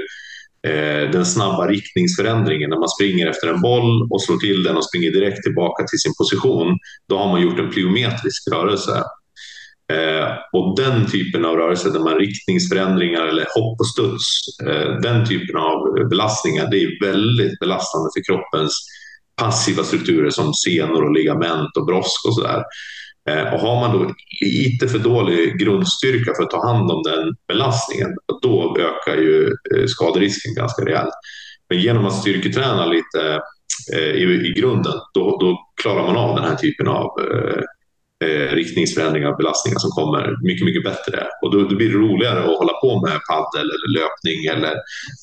eh, 0.68 1.12
den 1.12 1.26
snabba 1.26 1.68
riktningsförändringen 1.68 2.70
när 2.70 2.80
man 2.80 2.90
springer 2.90 3.28
efter 3.28 3.48
en 3.48 3.62
boll 3.62 4.08
och 4.12 4.22
slår 4.22 4.38
till 4.38 4.64
den 4.64 4.78
och 4.78 4.86
springer 4.86 5.12
direkt 5.12 5.44
tillbaka 5.44 5.84
till 5.84 6.00
sin 6.00 6.14
position. 6.18 6.78
Då 7.10 7.18
har 7.18 7.28
man 7.28 7.42
gjort 7.42 7.60
en 7.60 7.70
plyometrisk 7.70 8.48
rörelse. 8.54 9.04
Eh, 9.94 10.28
och 10.54 10.78
den 10.78 11.12
typen 11.12 11.46
av 11.46 11.56
rörelser 11.56 11.90
där 11.90 12.00
man 12.00 12.16
riktningsförändringar 12.16 13.26
eller 13.26 13.46
hopp 13.56 13.80
och 13.80 13.88
studs, 13.88 14.26
eh, 14.68 15.00
den 15.02 15.28
typen 15.28 15.58
av 15.58 16.10
belastningar, 16.10 16.68
det 16.72 16.84
är 16.84 17.06
väldigt 17.06 17.60
belastande 17.60 18.10
för 18.16 18.24
kroppens 18.24 18.88
passiva 19.36 19.84
strukturer 19.84 20.30
som 20.30 20.54
senor 20.54 21.04
och 21.04 21.14
ligament 21.14 21.78
och 21.78 21.86
brosk 21.86 22.26
och 22.28 22.36
sådär. 22.36 22.64
Eh, 23.30 23.54
och 23.54 23.60
har 23.60 23.80
man 23.80 23.98
då 23.98 24.14
lite 24.42 24.88
för 24.88 25.00
dålig 25.00 25.60
grundstyrka 25.60 26.34
för 26.36 26.44
att 26.44 26.50
ta 26.50 26.68
hand 26.68 26.92
om 26.92 27.04
den 27.04 27.36
belastningen, 27.48 28.10
då 28.42 28.78
ökar 28.80 29.22
ju 29.22 29.46
eh, 29.48 29.86
skaderisken 29.88 30.56
ganska 30.56 30.86
rejält. 30.86 31.14
Men 31.70 31.80
genom 31.80 32.06
att 32.06 32.20
styrketräna 32.20 32.86
lite 32.86 33.42
eh, 33.94 34.10
i, 34.10 34.24
i 34.24 34.54
grunden, 34.58 34.94
då, 35.14 35.38
då 35.40 35.58
klarar 35.82 36.08
man 36.08 36.18
av 36.18 36.36
den 36.36 36.46
här 36.46 36.56
typen 36.56 36.88
av 36.88 37.10
eh, 37.20 37.62
eh, 38.24 38.56
riktningsförändringar 38.56 39.32
och 39.32 39.38
belastningar 39.38 39.80
som 39.80 39.92
kommer 39.92 40.46
mycket, 40.48 40.66
mycket 40.66 40.84
bättre. 40.84 41.28
Och 41.42 41.52
då, 41.52 41.58
då 41.70 41.76
blir 41.76 41.90
det 41.90 41.98
roligare 41.98 42.40
att 42.40 42.58
hålla 42.58 42.74
på 42.74 43.02
med 43.02 43.20
paddel 43.30 43.68
eller 43.76 43.90
löpning 44.00 44.46
eller 44.46 44.74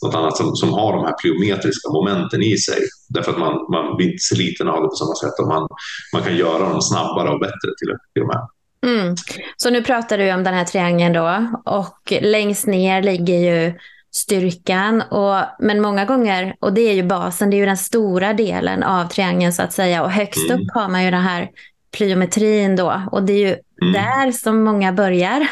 något 0.03 0.15
annat 0.15 0.37
som, 0.37 0.57
som 0.57 0.73
har 0.73 0.93
de 0.93 1.05
här 1.05 1.15
plyometriska 1.21 1.89
momenten 1.93 2.43
i 2.43 2.57
sig. 2.59 2.81
Därför 3.09 3.33
att 3.33 3.39
man, 3.39 3.55
man 3.71 3.97
blir 3.97 4.07
inte 4.07 4.23
sliten 4.23 4.69
av 4.69 4.83
det 4.83 4.89
på 4.89 4.95
samma 4.95 5.15
sätt 5.15 5.39
och 5.41 5.49
man, 5.49 5.69
man 6.13 6.23
kan 6.23 6.37
göra 6.37 6.69
dem 6.69 6.83
snabbare 6.83 7.29
och 7.29 7.41
bättre 7.41 7.71
till, 7.79 7.93
till 8.13 8.23
och 8.23 8.29
med. 8.29 8.49
Mm. 8.87 9.15
Så 9.57 9.71
nu 9.71 9.83
pratar 9.83 10.19
du 10.19 10.33
om 10.33 10.45
den 10.45 10.55
här 10.55 10.65
triangeln 10.65 11.13
då 11.13 11.47
och 11.65 12.13
längst 12.21 12.67
ner 12.67 13.03
ligger 13.03 13.35
ju 13.35 13.73
styrkan. 14.15 15.03
Och, 15.03 15.37
men 15.59 15.81
många 15.81 16.05
gånger, 16.05 16.57
och 16.61 16.73
det 16.73 16.81
är 16.81 16.95
ju 16.95 17.03
basen, 17.03 17.51
det 17.51 17.57
är 17.57 17.59
ju 17.59 17.67
den 17.67 17.77
stora 17.77 18.33
delen 18.33 18.83
av 18.83 19.05
triangeln 19.05 19.53
så 19.53 19.63
att 19.63 19.73
säga. 19.73 20.03
Och 20.03 20.11
högst 20.11 20.51
mm. 20.51 20.63
upp 20.63 20.69
har 20.75 20.89
man 20.89 21.05
ju 21.05 21.11
den 21.11 21.23
här 21.23 21.51
plyometrin 21.97 22.77
då. 22.77 23.03
Och 23.13 23.23
det 23.23 23.33
är 23.33 23.49
ju 23.49 23.57
mm. 23.83 23.93
där 23.93 24.33
som 24.33 24.65
många 24.65 24.93
börjar. 24.93 25.49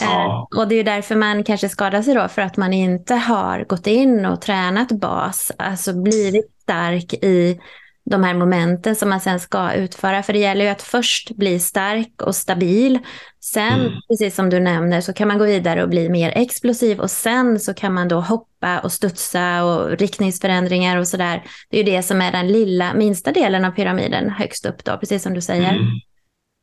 Ja. 0.00 0.48
Eh, 0.52 0.60
och 0.60 0.68
det 0.68 0.74
är 0.74 0.84
därför 0.84 1.16
man 1.16 1.44
kanske 1.44 1.68
skadar 1.68 2.02
sig 2.02 2.14
då, 2.14 2.28
för 2.28 2.42
att 2.42 2.56
man 2.56 2.72
inte 2.72 3.14
har 3.14 3.64
gått 3.64 3.86
in 3.86 4.26
och 4.26 4.40
tränat 4.40 4.92
bas, 4.92 5.52
alltså 5.58 6.02
blivit 6.02 6.50
stark 6.62 7.12
i 7.12 7.60
de 8.10 8.24
här 8.24 8.34
momenten 8.34 8.96
som 8.96 9.08
man 9.08 9.20
sen 9.20 9.40
ska 9.40 9.72
utföra. 9.72 10.22
För 10.22 10.32
det 10.32 10.38
gäller 10.38 10.64
ju 10.64 10.70
att 10.70 10.82
först 10.82 11.30
bli 11.30 11.58
stark 11.58 12.22
och 12.22 12.36
stabil. 12.36 12.98
Sen, 13.40 13.80
mm. 13.80 13.92
precis 14.08 14.34
som 14.34 14.50
du 14.50 14.60
nämner, 14.60 15.00
så 15.00 15.12
kan 15.12 15.28
man 15.28 15.38
gå 15.38 15.44
vidare 15.44 15.82
och 15.82 15.88
bli 15.88 16.08
mer 16.08 16.32
explosiv 16.36 17.00
och 17.00 17.10
sen 17.10 17.60
så 17.60 17.74
kan 17.74 17.94
man 17.94 18.08
då 18.08 18.20
hoppa 18.20 18.78
och 18.78 18.92
studsa 18.92 19.64
och 19.64 19.98
riktningsförändringar 19.98 20.96
och 20.96 21.08
sådär. 21.08 21.42
Det 21.70 21.80
är 21.80 21.84
ju 21.84 21.92
det 21.92 22.02
som 22.02 22.22
är 22.22 22.32
den 22.32 22.48
lilla, 22.48 22.94
minsta 22.94 23.32
delen 23.32 23.64
av 23.64 23.70
pyramiden 23.70 24.30
högst 24.30 24.66
upp 24.66 24.84
då, 24.84 24.96
precis 24.96 25.22
som 25.22 25.34
du 25.34 25.40
säger. 25.40 25.70
Mm. 25.72 25.86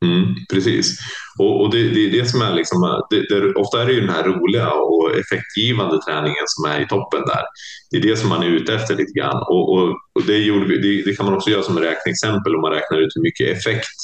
Mm, 0.04 0.34
precis. 0.52 0.98
Och, 1.38 1.60
och 1.60 1.70
det, 1.70 1.88
det, 1.88 2.06
är 2.06 2.10
det 2.10 2.26
som 2.26 2.42
är 2.42 2.54
liksom, 2.54 3.02
det, 3.10 3.28
det, 3.28 3.54
ofta 3.54 3.82
är 3.82 3.86
det 3.86 3.92
ju 3.92 4.00
den 4.00 4.10
här 4.10 4.24
roliga 4.24 4.70
och 4.70 5.10
effektgivande 5.18 6.00
träningen 6.06 6.44
som 6.46 6.70
är 6.70 6.80
i 6.80 6.86
toppen 6.86 7.20
där. 7.20 7.42
Det 7.90 7.96
är 7.96 8.02
det 8.02 8.16
som 8.16 8.28
man 8.28 8.42
är 8.42 8.46
ute 8.46 8.74
efter 8.74 8.96
lite 8.96 9.18
grann. 9.18 9.36
Och, 9.36 9.72
och, 9.72 9.88
och 10.12 10.22
det, 10.26 10.38
vi, 10.68 11.02
det, 11.06 11.16
kan 11.16 11.26
man 11.26 11.34
också 11.34 11.50
göra 11.50 11.62
som 11.62 11.78
räkneexempel 11.78 12.54
om 12.54 12.60
man 12.60 12.72
räknar 12.72 12.98
ut 12.98 13.16
hur 13.16 13.22
mycket 13.22 13.58
effekt 13.58 13.98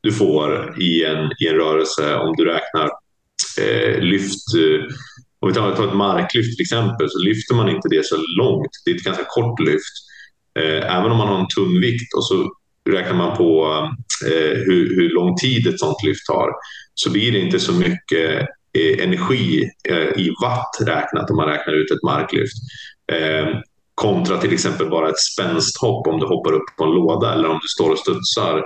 du 0.00 0.12
får 0.12 0.74
i 0.82 1.04
en, 1.04 1.30
i 1.40 1.48
en 1.48 1.54
rörelse 1.54 2.16
om 2.16 2.34
du 2.36 2.44
räknar 2.44 2.90
eh, 3.60 4.00
lyft. 4.00 4.54
Eh, 4.54 4.94
om 5.40 5.48
vi 5.48 5.54
tar, 5.54 5.76
tar 5.76 5.88
ett 5.88 5.96
marklyft 5.96 6.56
till 6.56 6.62
exempel 6.62 7.10
så 7.10 7.18
lyfter 7.18 7.54
man 7.54 7.68
inte 7.68 7.88
det 7.88 8.06
så 8.06 8.16
långt. 8.16 8.70
Det 8.84 8.90
är 8.90 8.94
ett 8.94 9.04
ganska 9.04 9.24
kort 9.28 9.60
lyft. 9.60 9.94
Eh, 10.58 10.96
även 10.96 11.10
om 11.10 11.18
man 11.18 11.28
har 11.28 11.40
en 11.40 11.54
tung 11.56 11.80
vikt 11.80 12.14
och 12.16 12.26
så 12.26 12.52
räknar 12.90 13.14
man 13.14 13.36
på 13.36 13.66
eh, 14.26 14.58
hur, 14.66 14.96
hur, 14.96 15.14
lång 15.14 15.36
tid 15.36 15.66
ett 15.66 15.80
sånt 15.80 16.02
lyft 16.02 16.26
tar 16.26 16.50
så 16.94 17.10
blir 17.10 17.32
det 17.32 17.38
inte 17.38 17.60
så 17.60 17.72
mycket 17.72 18.40
eh, 18.78 19.04
energi 19.04 19.70
eh, 19.88 19.96
i 19.96 20.30
watt 20.42 20.76
räknat 20.80 21.30
om 21.30 21.36
man 21.36 21.48
räknar 21.48 21.74
ut 21.74 21.90
ett 21.90 22.02
marklyft. 22.02 22.56
Eh, 23.12 23.46
kontra 23.94 24.38
till 24.38 24.52
exempel 24.52 24.90
bara 24.90 25.08
ett 25.08 25.20
spänsthopp 25.20 26.06
om 26.06 26.20
du 26.20 26.26
hoppar 26.26 26.52
upp 26.52 26.76
på 26.78 26.84
en 26.84 26.90
låda 26.90 27.32
eller 27.32 27.48
om 27.48 27.58
du 27.62 27.68
står 27.68 27.90
och 27.90 27.98
studsar 27.98 28.62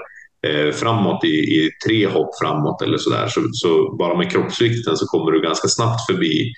eh, 0.47 0.73
framåt 0.73 1.25
i, 1.25 1.29
i, 1.29 1.71
tre 1.87 2.07
hopp 2.07 2.31
framåt 2.43 2.83
eller 2.83 2.99
sådär. 2.99 3.29
Så, 3.29 3.41
så 3.53 3.97
bara 3.99 4.19
med 4.19 4.31
kroppsvikten 4.33 4.97
så 4.97 5.07
kommer 5.07 5.33
du 5.33 5.41
ganska 5.41 5.69
snabbt 5.69 6.07
förbi 6.07 6.53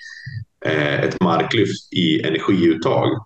eh, 0.65 1.03
ett 1.03 1.21
marklyft 1.21 1.93
i 1.93 2.21
energiuttag. 2.21 3.25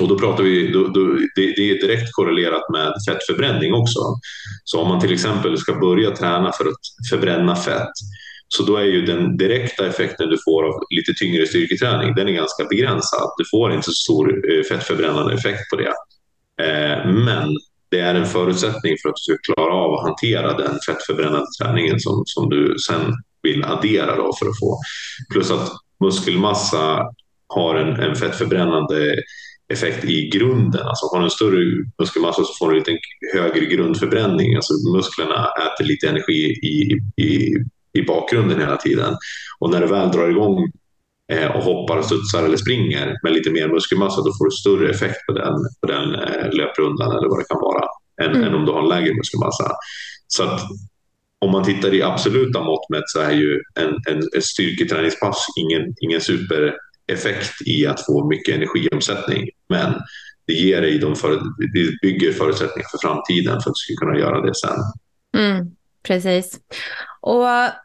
Och 0.00 0.08
då 0.08 0.18
pratar 0.18 0.44
vi, 0.44 0.72
då, 0.72 0.88
då, 0.88 1.04
det, 1.34 1.54
det, 1.56 1.70
är 1.70 1.86
direkt 1.86 2.12
korrelerat 2.12 2.70
med 2.72 2.92
fettförbränning 3.08 3.74
också. 3.74 4.00
Så 4.64 4.80
om 4.80 4.88
man 4.88 5.00
till 5.00 5.12
exempel 5.12 5.58
ska 5.58 5.74
börja 5.74 6.10
träna 6.10 6.52
för 6.52 6.64
att 6.64 7.10
förbränna 7.10 7.56
fett, 7.56 7.92
så 8.48 8.62
då 8.62 8.76
är 8.76 8.84
ju 8.84 9.06
den 9.06 9.36
direkta 9.36 9.86
effekten 9.86 10.28
du 10.28 10.36
får 10.44 10.64
av 10.64 10.80
lite 10.90 11.12
tyngre 11.18 11.46
styrketräning, 11.46 12.14
den 12.14 12.28
är 12.28 12.32
ganska 12.32 12.64
begränsad. 12.64 13.30
Du 13.38 13.44
får 13.50 13.72
inte 13.72 13.84
så 13.84 13.92
stor 13.92 14.52
eh, 14.52 14.62
fettförbrännande 14.62 15.34
effekt 15.34 15.70
på 15.70 15.76
det. 15.76 15.92
Eh, 16.64 17.12
men 17.12 17.48
det 17.90 18.00
är 18.00 18.14
en 18.14 18.26
förutsättning 18.26 18.96
för 19.02 19.08
att 19.08 19.14
du 19.14 19.34
ska 19.34 19.54
klara 19.54 19.74
av 19.74 19.94
att 19.94 20.04
hantera 20.04 20.56
den 20.56 20.78
fettförbrännande 20.86 21.46
träningen 21.60 22.00
som, 22.00 22.22
som 22.26 22.48
du 22.48 22.76
sen 22.86 23.12
vill 23.42 23.64
addera 23.64 24.16
då 24.16 24.32
för 24.38 24.46
att 24.46 24.58
få. 24.58 24.78
Plus 25.32 25.50
att 25.50 25.70
muskelmassa 26.04 27.02
har 27.48 27.74
en, 27.74 28.00
en 28.00 28.16
fettförbrännande 28.16 29.16
effekt 29.72 30.04
i 30.04 30.28
grunden. 30.28 30.86
Alltså 30.86 31.06
har 31.06 31.18
du 31.18 31.24
en 31.24 31.30
större 31.30 31.84
muskelmassa 31.98 32.44
så 32.44 32.54
får 32.58 32.70
du 32.70 32.76
en 32.76 32.78
lite 32.78 32.98
högre 33.34 33.64
grundförbränning. 33.64 34.54
Alltså 34.54 34.74
musklerna 34.96 35.48
äter 35.66 35.84
lite 35.84 36.08
energi 36.08 36.44
i, 36.62 37.00
i, 37.22 37.54
i 37.92 38.02
bakgrunden 38.02 38.60
hela 38.60 38.76
tiden. 38.76 39.16
Och 39.58 39.70
när 39.70 39.80
du 39.80 39.86
väl 39.86 40.10
drar 40.10 40.28
igång 40.28 40.72
eh, 41.32 41.56
och 41.56 41.62
hoppar, 41.62 42.02
studsar 42.02 42.44
eller 42.44 42.56
springer 42.56 43.16
med 43.22 43.32
lite 43.32 43.50
mer 43.50 43.68
muskelmassa 43.68 44.16
då 44.16 44.32
får 44.38 44.44
du 44.44 44.50
större 44.50 44.90
effekt 44.90 45.26
på 45.26 45.32
den, 45.32 45.54
på 45.80 45.86
den 45.86 46.14
eh, 46.14 46.52
löprundan 46.52 47.10
eller 47.10 47.28
vad 47.28 47.38
det 47.38 47.44
kan 47.48 47.60
vara 47.60 47.84
än, 48.22 48.36
mm. 48.36 48.44
än 48.44 48.54
om 48.54 48.66
du 48.66 48.72
har 48.72 48.82
en 48.82 48.88
lägre 48.88 49.14
muskelmassa. 49.14 49.72
Så 50.26 50.42
att 50.42 50.60
om 51.38 51.50
man 51.50 51.64
tittar 51.64 51.94
i 51.94 52.02
absoluta 52.02 52.62
mått 52.62 52.88
mätt 52.90 53.02
så 53.06 53.20
är 53.20 53.32
ju 53.32 53.60
en, 53.74 53.88
en, 53.88 54.22
en 54.36 54.42
styrketräningspass 54.42 55.46
ingen, 55.56 55.94
ingen 56.00 56.20
super 56.20 56.74
effekt 57.12 57.52
i 57.66 57.86
att 57.86 58.06
få 58.06 58.28
mycket 58.28 58.54
energiomsättning. 58.54 59.48
Men 59.68 59.94
det 60.46 60.52
ger 60.52 60.80
dig 60.80 60.98
de 60.98 61.16
för, 61.16 61.30
det 61.74 62.00
bygger 62.02 62.32
förutsättningar 62.32 62.88
för 62.90 63.08
framtiden 63.08 63.60
för 63.60 63.70
att 63.70 63.76
du 63.76 63.94
ska 63.94 64.06
kunna 64.06 64.18
göra 64.18 64.40
det 64.40 64.54
sen. 64.54 64.78
Mm, 65.36 65.70
precis. 66.06 66.60
Och 67.20 67.40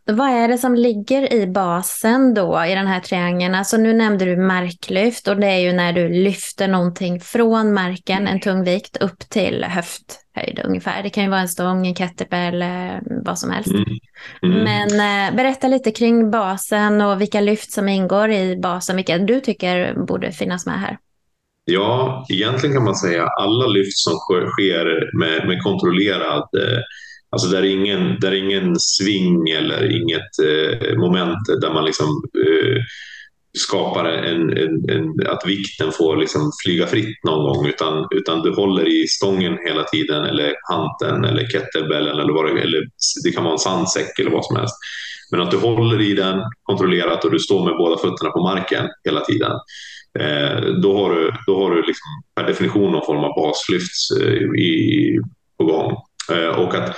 vad 0.06 0.30
är 0.30 0.48
det 0.48 0.58
som 0.58 0.76
ligger 0.76 1.34
i 1.34 1.48
basen 1.48 2.34
då 2.34 2.66
i 2.66 2.76
den 2.76 2.88
här 2.88 3.00
triangeln? 3.00 3.56
Alltså 3.56 3.78
nu 3.78 3.94
nämnde 3.94 4.26
du 4.26 4.38
marklyft 4.38 5.28
och 5.28 5.38
det 5.38 5.48
är 5.48 5.60
ju 5.60 5.74
när 5.74 5.94
du 5.94 6.10
lyfter 6.10 6.68
någonting 6.68 7.20
från 7.20 7.74
marken, 7.74 8.28
en 8.28 8.40
tung 8.40 8.64
vikt, 8.64 8.98
upp 8.98 9.20
till 9.30 9.64
höfthöjd 9.64 10.62
ungefär. 10.66 11.04
Det 11.04 11.10
kan 11.10 11.24
ju 11.24 11.30
vara 11.30 11.42
en 11.42 11.48
stång, 11.48 11.88
en 11.88 11.96
kettlebell, 11.96 12.64
vad 13.26 13.40
som 13.40 13.52
helst. 13.52 13.72
Mm. 13.72 13.84
Mm. 14.44 14.64
Men 14.64 14.90
eh, 15.30 15.36
berätta 15.36 15.68
lite 15.68 15.92
kring 15.92 16.32
basen 16.32 17.02
och 17.02 17.22
vilka 17.22 17.42
lyft 17.42 17.72
som 17.72 17.90
ingår 17.90 18.32
i 18.32 18.58
basen, 18.58 18.96
vilka 18.96 19.18
du 19.18 19.40
tycker 19.40 19.94
borde 20.08 20.32
finnas 20.32 20.66
med 20.66 20.80
här. 20.80 20.98
Ja, 21.66 22.26
egentligen 22.30 22.76
kan 22.76 22.84
man 22.84 22.96
säga 22.96 23.28
alla 23.28 23.68
lyft 23.68 23.98
som 23.98 24.14
sker 24.14 25.18
med, 25.18 25.48
med 25.48 25.64
kontrollerad 25.64 26.50
eh, 26.58 26.80
Alltså 27.32 27.50
där 27.50 27.64
är 27.64 27.70
ingen, 27.70 28.20
där 28.20 28.32
är 28.32 28.36
ingen 28.36 28.80
sving 28.80 29.50
eller 29.50 30.02
inget 30.02 30.40
eh, 30.44 30.98
moment 30.98 31.62
där 31.62 31.74
man 31.74 31.86
liksom 31.86 32.08
eh, 32.48 32.82
skapar 33.58 34.06
en, 34.06 34.58
en, 34.58 34.90
en, 34.90 35.28
att 35.28 35.44
vikten 35.46 35.92
får 35.92 36.18
liksom 36.18 36.52
flyga 36.64 36.88
fritt 36.88 37.24
någon 37.24 37.44
gång 37.44 37.68
utan, 37.68 38.08
utan 38.16 38.42
du 38.42 38.56
håller 38.56 38.88
i 38.88 39.08
stången 39.08 39.58
hela 39.66 39.84
tiden 39.84 40.26
eller 40.26 40.54
hanten 40.72 41.26
eller 41.26 41.48
kettlebellen 41.48 42.20
eller, 42.20 42.34
vad 42.34 42.46
det, 42.46 42.62
eller 42.62 42.88
det 43.24 43.32
kan 43.32 43.44
vara 43.44 43.54
en 43.54 43.60
sandsäck 43.60 44.20
eller 44.20 44.32
vad 44.32 44.46
som 44.46 44.56
helst. 44.56 44.76
Men 45.32 45.42
att 45.42 45.52
du 45.52 45.58
håller 45.58 46.02
i 46.02 46.14
den 46.14 46.42
kontrollerat 46.64 47.26
och 47.26 47.32
du 47.32 47.40
står 47.40 47.66
med 47.66 47.78
båda 47.78 47.98
fötterna 47.98 48.30
på 48.30 48.42
marken 48.42 48.88
hela 49.04 49.22
tiden. 49.22 49.52
Eh, 50.20 50.62
då 50.82 50.98
har 50.98 51.16
du, 51.16 51.32
då 51.48 51.64
har 51.64 51.72
du 51.72 51.82
liksom 51.82 52.24
per 52.36 52.48
definition 52.48 52.92
någon 52.92 53.06
form 53.06 53.24
av 53.24 53.36
baslyft 53.36 54.22
eh, 54.22 54.62
i, 54.62 55.20
på 55.58 55.66
gång. 55.66 55.98
Eh, 56.32 56.48
och 56.48 56.76
att 56.76 56.98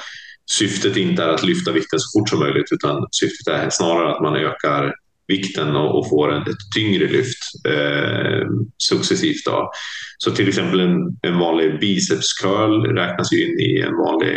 syftet 0.51 0.97
inte 0.97 1.23
är 1.23 1.29
att 1.29 1.43
lyfta 1.43 1.71
vikten 1.71 1.99
så 1.99 2.19
fort 2.19 2.29
som 2.29 2.39
möjligt 2.39 2.71
utan 2.71 3.07
syftet 3.11 3.47
är 3.47 3.69
snarare 3.69 4.15
att 4.15 4.21
man 4.21 4.35
ökar 4.35 4.93
vikten 5.27 5.75
och, 5.75 5.99
och 5.99 6.09
får 6.09 6.41
ett, 6.41 6.47
ett 6.47 6.71
tyngre 6.75 7.07
lyft 7.07 7.37
eh, 7.67 8.47
successivt. 8.77 9.45
Då. 9.45 9.71
Så 10.17 10.31
till 10.31 10.47
exempel 10.47 10.79
en, 10.79 11.17
en 11.21 11.39
vanlig 11.39 11.79
bicepscurl 11.79 12.95
räknas 12.95 13.33
ju 13.33 13.45
in 13.45 13.59
i 13.59 13.81
en 13.81 13.95
vanlig 13.95 14.33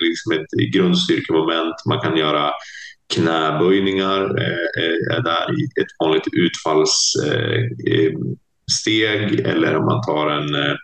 liksom 0.00 0.32
ett 0.32 0.72
grundstyrkemoment. 0.72 1.74
Man 1.88 2.00
kan 2.00 2.16
göra 2.16 2.50
knäböjningar 3.14 4.20
eh, 4.20 5.16
är 5.16 5.22
där 5.22 5.60
i 5.60 5.64
ett 5.80 5.92
vanligt 5.98 6.28
utfallssteg 6.32 7.80
eh, 9.40 9.46
eh 9.46 9.52
eller 9.52 9.76
om 9.76 9.84
man 9.84 10.02
tar 10.02 10.30
en 10.30 10.54
eh, 10.54 10.76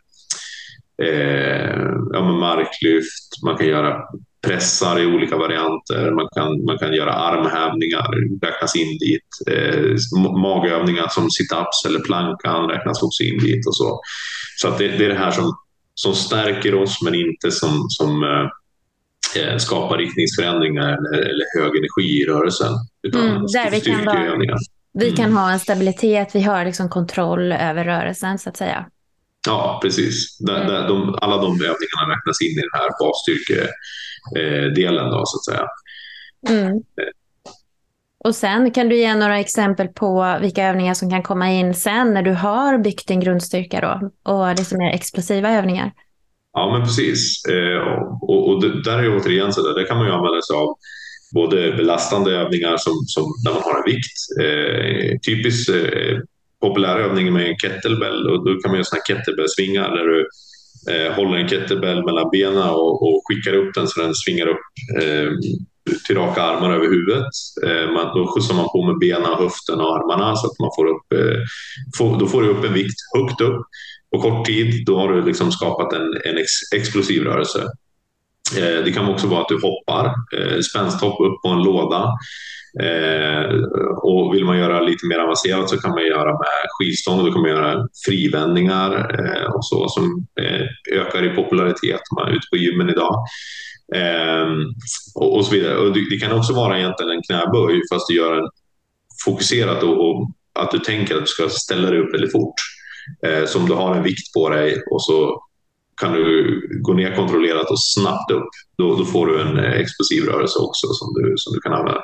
eh 1.03 1.91
ja, 2.13 2.23
marklyft, 2.23 3.43
man 3.45 3.57
kan 3.57 3.67
göra 3.67 4.03
pressar 4.43 5.01
i 5.01 5.07
olika 5.07 5.37
varianter. 5.37 6.11
Man 6.11 6.29
kan, 6.35 6.65
man 6.65 6.79
kan 6.79 6.93
göra 6.93 7.13
armhävningar, 7.13 8.07
räknas 8.47 8.77
in 8.77 8.99
dit. 8.99 9.29
Eh, 9.47 9.97
magövningar 10.43 11.09
som 11.09 11.25
sit-ups 11.25 11.87
eller 11.87 12.01
plankan 12.01 12.71
räknas 12.71 13.03
också 13.03 13.23
in 13.23 13.39
dit 13.39 13.67
och 13.67 13.77
så. 13.77 14.01
Så 14.57 14.69
att 14.69 14.79
det, 14.79 14.89
det, 14.89 15.05
är 15.05 15.09
det 15.09 15.19
här 15.19 15.31
som, 15.31 15.57
som 15.95 16.15
stärker 16.15 16.75
oss 16.75 17.03
men 17.03 17.15
inte 17.15 17.51
som, 17.51 17.87
som 17.89 18.23
eh, 18.25 18.47
eh 19.43 19.57
skapar 19.57 19.99
riktningsförändringar 19.99 20.89
eller, 20.89 21.19
eller, 21.19 21.61
hög 21.61 21.77
energi 21.77 22.23
i 22.23 22.25
rörelsen. 22.25 22.73
Utan 23.03 23.29
mm, 23.29 23.43
där 23.43 23.71
vi 23.71 23.81
kan, 23.81 24.05
vara, 24.05 24.59
vi 24.93 25.11
kan 25.11 25.25
mm. 25.25 25.37
ha 25.37 25.53
en 25.53 25.61
stabilitet, 25.61 26.35
vi 26.35 26.43
har 26.43 26.65
liksom 26.65 26.89
kontroll 26.89 27.53
över 27.53 27.85
rörelsen 27.85 28.39
så 28.39 28.49
att 28.49 28.57
säga. 28.57 28.87
Ja, 29.47 29.79
precis. 29.83 30.39
Där, 30.39 30.65
där 30.65 30.89
de, 30.89 31.19
alla 31.21 31.37
de 31.37 31.51
övningarna 31.53 32.15
räknas 32.15 32.43
in 32.43 32.51
i 32.51 32.61
den 32.61 32.81
här 32.81 32.91
basstyrkedelen 34.35 35.11
då, 35.11 35.23
så 35.27 35.37
att 35.37 35.45
säga. 35.45 35.69
Mm. 36.49 36.83
Och 38.25 38.35
sen 38.35 38.71
kan 38.71 38.89
du 38.89 38.97
ge 38.97 39.15
några 39.15 39.39
exempel 39.39 39.89
på 39.89 40.39
vilka 40.41 40.65
övningar 40.65 40.95
som 40.95 41.11
kan 41.11 41.23
komma 41.23 41.51
in 41.51 41.75
sen 41.75 42.15
när 42.15 42.23
du 42.23 42.33
har 42.33 42.79
byggt 42.79 43.09
din 43.09 43.21
grundstyrka 43.21 43.81
då 43.81 44.11
och 44.33 44.59
lite 44.59 44.77
mer 44.77 44.91
explosiva 44.95 45.51
övningar. 45.51 45.93
Ja, 46.53 46.73
men 46.73 46.83
precis. 46.83 47.45
Eh, 47.45 47.83
och, 48.23 48.49
och 48.49 48.63
det, 48.63 48.83
där 48.83 48.99
är 48.99 49.19
återigen 49.19 49.53
så 49.53 49.63
där, 49.63 49.75
där 49.75 49.87
kan 49.87 49.97
man 49.97 50.07
ju 50.07 50.13
använda 50.13 50.43
sig 50.43 50.57
av 50.57 50.77
både 51.35 51.73
belastande 51.73 52.31
övningar 52.31 52.77
som, 52.77 52.93
som 53.07 53.25
när 53.45 53.53
man 53.53 53.63
har 53.63 53.79
en 53.79 53.93
vikt. 53.93 54.17
Eh, 54.41 55.19
typiskt 55.27 55.69
eh, 55.69 56.19
populär 56.61 56.99
övning 56.99 57.33
med 57.33 57.49
en 57.49 57.57
kettlebell 57.57 58.29
och 58.31 58.45
då 58.45 58.61
kan 58.61 58.71
man 58.71 58.75
göra 58.75 58.85
såna 58.85 59.03
kettlebellsvingar 59.03 59.91
där 59.97 60.05
du 60.05 60.29
eh, 60.91 61.13
håller 61.13 61.39
en 61.39 61.49
kettlebell 61.49 62.05
mellan 62.05 62.31
benen 62.31 62.69
och, 62.69 63.03
och, 63.03 63.23
skickar 63.25 63.55
upp 63.55 63.75
den 63.75 63.89
så 63.89 64.01
den 64.01 64.15
svingar 64.15 64.47
upp 64.47 64.67
eh, 65.03 65.31
till 66.07 66.17
raka 66.17 66.43
armar 66.43 66.73
över 66.75 66.87
huvudet. 66.87 67.33
Eh, 67.67 67.93
man, 67.93 68.17
då 68.17 68.33
skjutsar 68.35 68.55
man 68.55 68.69
på 68.73 68.87
med 68.87 68.99
benen, 68.99 69.39
höften 69.39 69.81
och 69.81 69.97
armarna 69.97 70.37
så 70.37 70.47
att 70.47 70.59
man 70.59 70.71
får 70.77 70.87
upp, 70.87 71.13
eh, 71.15 71.39
får, 71.99 72.19
då 72.21 72.27
får 72.27 72.43
du 72.43 72.49
upp 72.49 72.65
en 72.65 72.75
vikt 72.75 73.01
högt 73.17 73.41
upp 73.41 73.63
på 74.15 74.21
kort 74.23 74.47
tid. 74.47 74.87
Då 74.87 74.99
har 74.99 75.09
du 75.13 75.25
liksom 75.25 75.53
skapat 75.53 75.93
en, 75.93 76.07
en 76.25 76.39
ex, 76.39 76.51
explosiv 76.77 77.23
rörelse. 77.23 77.67
Eh, 78.59 78.85
det 78.85 78.93
kan 78.93 79.09
också 79.09 79.27
vara 79.27 79.41
att 79.41 79.49
du 79.49 79.61
hoppar, 79.63 80.07
eh, 80.07 80.61
spänsthopp 80.61 81.21
upp 81.21 81.43
på 81.43 81.49
en 81.49 81.63
låda. 81.63 82.13
Eh, 82.83 83.45
och 84.03 84.35
vill 84.35 84.45
man 84.45 84.59
göra 84.59 84.81
lite 84.81 85.07
mer 85.07 85.19
avancerat 85.19 85.71
så 85.71 85.77
kan 85.77 85.91
man 85.91 86.07
göra 86.07 86.33
med 86.33 86.67
skivstång, 86.79 87.25
då 87.25 87.33
kan 87.33 87.41
man 87.41 87.51
göra 87.51 87.87
frivändningar 88.07 88.91
eh, 89.19 89.55
och 89.55 89.65
så 89.65 89.89
som 89.89 90.27
eh, 90.41 90.99
ökar 91.01 91.25
i 91.25 91.37
popularitet 91.37 92.01
man 92.19 92.29
är 92.29 92.33
ute 92.33 92.47
på 92.51 92.57
gymmen 92.57 92.91
idag. 92.91 93.15
Eh, 93.95 94.47
och, 95.15 95.37
och, 95.37 95.45
så 95.45 95.55
vidare. 95.55 95.77
Och 95.77 95.93
det, 95.93 96.11
det, 96.11 96.17
kan 96.17 96.39
också 96.39 96.53
vara 96.55 96.79
egentligen 96.79 97.13
en 97.13 97.23
knäböj 97.23 97.81
fast 97.93 98.09
du 98.09 98.17
gör 98.17 98.39
en 98.39 98.49
fokuserat 99.25 99.83
och, 99.83 100.09
och 100.09 100.31
att 100.59 100.71
du 100.71 100.79
tänker 100.79 101.15
att 101.15 101.21
du 101.21 101.27
ska 101.27 101.49
ställa 101.49 101.91
dig 101.91 102.01
upp 102.01 102.15
väldigt 102.15 102.33
fort. 102.33 102.55
Eh, 103.27 103.45
så 103.47 103.59
om 103.59 103.67
du 103.67 103.75
har 103.75 103.95
en 103.95 104.03
vikt 104.03 104.33
på 104.35 104.49
dig 104.49 104.83
och 104.91 105.03
så 105.03 105.43
kan 106.01 106.13
du 106.13 106.61
gå 106.83 106.93
ner 106.93 107.17
kontrollerat 107.17 107.71
och 107.71 107.83
snabbt 107.83 108.31
upp. 108.31 108.49
Då, 108.79 108.97
då 108.97 109.05
får 109.05 109.27
du 109.27 109.41
en 109.41 109.59
eh, 109.59 109.73
explosiv 109.73 110.25
rörelse 110.25 110.59
också 110.59 110.87
som 110.87 111.15
du, 111.15 111.35
som 111.37 111.53
du 111.55 111.61
kan 111.61 111.73
använda. 111.73 112.03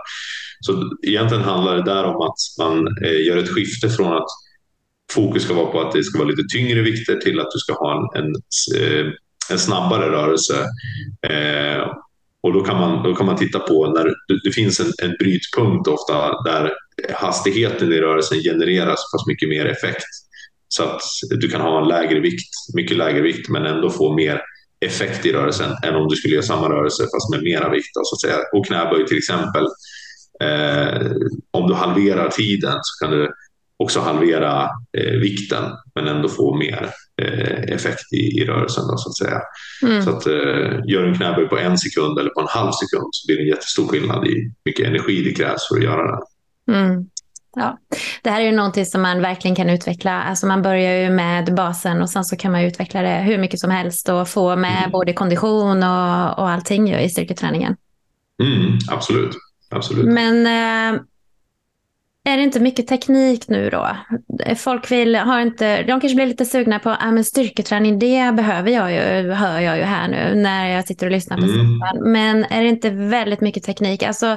Så 0.61 0.91
egentligen 1.03 1.45
handlar 1.45 1.77
det 1.77 1.85
där 1.85 2.05
om 2.05 2.21
att 2.23 2.37
man 2.59 2.87
eh, 3.05 3.27
gör 3.27 3.37
ett 3.37 3.55
skifte 3.55 3.89
från 3.89 4.13
att 4.13 4.27
fokus 5.13 5.43
ska 5.43 5.55
vara 5.55 5.67
på 5.67 5.81
att 5.81 5.93
det 5.93 6.05
ska 6.05 6.19
vara 6.19 6.29
lite 6.29 6.57
tyngre 6.57 6.83
vikter 6.83 7.17
till 7.17 7.41
att 7.41 7.51
du 7.51 7.59
ska 7.59 7.73
ha 7.73 8.11
en, 8.15 8.25
en, 8.25 8.35
eh, 8.81 9.07
en 9.51 9.59
snabbare 9.59 10.11
rörelse. 10.11 10.67
Eh, 11.29 11.93
och 12.43 12.53
då 12.53 12.61
kan, 12.61 12.81
man, 12.81 13.03
då 13.03 13.15
kan 13.15 13.27
man 13.27 13.37
titta 13.37 13.59
på 13.59 13.87
när 13.87 14.05
det, 14.05 14.41
det 14.45 14.51
finns 14.51 14.81
en, 14.81 14.93
en 15.03 15.17
brytpunkt 15.19 15.89
ofta 15.89 16.43
där 16.43 16.73
hastigheten 17.15 17.93
i 17.93 18.01
rörelsen 18.01 18.39
genererar 18.39 18.95
så 18.97 19.17
pass 19.17 19.27
mycket 19.27 19.49
mer 19.49 19.67
effekt. 19.67 20.07
Så 20.69 20.83
att 20.83 21.03
du 21.31 21.49
kan 21.49 21.61
ha 21.61 21.83
en 21.83 21.89
lägre 21.89 22.21
vikt, 22.21 22.51
mycket 22.75 22.97
lägre 22.97 23.21
vikt, 23.21 23.49
men 23.49 23.67
ändå 23.67 23.91
få 23.91 24.15
mer 24.15 24.43
effekt 24.81 25.27
i 25.27 25.33
rörelsen 25.33 25.71
än 25.85 25.95
om 25.95 26.09
du 26.09 26.17
skulle 26.17 26.35
göra 26.35 26.45
samma 26.45 26.69
rörelse 26.69 27.03
fast 27.03 27.31
med 27.31 27.43
mera 27.43 27.71
vikt. 27.71 27.95
Då, 27.95 28.01
så 28.05 28.15
att 28.15 28.21
säga. 28.21 28.45
Och 28.53 28.67
knäböj 28.67 29.07
till 29.07 29.19
exempel 29.19 29.67
Eh, 30.41 31.11
om 31.51 31.69
du 31.69 31.75
halverar 31.75 32.31
tiden 32.31 32.79
så 32.83 33.05
kan 33.05 33.19
du 33.19 33.33
också 33.77 34.01
halvera 34.01 34.69
eh, 34.99 35.13
vikten 35.13 35.65
men 35.95 36.09
ändå 36.09 36.29
få 36.29 36.57
mer 36.57 36.91
eh, 37.23 37.75
effekt 37.75 38.13
i, 38.13 38.41
i 38.41 38.45
rörelsen. 38.45 38.85
Då, 38.87 38.97
så 38.97 39.09
att 39.09 39.17
säga. 39.17 39.41
Mm. 39.83 40.03
Så 40.03 40.11
att, 40.11 40.27
eh, 40.27 40.81
gör 40.87 41.05
en 41.05 41.19
knäböj 41.19 41.49
på 41.49 41.59
en 41.59 41.79
sekund 41.79 42.19
eller 42.19 42.31
på 42.31 42.41
en 42.41 42.49
halv 42.49 42.73
sekund 42.73 43.09
så 43.11 43.27
blir 43.27 43.37
det 43.37 43.43
en 43.43 43.49
jättestor 43.49 43.89
skillnad 43.89 44.27
i 44.27 44.53
mycket 44.65 44.87
energi 44.87 45.23
det 45.23 45.33
krävs 45.33 45.69
för 45.69 45.77
att 45.77 45.85
göra 45.85 46.17
det. 46.17 46.23
Mm. 46.73 47.05
Ja. 47.57 47.79
Det 48.23 48.31
här 48.31 48.41
är 48.41 48.45
ju 48.45 48.53
någonting 48.53 48.87
som 48.87 49.03
man 49.03 49.23
verkligen 49.23 49.55
kan 49.55 49.71
utveckla. 49.71 50.23
Alltså 50.23 50.47
man 50.47 50.63
börjar 50.63 51.03
ju 51.03 51.11
med 51.11 51.55
basen 51.55 52.03
och 52.03 52.11
sen 52.11 52.25
så 52.25 52.37
kan 52.37 52.53
man 52.53 52.61
utveckla 52.61 53.03
det 53.03 53.19
hur 53.19 53.39
mycket 53.39 53.61
som 53.61 53.71
helst 53.71 54.09
och 54.09 54.29
få 54.29 54.57
med 54.57 54.79
mm. 54.79 54.91
både 54.91 55.13
kondition 55.13 55.83
och, 55.83 56.39
och 56.39 56.51
allting 56.51 56.95
i 56.95 57.09
styrketräningen. 57.09 57.77
Mm, 58.43 58.79
absolut. 58.91 59.35
Absolut. 59.71 60.07
Men 60.07 60.47
eh, 60.47 61.01
är 62.25 62.37
det 62.37 62.43
inte 62.43 62.61
mycket 62.61 62.87
teknik 62.87 63.49
nu 63.49 63.71
då? 63.71 63.97
Folk 64.57 64.91
vill, 64.91 65.15
har 65.15 65.41
inte, 65.41 65.83
de 65.83 66.01
kanske 66.01 66.15
blir 66.15 66.27
lite 66.27 66.45
sugna 66.45 66.79
på 66.79 66.91
ah, 66.91 67.11
men 67.11 67.25
styrketräning, 67.25 67.99
det 67.99 68.35
behöver 68.35 68.71
jag 68.71 68.93
ju, 68.93 69.31
hör 69.33 69.61
jag 69.61 69.77
ju 69.77 69.83
här 69.83 70.09
nu 70.09 70.35
när 70.35 70.69
jag 70.69 70.87
sitter 70.87 71.07
och 71.07 71.13
lyssnar 71.13 71.37
på 71.37 71.45
mm. 71.45 72.13
Men 72.13 72.45
är 72.45 72.63
det 72.63 72.69
inte 72.69 72.91
väldigt 72.91 73.41
mycket 73.41 73.63
teknik? 73.63 74.03
Alltså, 74.03 74.37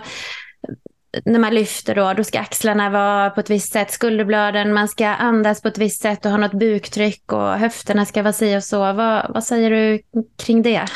när 1.26 1.40
man 1.40 1.56
lyfter 1.56 1.96
då, 1.96 2.14
då 2.14 2.24
ska 2.24 2.40
axlarna 2.40 2.90
vara 2.90 3.30
på 3.30 3.40
ett 3.40 3.50
visst 3.50 3.72
sätt, 3.72 3.92
skulderbladen, 3.92 4.74
man 4.74 4.88
ska 4.88 5.08
andas 5.08 5.62
på 5.62 5.68
ett 5.68 5.78
visst 5.78 6.02
sätt 6.02 6.26
och 6.26 6.32
ha 6.32 6.38
något 6.38 6.60
buktryck 6.60 7.34
och 7.34 7.50
höfterna 7.54 8.06
ska 8.06 8.22
vara 8.22 8.34
si 8.34 8.58
och 8.58 8.64
så. 8.64 8.80
Vad, 8.80 9.34
vad 9.34 9.44
säger 9.44 9.72
du 9.72 10.02
kring 10.38 10.62
det? 10.62 10.88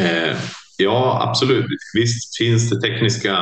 Eh, 0.00 0.36
Ja, 0.80 1.22
absolut. 1.28 1.66
Visst 1.94 2.36
finns 2.38 2.70
det 2.70 2.80
tekniska 2.80 3.32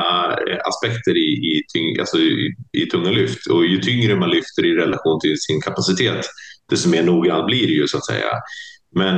eh, 0.49 0.57
aspekter 0.65 1.17
i, 1.17 1.29
i, 1.31 1.63
tyng, 1.73 1.99
alltså 1.99 2.17
i, 2.17 2.55
i 2.71 2.85
tunga 2.85 3.11
lyft 3.11 3.47
och 3.47 3.65
ju 3.65 3.77
tyngre 3.77 4.15
man 4.15 4.29
lyfter 4.29 4.65
i 4.65 4.75
relation 4.75 5.19
till 5.19 5.35
sin 5.39 5.61
kapacitet, 5.61 6.25
desto 6.69 6.89
mer 6.89 7.03
noggrant 7.03 7.45
blir 7.45 7.67
det 7.67 7.73
ju 7.73 7.87
så 7.87 7.97
att 7.97 8.05
säga. 8.05 8.31
Men 8.95 9.15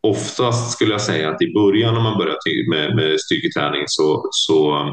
oftast 0.00 0.72
skulle 0.72 0.92
jag 0.92 1.00
säga 1.00 1.30
att 1.30 1.42
i 1.42 1.52
början 1.52 1.94
när 1.94 2.00
man 2.00 2.18
börjar 2.18 2.36
med, 2.70 2.96
med 2.96 3.20
styrketräning 3.20 3.84
så, 3.86 4.28
så 4.30 4.84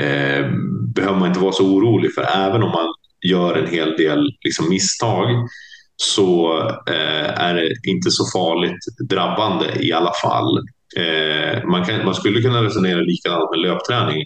eh, 0.00 0.50
behöver 0.94 1.18
man 1.18 1.28
inte 1.28 1.40
vara 1.40 1.52
så 1.52 1.66
orolig 1.66 2.14
för 2.14 2.22
även 2.22 2.62
om 2.62 2.70
man 2.70 2.86
gör 3.26 3.54
en 3.54 3.66
hel 3.66 3.96
del 3.96 4.32
liksom, 4.44 4.68
misstag 4.68 5.48
så 5.96 6.58
eh, 6.88 7.40
är 7.40 7.54
det 7.54 7.90
inte 7.90 8.10
så 8.10 8.24
farligt 8.32 9.08
drabbande 9.08 9.66
i 9.80 9.92
alla 9.92 10.12
fall. 10.22 10.58
Eh, 10.96 11.64
man, 11.64 11.84
kan, 11.84 12.04
man 12.04 12.14
skulle 12.14 12.42
kunna 12.42 12.62
resonera 12.62 13.00
likadant 13.00 13.50
med 13.50 13.60
löpträning. 13.60 14.24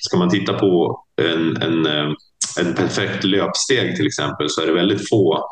Ska 0.00 0.16
man 0.16 0.30
titta 0.30 0.52
på 0.52 1.04
en, 1.22 1.56
en, 1.62 1.86
eh, 1.86 2.12
en 2.60 2.74
perfekt 2.74 3.24
löpsteg 3.24 3.96
till 3.96 4.06
exempel 4.06 4.50
så 4.50 4.62
är 4.62 4.66
det 4.66 4.72
väldigt 4.72 5.08
få 5.08 5.44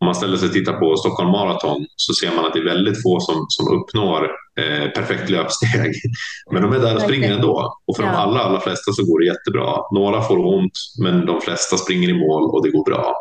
om 0.00 0.04
man 0.04 0.14
ställer 0.14 0.36
sig 0.36 0.48
och 0.48 0.54
tittar 0.54 0.72
på 0.72 0.96
Stockholm 0.96 1.30
Marathon 1.30 1.86
så 1.96 2.14
ser 2.14 2.36
man 2.36 2.44
att 2.44 2.52
det 2.52 2.58
är 2.58 2.64
väldigt 2.64 3.02
få 3.02 3.20
som, 3.20 3.46
som 3.48 3.80
uppnår 3.80 4.30
eh, 4.60 4.90
perfekt 4.90 5.30
löpsteg. 5.30 5.94
Men 6.52 6.62
de 6.62 6.72
är 6.72 6.78
där 6.78 6.94
och 6.94 7.02
springer 7.02 7.32
ändå. 7.32 7.76
Och 7.86 7.96
för 7.96 8.02
ja. 8.02 8.10
de 8.10 8.16
allra, 8.16 8.40
allra 8.40 8.60
flesta 8.60 8.92
så 8.92 9.04
går 9.04 9.20
det 9.20 9.26
jättebra. 9.26 9.76
Några 9.92 10.22
får 10.22 10.54
ont, 10.54 10.72
men 11.02 11.26
de 11.26 11.40
flesta 11.40 11.76
springer 11.76 12.08
i 12.08 12.12
mål 12.12 12.50
och 12.50 12.62
det 12.64 12.70
går 12.70 12.84
bra. 12.84 13.14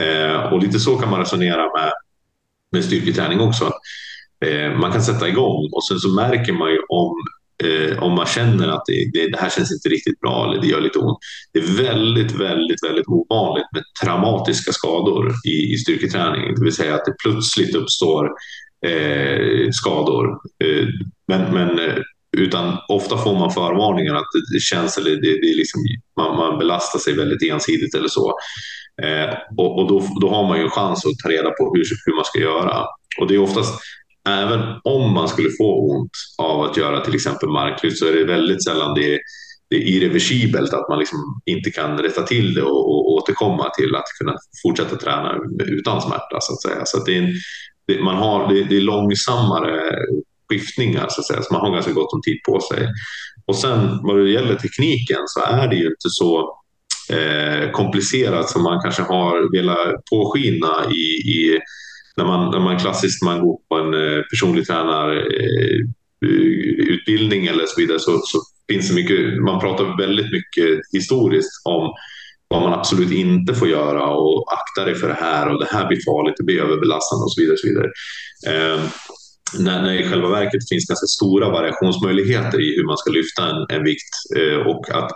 Eh, 0.00 0.52
och 0.52 0.62
lite 0.62 0.80
så 0.80 0.96
kan 0.96 1.10
man 1.10 1.20
resonera 1.20 1.62
med, 1.62 1.92
med 2.72 2.84
styrketräning 2.84 3.40
också. 3.40 3.70
Eh, 4.44 4.78
man 4.78 4.92
kan 4.92 5.02
sätta 5.02 5.28
igång 5.28 5.70
och 5.72 5.84
sen 5.84 5.98
så 5.98 6.08
märker 6.08 6.52
man 6.52 6.70
ju 6.70 6.78
om 6.88 7.14
eh, 7.64 8.02
om 8.02 8.12
man 8.14 8.26
känner 8.26 8.68
att 8.68 8.82
det, 8.86 9.10
det, 9.12 9.30
det, 9.30 9.38
här 9.38 9.50
känns 9.50 9.72
inte 9.72 9.88
riktigt 9.88 10.20
bra 10.20 10.44
eller 10.44 10.62
det 10.62 10.66
gör 10.66 10.80
lite 10.80 10.98
ont. 10.98 11.18
Det 11.52 11.58
är 11.58 11.84
väldigt, 11.84 12.32
väldigt, 12.32 12.84
väldigt 12.86 13.06
ovanligt 13.06 13.66
med 13.74 13.82
traumatiska 14.04 14.72
skador 14.72 15.32
i, 15.46 15.72
i 15.72 15.76
styrketräning. 15.76 16.54
Det 16.54 16.64
vill 16.64 16.76
säga 16.76 16.94
att 16.94 17.04
det 17.04 17.14
plötsligt 17.22 17.74
uppstår 17.74 18.30
eh, 18.86 19.68
skador. 19.72 20.26
Eh, 20.64 20.86
men, 21.28 21.54
men 21.54 21.78
eh, 21.78 21.96
utan 22.36 22.78
ofta 22.88 23.18
får 23.18 23.38
man 23.38 23.50
förvarningar 23.50 24.14
att 24.14 24.26
det, 24.52 24.60
känns 24.60 24.98
eller 24.98 25.10
det, 25.10 25.32
det 25.40 25.56
liksom, 25.56 25.80
man, 26.16 26.36
man, 26.36 26.58
belastar 26.58 26.98
sig 26.98 27.14
väldigt 27.14 27.52
ensidigt 27.52 27.94
eller 27.94 28.08
så. 28.08 28.34
Eh, 29.02 29.34
och, 29.56 29.78
och 29.78 29.88
då, 29.88 30.08
då 30.20 30.30
har 30.30 30.48
man 30.48 30.58
ju 30.58 30.64
en 30.64 30.70
chans 30.70 31.06
att 31.06 31.18
ta 31.22 31.28
reda 31.28 31.50
på 31.50 31.72
hur, 31.74 31.84
hur 32.06 32.14
man 32.14 32.24
ska 32.24 32.38
göra. 32.38 32.86
Och 33.20 33.28
det 33.28 33.34
är 33.34 33.38
oftast 33.38 33.80
även 34.28 34.60
om 34.84 35.12
man 35.14 35.28
skulle 35.28 35.50
få 35.58 35.90
ont 35.90 36.10
av 36.38 36.60
att 36.60 36.76
göra 36.76 37.00
till 37.00 37.14
exempel 37.14 37.48
marklyft 37.48 37.98
så 37.98 38.06
är 38.06 38.12
det 38.12 38.24
väldigt 38.24 38.64
sällan 38.64 38.94
det 38.94 39.14
är, 39.14 39.18
det 39.70 39.76
är 39.76 39.80
irreversibelt 39.80 40.72
att 40.72 40.88
man 40.88 40.98
liksom 40.98 41.18
inte 41.46 41.70
kan 41.70 41.98
rätta 41.98 42.22
till 42.22 42.54
det 42.54 42.62
och, 42.62 42.90
och 42.90 43.12
återkomma 43.12 43.70
till 43.70 43.94
att 43.94 44.04
kunna 44.18 44.34
fortsätta 44.62 44.96
träna 44.96 45.38
utan 45.66 46.02
smärta 46.02 46.38
så 46.40 46.52
att 46.52 46.62
säga. 46.62 46.84
Så 46.84 46.98
att 46.98 47.06
det, 47.06 47.16
är 47.16 47.22
en, 47.22 47.32
det, 47.86 48.02
man 48.02 48.16
har, 48.16 48.54
det, 48.54 48.64
det, 48.64 48.76
är 48.76 48.80
långsammare 48.80 49.92
skiftningar 50.48 51.06
så 51.08 51.20
att 51.20 51.26
säga, 51.26 51.42
så 51.42 51.52
man 51.52 51.60
har 51.62 51.72
ganska 51.72 51.92
gott 51.92 52.12
om 52.12 52.22
tid 52.22 52.38
på 52.46 52.60
sig. 52.60 52.88
Och 53.46 53.56
sen 53.56 53.98
vad 54.02 54.16
det 54.16 54.30
gäller 54.30 54.54
tekniken 54.54 55.22
så 55.26 55.40
är 55.40 55.68
det 55.68 55.76
ju 55.76 55.86
inte 55.86 56.08
så 56.08 56.58
eh, 57.12 57.70
komplicerat 57.70 58.50
som 58.50 58.62
man 58.62 58.80
kanske 58.82 59.02
har 59.02 59.52
velat 59.56 60.04
påskina 60.10 60.90
i, 60.90 61.30
i 61.30 61.60
när 62.16 62.24
man, 62.24 62.50
när 62.50 62.60
man 62.60 62.78
klassiskt 62.78 63.22
man 63.22 63.40
går 63.40 63.58
på 63.68 63.76
en 63.76 63.94
eh, 63.94 64.22
personlig 64.22 64.66
tränarutbildning 64.66 67.46
eh, 67.46 67.52
eller 67.52 67.66
så 67.66 67.80
vidare 67.80 67.98
så, 67.98 68.20
så 68.24 68.38
finns 68.72 68.88
det 68.88 68.94
mycket, 68.94 69.42
man 69.42 69.60
pratar 69.60 69.98
väldigt 69.98 70.32
mycket 70.32 70.80
historiskt 70.92 71.62
om 71.64 71.92
vad 72.48 72.62
man 72.62 72.72
absolut 72.72 73.12
inte 73.12 73.54
får 73.54 73.68
göra 73.68 74.06
och 74.06 74.52
akta 74.52 74.84
dig 74.84 74.94
för 74.94 75.08
det 75.08 75.18
här 75.20 75.48
och 75.48 75.60
det 75.60 75.68
här 75.70 75.88
blir 75.88 76.04
farligt, 76.04 76.34
det 76.38 76.44
blir 76.44 76.60
överbelastande 76.60 77.24
och 77.24 77.32
så 77.32 77.40
vidare. 77.40 77.52
Och 77.52 77.58
så 77.58 77.68
vidare. 77.68 77.90
Eh, 78.46 78.80
när, 79.58 79.82
när 79.82 79.94
i 79.94 80.08
själva 80.08 80.28
verket 80.28 80.68
finns 80.68 80.88
ganska 80.88 81.06
stora 81.06 81.50
variationsmöjligheter 81.50 82.60
i 82.60 82.76
hur 82.76 82.86
man 82.86 82.96
ska 82.96 83.10
lyfta 83.10 83.50
en, 83.50 83.66
en 83.68 83.84
vikt 83.84 84.14
eh, 84.36 84.66
och 84.66 84.90
att 84.90 85.10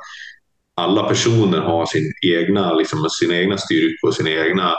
alla 0.76 1.08
personer 1.08 1.58
har 1.58 1.86
sin 1.86 2.12
egna, 2.22 2.74
liksom, 2.74 3.10
sina 3.10 3.36
egna 3.36 3.58
styrkor, 3.58 4.12
sina 4.12 4.30
egna 4.30 4.74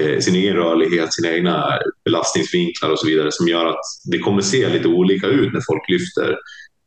Eh, 0.00 0.18
sin 0.20 0.34
egen 0.34 0.56
rörlighet, 0.56 1.14
sina 1.14 1.32
egna 1.32 1.78
belastningsvinklar 2.04 2.90
och 2.90 2.98
så 2.98 3.06
vidare 3.06 3.32
som 3.32 3.48
gör 3.48 3.66
att 3.66 3.80
det 4.04 4.18
kommer 4.18 4.42
se 4.42 4.68
lite 4.68 4.88
olika 4.88 5.26
ut 5.26 5.52
när 5.52 5.60
folk 5.66 5.88
lyfter. 5.88 6.36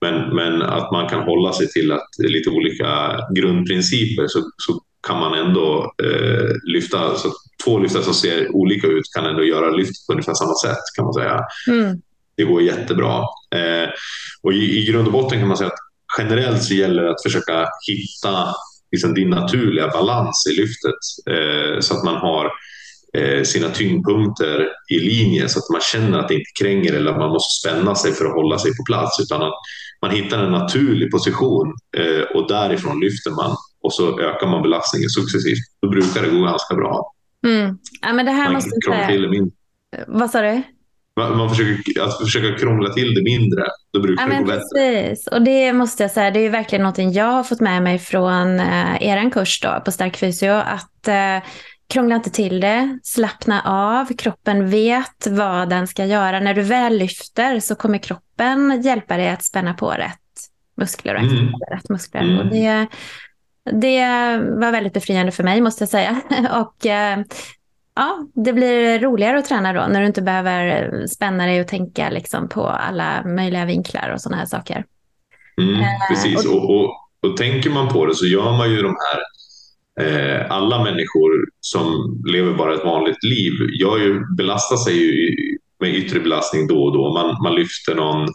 Men, 0.02 0.36
men 0.36 0.62
att 0.62 0.92
man 0.92 1.10
kan 1.10 1.22
hålla 1.22 1.54
sig 1.54 1.68
till 1.68 1.92
att 1.92 2.08
lite 2.18 2.50
olika 2.50 3.20
grundprinciper 3.36 4.28
så, 4.28 4.40
så 4.58 4.82
kan 5.08 5.20
man 5.20 5.34
ändå 5.34 5.94
eh, 6.04 6.74
lyfta, 6.74 7.16
så 7.16 7.32
två 7.64 7.80
lyftar 7.80 8.02
som 8.02 8.14
ser 8.14 8.56
olika 8.56 8.88
ut 8.88 9.04
kan 9.16 9.26
ändå 9.26 9.44
göra 9.44 9.70
lyft 9.70 10.08
på 10.08 10.14
ungefär 10.14 10.34
samma 10.34 10.56
sätt 10.56 10.84
kan 10.96 11.06
man 11.06 11.14
säga. 11.14 11.46
Mm. 11.68 12.02
Det 12.38 12.44
går 12.44 12.62
jättebra. 12.62 13.18
Eh, 13.56 13.90
och 14.42 14.54
i, 14.54 14.80
i 14.80 14.86
grund 14.86 15.08
och 15.08 15.14
botten 15.14 15.40
kan 15.40 15.48
man 15.48 15.58
säga 15.58 15.68
att 15.68 15.80
generellt 16.18 16.64
så 16.64 16.74
gäller 16.74 17.04
det 17.04 17.12
att 17.12 17.24
försöka 17.24 17.68
hitta 17.88 18.56
liksom, 18.92 19.14
din 19.14 19.30
naturliga 19.30 19.88
balans 19.88 20.48
i 20.50 20.62
lyftet 20.62 21.34
eh, 21.36 21.80
så 21.80 21.98
att 21.98 22.04
man 22.04 22.16
har 22.16 22.52
sina 23.44 23.70
tyngdpunkter 23.70 24.68
i 24.90 25.00
linje 25.00 25.50
så 25.50 25.60
att 25.60 25.70
man 25.72 25.82
känner 25.82 26.20
att 26.20 26.28
det 26.28 26.34
inte 26.34 26.52
kränger 26.62 26.94
eller 26.94 27.12
att 27.12 27.18
man 27.18 27.30
måste 27.30 27.68
spänna 27.68 27.96
sig 27.96 28.14
för 28.14 28.26
att 28.26 28.34
hålla 28.34 28.58
sig 28.58 28.72
på 28.78 28.84
plats 28.84 29.20
utan 29.20 29.42
att 29.42 29.54
man 30.02 30.12
hittar 30.12 30.44
en 30.44 30.52
naturlig 30.52 31.12
position 31.12 31.74
eh, 31.98 32.36
och 32.36 32.48
därifrån 32.48 33.00
lyfter 33.00 33.32
man 33.32 33.56
och 33.84 33.94
så 33.94 34.20
ökar 34.20 34.48
man 34.48 34.62
belastningen 34.62 35.10
successivt. 35.10 35.60
Då 35.82 35.90
brukar 35.90 36.22
det 36.22 36.30
gå 36.30 36.44
ganska 36.44 36.76
bra. 36.76 37.14
Mm. 37.48 37.78
Ja, 38.02 38.14
men 38.14 38.26
det 38.26 38.32
här 38.32 38.44
man 38.44 38.54
måste. 38.54 39.30
Min... 39.30 39.52
Vad 40.08 40.30
sa 40.30 40.42
du? 40.42 40.62
Man, 41.16 41.38
man 41.38 41.50
försöker, 41.50 42.02
att 42.02 42.20
försöka 42.20 42.60
krångla 42.60 42.94
till 42.94 43.14
det 43.14 43.24
mindre, 43.24 43.64
då 43.94 44.00
brukar 44.00 44.24
ja, 44.24 44.30
det 44.30 44.44
gå 44.44 44.46
bättre. 44.46 45.16
Och 45.32 45.42
det 45.42 45.74
måste 45.74 46.04
jag 46.04 46.12
säga, 46.12 46.32
det 46.32 46.40
är 46.40 46.50
verkligen 46.50 46.82
någonting 46.82 47.12
jag 47.12 47.26
har 47.26 47.44
fått 47.44 47.60
med 47.60 47.84
mig 47.84 48.00
från 48.00 48.60
eh, 48.60 49.04
er 49.04 49.30
kurs 49.30 49.60
då, 49.62 49.82
på 49.86 49.92
Stark 49.92 50.18
Fysio, 50.18 50.52
att 50.52 51.08
eh, 51.08 51.50
Krångla 51.90 52.16
inte 52.16 52.30
till 52.30 52.60
det, 52.60 53.00
slappna 53.04 53.62
av, 53.62 54.06
kroppen 54.06 54.70
vet 54.70 55.28
vad 55.28 55.70
den 55.70 55.88
ska 55.88 56.06
göra. 56.06 56.40
När 56.40 56.54
du 56.54 56.62
väl 56.62 56.98
lyfter 56.98 57.60
så 57.60 57.76
kommer 57.76 57.98
kroppen 57.98 58.82
hjälpa 58.82 59.18
dig 59.18 59.30
att 59.30 59.44
spänna 59.44 59.74
på 59.74 59.92
rätt 59.92 60.20
muskler 60.78 61.16
och 61.16 61.22
mm. 61.22 61.54
rätt 61.72 61.90
muskler. 61.90 62.22
Mm. 62.22 62.40
Och 62.40 62.46
det, 62.46 62.88
det 63.72 64.08
var 64.38 64.72
väldigt 64.72 64.94
befriande 64.94 65.32
för 65.32 65.44
mig 65.44 65.62
måste 65.62 65.82
jag 65.82 65.90
säga. 65.90 66.22
och 66.62 66.86
eh, 66.86 67.20
ja, 67.96 68.28
det 68.34 68.54
blir 68.54 69.00
roligare 69.00 69.40
att 69.40 69.46
träna 69.46 69.74
då 69.74 69.88
när 69.88 70.02
du 70.02 70.08
inte 70.08 70.22
behöver 70.22 71.08
spänna 71.08 71.46
dig 71.46 71.62
och 71.62 71.68
tänka 71.68 72.10
liksom 72.10 72.50
på 72.50 72.68
alla 72.68 73.24
möjliga 73.26 73.66
vinklar 73.66 74.10
och 74.14 74.22
sådana 74.22 74.38
här 74.38 74.46
saker. 74.46 74.86
Mm, 75.62 75.76
eh, 75.76 75.88
precis, 76.10 76.46
och, 76.46 76.70
och, 76.70 76.90
och, 77.24 77.38
tänker 77.38 77.70
man 77.70 77.88
på 77.88 78.06
det 78.06 78.16
så 78.16 78.26
gör 78.26 78.58
man 78.58 78.72
ju 78.72 78.82
de 78.82 78.88
här 78.88 79.20
Eh, 80.00 80.52
alla 80.52 80.84
människor 80.84 81.32
som 81.60 82.18
lever 82.28 82.54
bara 82.54 82.74
ett 82.74 82.86
vanligt 82.86 83.24
liv 83.24 83.54
gör 83.82 83.98
ju, 83.98 84.36
belastar 84.38 84.78
sig 84.78 84.94
ju 84.94 85.36
med 85.80 85.96
yttre 85.96 86.20
belastning 86.20 86.68
då 86.68 86.84
och 86.84 86.94
då. 86.94 87.14
Man, 87.14 87.44
man 87.44 87.56
lyfter 87.56 87.96
någon 87.96 88.28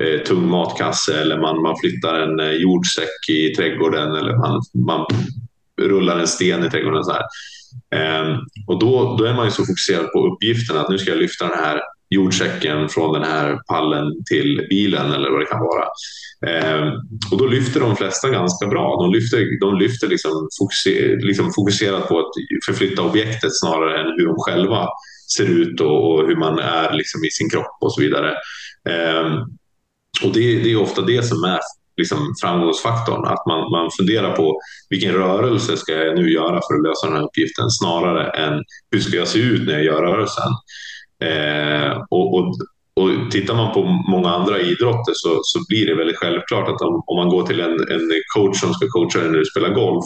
eh, 0.00 0.20
tung 0.20 0.48
matkasse 0.48 1.20
eller 1.20 1.40
man, 1.40 1.62
man 1.62 1.76
flyttar 1.76 2.20
en 2.20 2.40
eh, 2.40 2.52
jordsäck 2.52 3.28
i 3.28 3.54
trädgården 3.54 4.14
eller 4.14 4.36
man, 4.36 4.62
man 4.86 5.06
rullar 5.80 6.18
en 6.18 6.26
sten 6.26 6.64
i 6.64 6.70
trädgården. 6.70 7.04
Så 7.04 7.12
här. 7.12 7.22
Eh, 7.94 8.38
och 8.66 8.78
då, 8.78 9.16
då 9.18 9.24
är 9.24 9.34
man 9.34 9.44
ju 9.44 9.50
så 9.50 9.64
fokuserad 9.64 10.12
på 10.12 10.26
uppgiften 10.26 10.78
att 10.78 10.88
nu 10.88 10.98
ska 10.98 11.10
jag 11.10 11.20
lyfta 11.20 11.48
den 11.48 11.58
här 11.58 11.80
jordsäcken 12.10 12.88
från 12.88 13.12
den 13.12 13.22
här 13.22 13.58
pallen 13.68 14.24
till 14.28 14.66
bilen 14.70 15.12
eller 15.12 15.30
vad 15.30 15.40
det 15.40 15.46
kan 15.46 15.60
vara. 15.60 15.84
Eh, 16.46 16.92
och 17.32 17.38
då 17.38 17.46
lyfter 17.46 17.80
de 17.80 17.96
flesta 17.96 18.30
ganska 18.30 18.66
bra. 18.66 19.02
De 19.02 19.12
lyfter, 19.12 19.60
de 19.60 19.78
lyfter 19.78 20.08
liksom, 20.08 20.48
fokuser, 20.58 21.26
liksom 21.26 21.52
fokuserat 21.52 22.08
på 22.08 22.18
att 22.18 22.32
förflytta 22.66 23.02
objektet 23.02 23.50
snarare 23.52 24.00
än 24.00 24.06
hur 24.18 24.26
de 24.26 24.36
själva 24.38 24.88
ser 25.36 25.46
ut 25.46 25.80
och, 25.80 26.12
och 26.12 26.28
hur 26.28 26.36
man 26.36 26.58
är 26.58 26.92
liksom 26.92 27.24
i 27.24 27.30
sin 27.30 27.50
kropp 27.50 27.78
och 27.80 27.94
så 27.94 28.00
vidare. 28.00 28.30
Eh, 28.88 29.42
och 30.24 30.32
det, 30.32 30.62
det, 30.62 30.72
är 30.72 30.80
ofta 30.80 31.02
det 31.02 31.22
som 31.22 31.44
är 31.44 31.58
liksom 31.96 32.34
framgångsfaktorn, 32.42 33.24
att 33.24 33.46
man, 33.46 33.70
man 33.70 33.90
funderar 33.98 34.36
på 34.36 34.60
vilken 34.90 35.12
rörelse 35.12 35.76
ska 35.76 35.92
jag 35.92 36.18
nu 36.18 36.30
göra 36.30 36.60
för 36.68 36.74
att 36.74 36.82
lösa 36.82 37.06
den 37.06 37.16
här 37.16 37.24
uppgiften 37.24 37.70
snarare 37.70 38.30
än 38.30 38.62
hur 38.90 39.00
ska 39.00 39.16
jag 39.16 39.28
se 39.28 39.38
ut 39.38 39.66
när 39.66 39.72
jag 39.72 39.84
gör 39.84 40.02
rörelsen. 40.02 40.52
Eh, 41.24 42.02
och, 42.10 42.34
och, 42.34 42.54
och 42.96 43.30
tittar 43.30 43.54
man 43.54 43.74
på 43.74 43.84
många 43.84 44.30
andra 44.30 44.60
idrotter 44.60 45.12
så, 45.14 45.40
så 45.42 45.58
blir 45.68 45.86
det 45.86 45.94
väldigt 45.94 46.16
självklart 46.16 46.68
att 46.68 46.80
om, 46.80 47.02
om 47.06 47.16
man 47.16 47.28
går 47.28 47.46
till 47.46 47.60
en, 47.60 47.72
en 47.72 48.10
coach 48.34 48.60
som 48.60 48.74
ska 48.74 48.86
coacha 48.88 49.18
dig 49.18 49.30
när 49.30 49.38
du 49.38 49.44
spelar 49.44 49.74
golf 49.74 50.04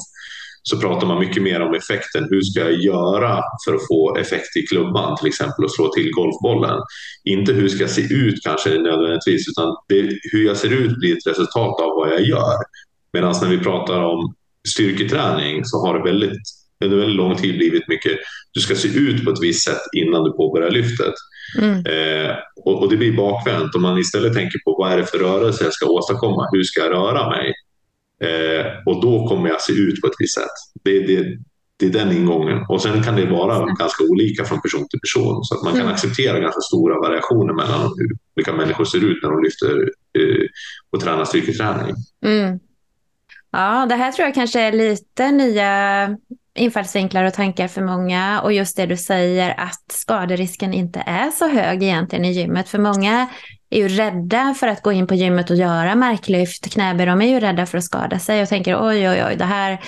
så 0.63 0.81
pratar 0.81 1.07
man 1.07 1.19
mycket 1.19 1.43
mer 1.43 1.61
om 1.61 1.75
effekten. 1.75 2.27
Hur 2.31 2.41
ska 2.41 2.61
jag 2.61 2.81
göra 2.81 3.43
för 3.67 3.75
att 3.75 3.87
få 3.89 4.17
effekt 4.17 4.57
i 4.57 4.67
klubban 4.67 5.17
till 5.17 5.29
exempel 5.29 5.65
och 5.65 5.71
slå 5.71 5.89
till 5.89 6.11
golfbollen? 6.13 6.81
Inte 7.25 7.53
hur 7.53 7.69
ska 7.69 7.81
jag 7.81 7.91
se 7.91 8.15
ut 8.15 8.43
kanske 8.45 8.71
nödvändigtvis 8.71 9.49
utan 9.49 9.77
det, 9.89 10.19
hur 10.33 10.47
jag 10.47 10.57
ser 10.57 10.73
ut 10.73 10.99
blir 10.99 11.17
ett 11.17 11.27
resultat 11.27 11.81
av 11.81 11.97
vad 11.97 12.13
jag 12.13 12.21
gör. 12.21 12.57
Medan 13.13 13.35
när 13.43 13.49
vi 13.49 13.59
pratar 13.59 14.03
om 14.03 14.35
styrketräning 14.69 15.65
så 15.65 15.87
har 15.87 15.99
det 15.99 16.05
väldigt 16.05 16.43
under 16.85 16.97
väldigt 16.97 17.17
lång 17.17 17.37
tid 17.37 17.57
blivit 17.57 17.89
mycket, 17.89 18.19
du 18.53 18.61
ska 18.61 18.75
se 18.75 18.89
ut 18.89 19.25
på 19.25 19.31
ett 19.31 19.43
visst 19.43 19.65
sätt 19.65 19.83
innan 19.93 20.25
du 20.25 20.33
påbörjar 20.33 20.71
lyftet. 20.71 21.15
Mm. 21.59 21.87
Eh, 21.87 22.35
och, 22.65 22.83
och, 22.83 22.91
det 22.91 22.97
blir 22.97 23.17
bakvänt 23.17 23.75
om 23.75 23.83
man 23.83 23.99
istället 23.99 24.35
tänker 24.35 24.59
på 24.65 24.77
vad 24.79 24.93
är 24.93 24.97
det 24.97 25.07
för 25.07 25.19
rörelse 25.19 25.65
jag 25.65 25.73
ska 25.73 25.87
åstadkomma, 25.87 26.49
hur 26.53 26.63
ska 26.63 26.81
jag 26.81 26.93
röra 26.93 27.31
mig? 27.31 27.53
Eh, 28.23 28.67
och 28.87 29.03
då 29.03 29.29
kommer 29.29 29.49
jag 29.49 29.61
se 29.61 29.73
ut 29.73 30.01
på 30.01 30.07
ett 30.07 30.17
visst 30.19 30.35
sätt. 30.35 30.57
Det, 30.85 31.01
det, 31.07 31.39
det 31.77 31.87
är 31.87 31.91
den 31.91 32.17
ingången. 32.17 32.67
Och 32.69 32.83
sen 32.83 33.03
kan 33.03 33.17
det 33.17 33.27
vara 33.27 33.67
ganska 33.67 34.05
olika 34.05 34.45
från 34.45 34.61
person 34.61 34.89
till 34.89 35.01
person. 35.01 35.45
Så 35.45 35.55
att 35.55 35.63
man 35.63 35.73
kan 35.73 35.83
mm. 35.83 35.93
acceptera 35.93 36.41
ganska 36.41 36.61
stora 36.61 37.01
variationer 37.01 37.53
mellan 37.53 37.81
hur 37.81 38.17
olika 38.37 38.53
människor 38.53 38.85
ser 38.85 39.05
ut 39.05 39.23
när 39.23 39.31
de 39.31 39.43
lyfter 39.43 39.91
eh, 40.19 40.47
och 40.91 41.01
tränar 41.01 41.25
styrketräning. 41.25 41.95
Mm. 42.25 42.59
Ja, 43.53 43.87
det 43.89 43.95
här 43.95 44.13
tror 44.13 44.27
jag 44.27 44.35
kanske 44.35 44.61
är 44.61 44.73
lite 44.73 45.31
nya 45.31 46.09
infallsvinklar 46.55 47.25
och 47.25 47.35
tankar 47.35 47.69
för 47.69 47.83
många. 47.83 48.41
Och 48.41 48.53
just 48.53 48.77
det 48.77 48.87
du 48.87 48.97
säger 48.97 49.61
att 49.61 49.85
skaderisken 49.93 50.75
inte 50.75 51.03
är 51.07 51.31
så 51.31 51.49
hög 51.49 51.83
egentligen 51.83 52.25
i 52.25 52.33
gymmet. 52.33 52.69
För 52.69 52.79
många 52.79 53.29
är 53.71 53.79
ju 53.79 53.89
rädda 53.89 54.55
för 54.61 54.69
att 54.69 54.83
gå 54.83 54.93
in 54.93 55.07
på 55.07 55.15
gymmet 55.15 55.51
och 55.51 55.57
göra 55.57 55.95
marklyft, 55.95 56.73
knäböj. 56.73 57.07
De 57.07 57.23
är 57.23 57.29
ju 57.29 57.41
rädda 57.41 57.67
för 57.67 57.79
att 57.79 57.85
skada 57.85 58.19
sig 58.19 58.43
och 58.43 58.49
tänker 58.49 58.89
oj, 58.89 59.09
oj, 59.09 59.25
oj, 59.25 59.37
det 59.37 59.45
här, 59.45 59.81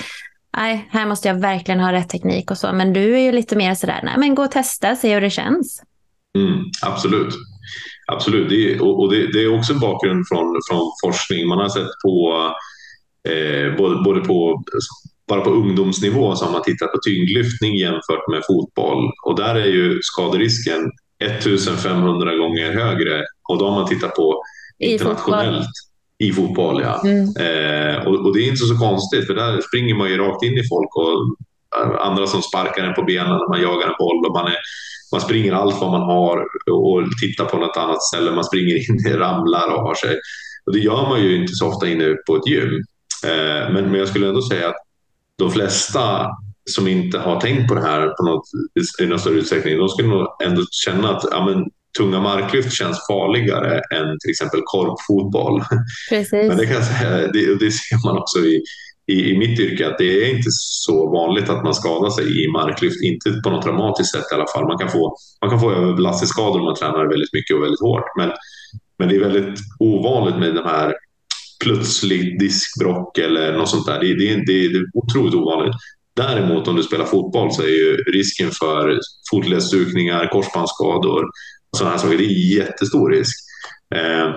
nej, 0.56 0.88
här 0.90 1.06
måste 1.06 1.28
jag 1.28 1.34
verkligen 1.34 1.80
ha 1.80 1.92
rätt 1.92 2.08
teknik 2.08 2.50
och 2.50 2.58
så. 2.58 2.72
Men 2.72 2.92
du 2.92 3.14
är 3.14 3.20
ju 3.20 3.32
lite 3.32 3.56
mer 3.56 3.74
sådär, 3.74 4.00
nej 4.02 4.14
men 4.18 4.34
gå 4.34 4.44
och 4.44 4.50
testa, 4.50 4.96
se 4.96 5.14
hur 5.14 5.20
det 5.20 5.30
känns. 5.30 5.82
Mm, 6.38 6.64
absolut. 6.82 7.34
Absolut, 8.06 8.48
det 8.48 8.72
är, 8.72 8.82
och, 8.82 9.12
det, 9.12 9.32
det, 9.32 9.44
är 9.44 9.58
också 9.58 9.72
en 9.72 9.78
bakgrund 9.78 10.24
från, 10.28 10.60
från 10.70 10.92
forskning. 11.04 11.48
Man 11.48 11.58
har 11.58 11.68
sett 11.68 11.90
på 12.04 12.32
eh, 13.28 13.76
både, 13.76 14.02
både 14.04 14.20
på 14.20 14.64
bara 15.28 15.40
på 15.40 15.50
ungdomsnivå 15.50 16.36
så 16.36 16.44
har 16.44 16.52
man 16.52 16.62
tittat 16.62 16.92
på 16.92 16.98
tyngdlyftning 17.06 17.76
jämfört 17.76 18.28
med 18.30 18.42
fotboll 18.46 19.10
och 19.26 19.36
där 19.36 19.54
är 19.54 19.66
ju 19.66 19.98
skaderisken 20.02 20.90
1500 21.24 22.36
gånger 22.36 22.72
högre 22.72 23.24
och 23.48 23.58
då 23.58 23.68
har 23.68 23.80
man 23.80 23.88
tittat 23.88 24.14
på 24.14 24.42
internationellt 24.78 25.70
i 26.18 26.32
fotboll. 26.32 26.82
Ja. 26.82 27.02
Mm. 27.04 27.24
Eh, 27.24 28.06
och, 28.06 28.26
och, 28.26 28.34
det 28.34 28.40
är 28.40 28.48
inte 28.48 28.64
så 28.64 28.78
konstigt 28.78 29.26
för 29.26 29.34
där 29.34 29.60
springer 29.60 29.94
man 29.94 30.10
ju 30.10 30.16
rakt 30.16 30.44
in 30.44 30.58
i 30.58 30.68
folk 30.68 30.96
och 30.96 31.12
eh, 31.80 32.06
andra 32.06 32.26
som 32.26 32.42
sparkar 32.42 32.84
en 32.84 32.94
på 32.94 33.02
benen 33.02 33.30
när 33.30 33.48
man 33.48 33.62
jagar 33.62 33.86
en 33.86 33.94
boll 33.98 34.26
och 34.26 34.32
man, 34.32 34.46
är, 34.46 34.56
man 35.12 35.20
springer 35.20 35.52
allt 35.52 35.80
vad 35.80 35.90
man 35.90 36.02
har 36.02 36.38
och 36.70 37.02
tittar 37.20 37.44
på 37.44 37.56
något 37.58 37.76
annat 37.76 38.02
ställe. 38.02 38.30
Man 38.30 38.44
springer 38.44 38.90
in, 38.90 39.18
ramlar 39.18 39.74
och 39.74 39.82
har 39.82 39.94
sig. 39.94 40.16
Och 40.66 40.72
det 40.72 40.78
gör 40.78 41.08
man 41.08 41.22
ju 41.22 41.36
inte 41.36 41.54
så 41.54 41.68
ofta 41.68 41.88
inne 41.88 42.14
på 42.26 42.36
ett 42.36 42.46
gym. 42.46 42.74
Eh, 43.24 43.72
men, 43.72 43.90
men 43.90 43.94
jag 43.94 44.08
skulle 44.08 44.28
ändå 44.28 44.42
säga 44.42 44.68
att 44.68 44.76
de 45.38 45.50
flesta 45.50 46.26
som 46.70 46.88
inte 46.88 47.18
har 47.18 47.40
tänkt 47.40 47.68
på 47.68 47.74
det 47.74 47.82
här 47.82 48.08
på 48.08 48.24
något, 48.24 48.44
i 49.02 49.06
någon 49.06 49.18
större 49.18 49.34
utsträckning, 49.34 49.78
de 49.78 49.88
skulle 49.88 50.08
nog 50.08 50.26
ändå 50.44 50.62
känna 50.70 51.16
att 51.16 51.24
ja, 51.30 51.44
men, 51.44 51.64
tunga 51.98 52.20
marklyft 52.20 52.72
känns 52.72 53.06
farligare 53.06 53.74
än 53.74 54.18
till 54.20 54.30
exempel 54.30 54.60
korpfotboll. 54.64 55.62
Precis. 56.10 56.48
Men 56.48 56.56
det, 56.56 56.66
kan 56.66 56.84
säga, 56.84 57.10
det, 57.32 57.58
det 57.58 57.70
ser 57.70 58.06
man 58.06 58.18
också 58.18 58.38
i, 58.38 58.62
i, 59.06 59.30
i, 59.30 59.38
mitt 59.38 59.60
yrke 59.60 59.88
att 59.88 59.98
det 59.98 60.24
är 60.24 60.36
inte 60.36 60.48
så 60.50 61.10
vanligt 61.10 61.48
att 61.48 61.64
man 61.64 61.74
skadar 61.74 62.10
sig 62.10 62.44
i 62.44 62.48
marklyft, 62.48 63.02
inte 63.02 63.40
på 63.44 63.50
något 63.50 63.64
dramatiskt 63.64 64.12
sätt 64.12 64.24
i 64.32 64.34
alla 64.34 64.46
fall. 64.54 64.66
Man 64.66 64.78
kan 64.78 64.90
få, 64.90 65.16
man 65.40 65.50
kan 65.50 65.60
få 65.60 65.72
överbelastningsskador 65.72 66.58
om 66.58 66.64
man 66.64 66.74
tränar 66.74 67.10
väldigt 67.10 67.32
mycket 67.32 67.56
och 67.56 67.62
väldigt 67.62 67.80
hårt. 67.80 68.16
Men, 68.18 68.32
men 68.98 69.08
det 69.08 69.16
är 69.16 69.20
väldigt 69.20 69.60
ovanligt 69.78 70.36
med 70.36 70.54
de 70.54 70.64
här 70.64 70.94
plötsligt 71.64 72.40
diskbrock 72.40 73.18
eller 73.18 73.58
något 73.58 73.68
sånt 73.68 73.86
där. 73.86 74.00
Det, 74.00 74.14
det, 74.14 74.36
det, 74.36 74.68
det 74.68 74.78
är 74.78 74.84
otroligt 74.94 75.34
ovanligt. 75.34 75.74
Däremot 76.16 76.68
om 76.68 76.76
du 76.76 76.82
spelar 76.82 77.04
fotboll 77.04 77.52
så 77.52 77.62
är 77.62 77.68
ju 77.68 77.96
risken 77.96 78.50
för 78.50 79.00
fotledsstukningar, 79.30 80.28
korsbandsskador 80.32 81.22
och 81.72 81.78
sådana 81.78 81.90
här 81.90 82.02
saker, 82.02 82.18
det 82.18 82.24
är 82.24 82.56
jättestor 82.56 83.10
risk. 83.10 83.36
Eh, 83.94 84.34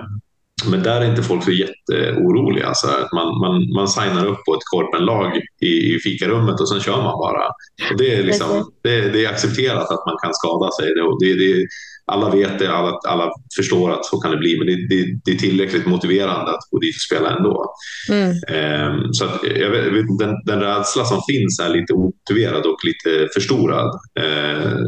men 0.66 0.82
där 0.82 1.00
är 1.00 1.10
inte 1.10 1.22
folk 1.22 1.44
så 1.44 1.50
jätteoroliga. 1.50 2.66
Alltså 2.66 2.86
man, 3.14 3.38
man, 3.40 3.72
man 3.74 3.88
signar 3.88 4.26
upp 4.26 4.44
på 4.44 4.54
ett 4.54 4.70
korpenlag 4.72 5.36
i, 5.60 5.94
i 5.94 5.98
fikarummet 5.98 6.60
och 6.60 6.68
sen 6.68 6.80
kör 6.80 7.02
man 7.02 7.18
bara. 7.18 7.46
Och 7.90 7.98
det, 7.98 8.14
är 8.14 8.22
liksom, 8.22 8.72
det, 8.82 9.00
det 9.00 9.24
är 9.24 9.28
accepterat 9.28 9.90
att 9.90 10.06
man 10.06 10.16
kan 10.22 10.34
skada 10.34 10.70
sig. 10.70 10.86
Det, 11.20 11.34
det, 11.34 11.66
alla 12.08 12.30
vet 12.30 12.58
det, 12.58 12.76
alla, 12.76 12.98
alla 13.08 13.30
förstår 13.56 13.90
att 13.90 14.04
så 14.04 14.20
kan 14.20 14.30
det 14.30 14.36
bli, 14.36 14.58
men 14.58 14.66
det, 14.66 14.88
det, 14.88 15.20
det 15.24 15.30
är 15.30 15.36
tillräckligt 15.36 15.86
motiverande 15.86 16.50
att 16.50 16.70
gå 16.70 16.78
dit 16.78 16.96
och 16.96 17.00
spela 17.00 17.36
ändå. 17.36 17.74
Mm. 18.10 18.30
Um, 18.30 19.12
så 19.12 19.24
att, 19.24 19.44
vet, 19.44 20.18
den, 20.18 20.34
den 20.44 20.60
rädsla 20.60 21.04
som 21.04 21.20
finns 21.30 21.60
är 21.60 21.68
lite 21.68 21.92
omotiverad 21.92 22.66
och 22.66 22.78
lite 22.84 23.28
förstorad, 23.34 24.00
uh, 24.20 24.78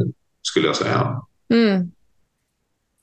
skulle 0.41 0.67
jag 0.67 0.75
säga. 0.75 1.21
Mm. 1.53 1.91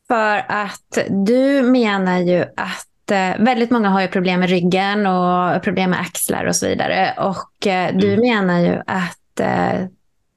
För 0.09 0.45
att 0.49 0.99
du 1.27 1.63
menar 1.63 2.19
ju 2.19 2.45
att 2.57 3.11
eh, 3.11 3.45
väldigt 3.45 3.71
många 3.71 3.89
har 3.89 4.01
ju 4.01 4.09
problem 4.09 4.41
med 4.41 4.51
ryggen 4.51 5.07
och 5.07 5.63
problem 5.63 5.91
med 5.91 6.01
axlar 6.01 6.45
och 6.45 6.57
så 6.57 6.69
vidare. 6.69 7.15
Och 7.19 7.67
eh, 7.67 7.97
du 7.97 8.13
mm. 8.13 8.21
menar 8.21 8.61
ju 8.61 8.83
att 8.87 9.41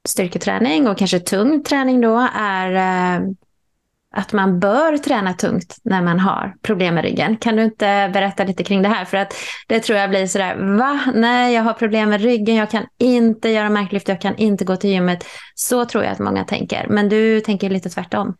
styrketräning 0.08 0.88
och 0.88 0.98
kanske 0.98 1.20
tung 1.20 1.62
träning 1.62 2.00
då 2.00 2.28
är 2.34 2.70
att 4.12 4.32
man 4.32 4.60
bör 4.60 4.98
träna 4.98 5.32
tungt 5.32 5.76
när 5.84 6.02
man 6.02 6.20
har 6.20 6.54
problem 6.62 6.94
med 6.94 7.04
ryggen. 7.04 7.36
Kan 7.36 7.56
du 7.56 7.62
inte 7.62 8.10
berätta 8.12 8.44
lite 8.44 8.64
kring 8.64 8.82
det 8.82 8.88
här? 8.88 9.04
För 9.04 9.16
att 9.16 9.34
det 9.68 9.80
tror 9.80 9.98
jag 9.98 10.10
blir 10.10 10.26
sådär, 10.26 10.76
va? 10.78 11.00
Nej, 11.14 11.54
jag 11.54 11.62
har 11.62 11.72
problem 11.72 12.10
med 12.10 12.20
ryggen, 12.20 12.56
jag 12.56 12.70
kan 12.70 12.86
inte 12.98 13.48
göra 13.48 13.70
marklyft, 13.70 14.08
jag 14.08 14.20
kan 14.20 14.36
inte 14.36 14.64
gå 14.64 14.76
till 14.76 14.90
gymmet. 14.90 15.24
Så 15.54 15.84
tror 15.84 16.04
jag 16.04 16.12
att 16.12 16.18
många 16.18 16.44
tänker, 16.44 16.86
men 16.88 17.08
du 17.08 17.40
tänker 17.40 17.70
lite 17.70 17.88
tvärtom. 17.88 18.34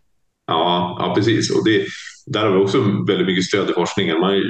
Ja, 0.46 0.96
ja 1.00 1.14
precis. 1.14 1.50
Och 1.50 1.64
det, 1.64 1.86
där 2.26 2.46
har 2.46 2.58
vi 2.58 2.64
också 2.64 2.80
väldigt 3.08 3.26
mycket 3.26 3.44
stöd 3.44 3.70
i 3.70 3.72
forskningen. 3.72 4.20
Man 4.20 4.42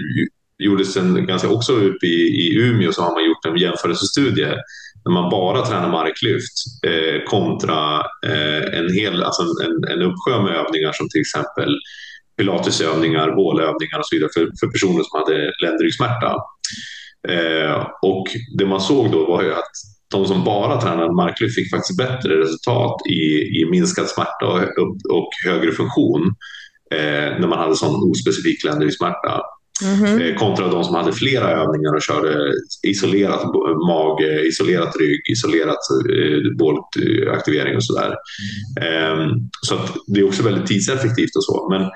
gjorde 0.58 0.84
sen 0.84 1.26
ganska 1.26 1.48
också 1.48 1.72
uppe 1.72 2.06
i, 2.06 2.48
i 2.48 2.56
Umeå 2.56 2.92
så 2.92 3.02
har 3.02 3.12
man 3.12 3.24
gjort 3.24 3.46
en 3.46 3.56
jämförelsestudie 3.56 4.54
när 5.04 5.12
man 5.12 5.30
bara 5.30 5.66
tränar 5.66 5.88
marklyft 5.88 6.56
eh, 6.86 7.24
kontra 7.24 8.00
eh, 8.26 8.78
en, 8.78 8.94
hel, 8.94 9.22
alltså 9.22 9.42
en, 9.42 9.92
en 9.92 10.02
uppsjö 10.02 10.42
med 10.42 10.56
övningar 10.56 10.92
som 10.92 11.08
till 11.08 11.20
exempel 11.20 11.76
pilatesövningar, 12.36 13.36
bålövningar 13.36 13.98
och 13.98 14.06
så 14.06 14.16
vidare 14.16 14.30
för, 14.34 14.50
för 14.60 14.66
personer 14.66 15.02
som 15.02 15.20
hade 15.20 15.52
ländryggsmärta. 15.62 16.36
Eh, 17.28 17.86
och 18.02 18.26
det 18.58 18.66
man 18.66 18.80
såg 18.80 19.12
då 19.12 19.26
var 19.26 19.42
ju 19.42 19.52
att 19.52 19.72
de 20.12 20.26
som 20.26 20.44
bara 20.44 20.80
tränade 20.80 21.12
marklyft 21.12 21.54
fick 21.54 21.70
faktiskt 21.70 21.98
bättre 21.98 22.40
resultat 22.40 22.96
i, 23.10 23.20
i 23.60 23.66
minskad 23.70 24.08
smärta 24.08 24.46
och, 24.46 24.62
och 25.18 25.28
högre 25.44 25.72
funktion 25.72 26.34
eh, 26.94 27.38
när 27.40 27.48
man 27.48 27.58
hade 27.58 27.76
sån 27.76 28.10
ospecifik 28.10 28.64
ländryggsmärta. 28.64 29.40
Mm 29.82 29.98
-hmm. 29.98 30.34
Kontra 30.34 30.68
de 30.68 30.84
som 30.84 30.94
hade 30.94 31.12
flera 31.12 31.50
övningar 31.50 31.94
och 31.94 32.02
körde 32.02 32.52
isolerat 32.82 33.42
mage, 33.88 34.42
isolerat 34.46 34.96
rygg, 35.00 35.20
isolerat 35.32 35.78
eh, 36.10 36.56
bålaktivering 36.58 37.76
och 37.76 37.84
sådär. 37.84 38.14
Mm. 38.80 39.30
Så 39.62 39.74
att 39.74 39.94
det 40.06 40.20
är 40.20 40.24
också 40.24 40.42
väldigt 40.42 40.66
tidseffektivt 40.66 41.36
och 41.36 41.44
så. 41.44 41.68
Men 41.70 41.90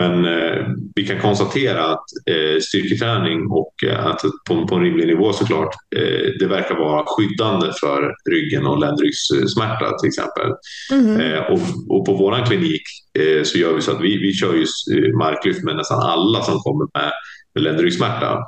men 0.00 0.24
eh, 0.24 0.66
vi 0.94 1.06
kan 1.06 1.20
konstatera 1.20 1.84
att 1.84 2.04
eh, 2.30 2.60
styrketräning 2.60 3.46
och 3.50 3.74
eh, 3.86 4.06
att 4.06 4.20
på, 4.48 4.66
på 4.66 4.74
en 4.74 4.82
rimlig 4.82 5.06
nivå 5.06 5.32
såklart, 5.32 5.74
eh, 5.96 6.26
det 6.38 6.46
verkar 6.46 6.74
vara 6.74 7.04
skyddande 7.06 7.66
för 7.80 8.14
ryggen 8.30 8.66
och 8.66 8.78
ländryggssmärta 8.78 9.98
till 9.98 10.08
exempel. 10.08 10.50
Mm. 10.92 11.44
och, 11.52 11.60
och, 11.88 12.06
på 12.06 12.12
vår 12.14 12.46
klinik 12.46 12.82
eh, 13.18 13.42
så 13.42 13.58
gör 13.58 13.74
vi 13.74 13.80
så 13.80 13.92
att 13.92 14.00
vi, 14.00 14.18
vi 14.18 14.32
kör 14.32 14.54
just 14.54 14.88
marklyft 15.18 15.64
med 15.64 15.76
nästan 15.76 16.00
alla 16.00 16.42
som 16.42 16.58
kommer 16.58 16.88
med, 16.94 17.12
med 17.54 17.64
ländryggsmärta. 17.64 18.38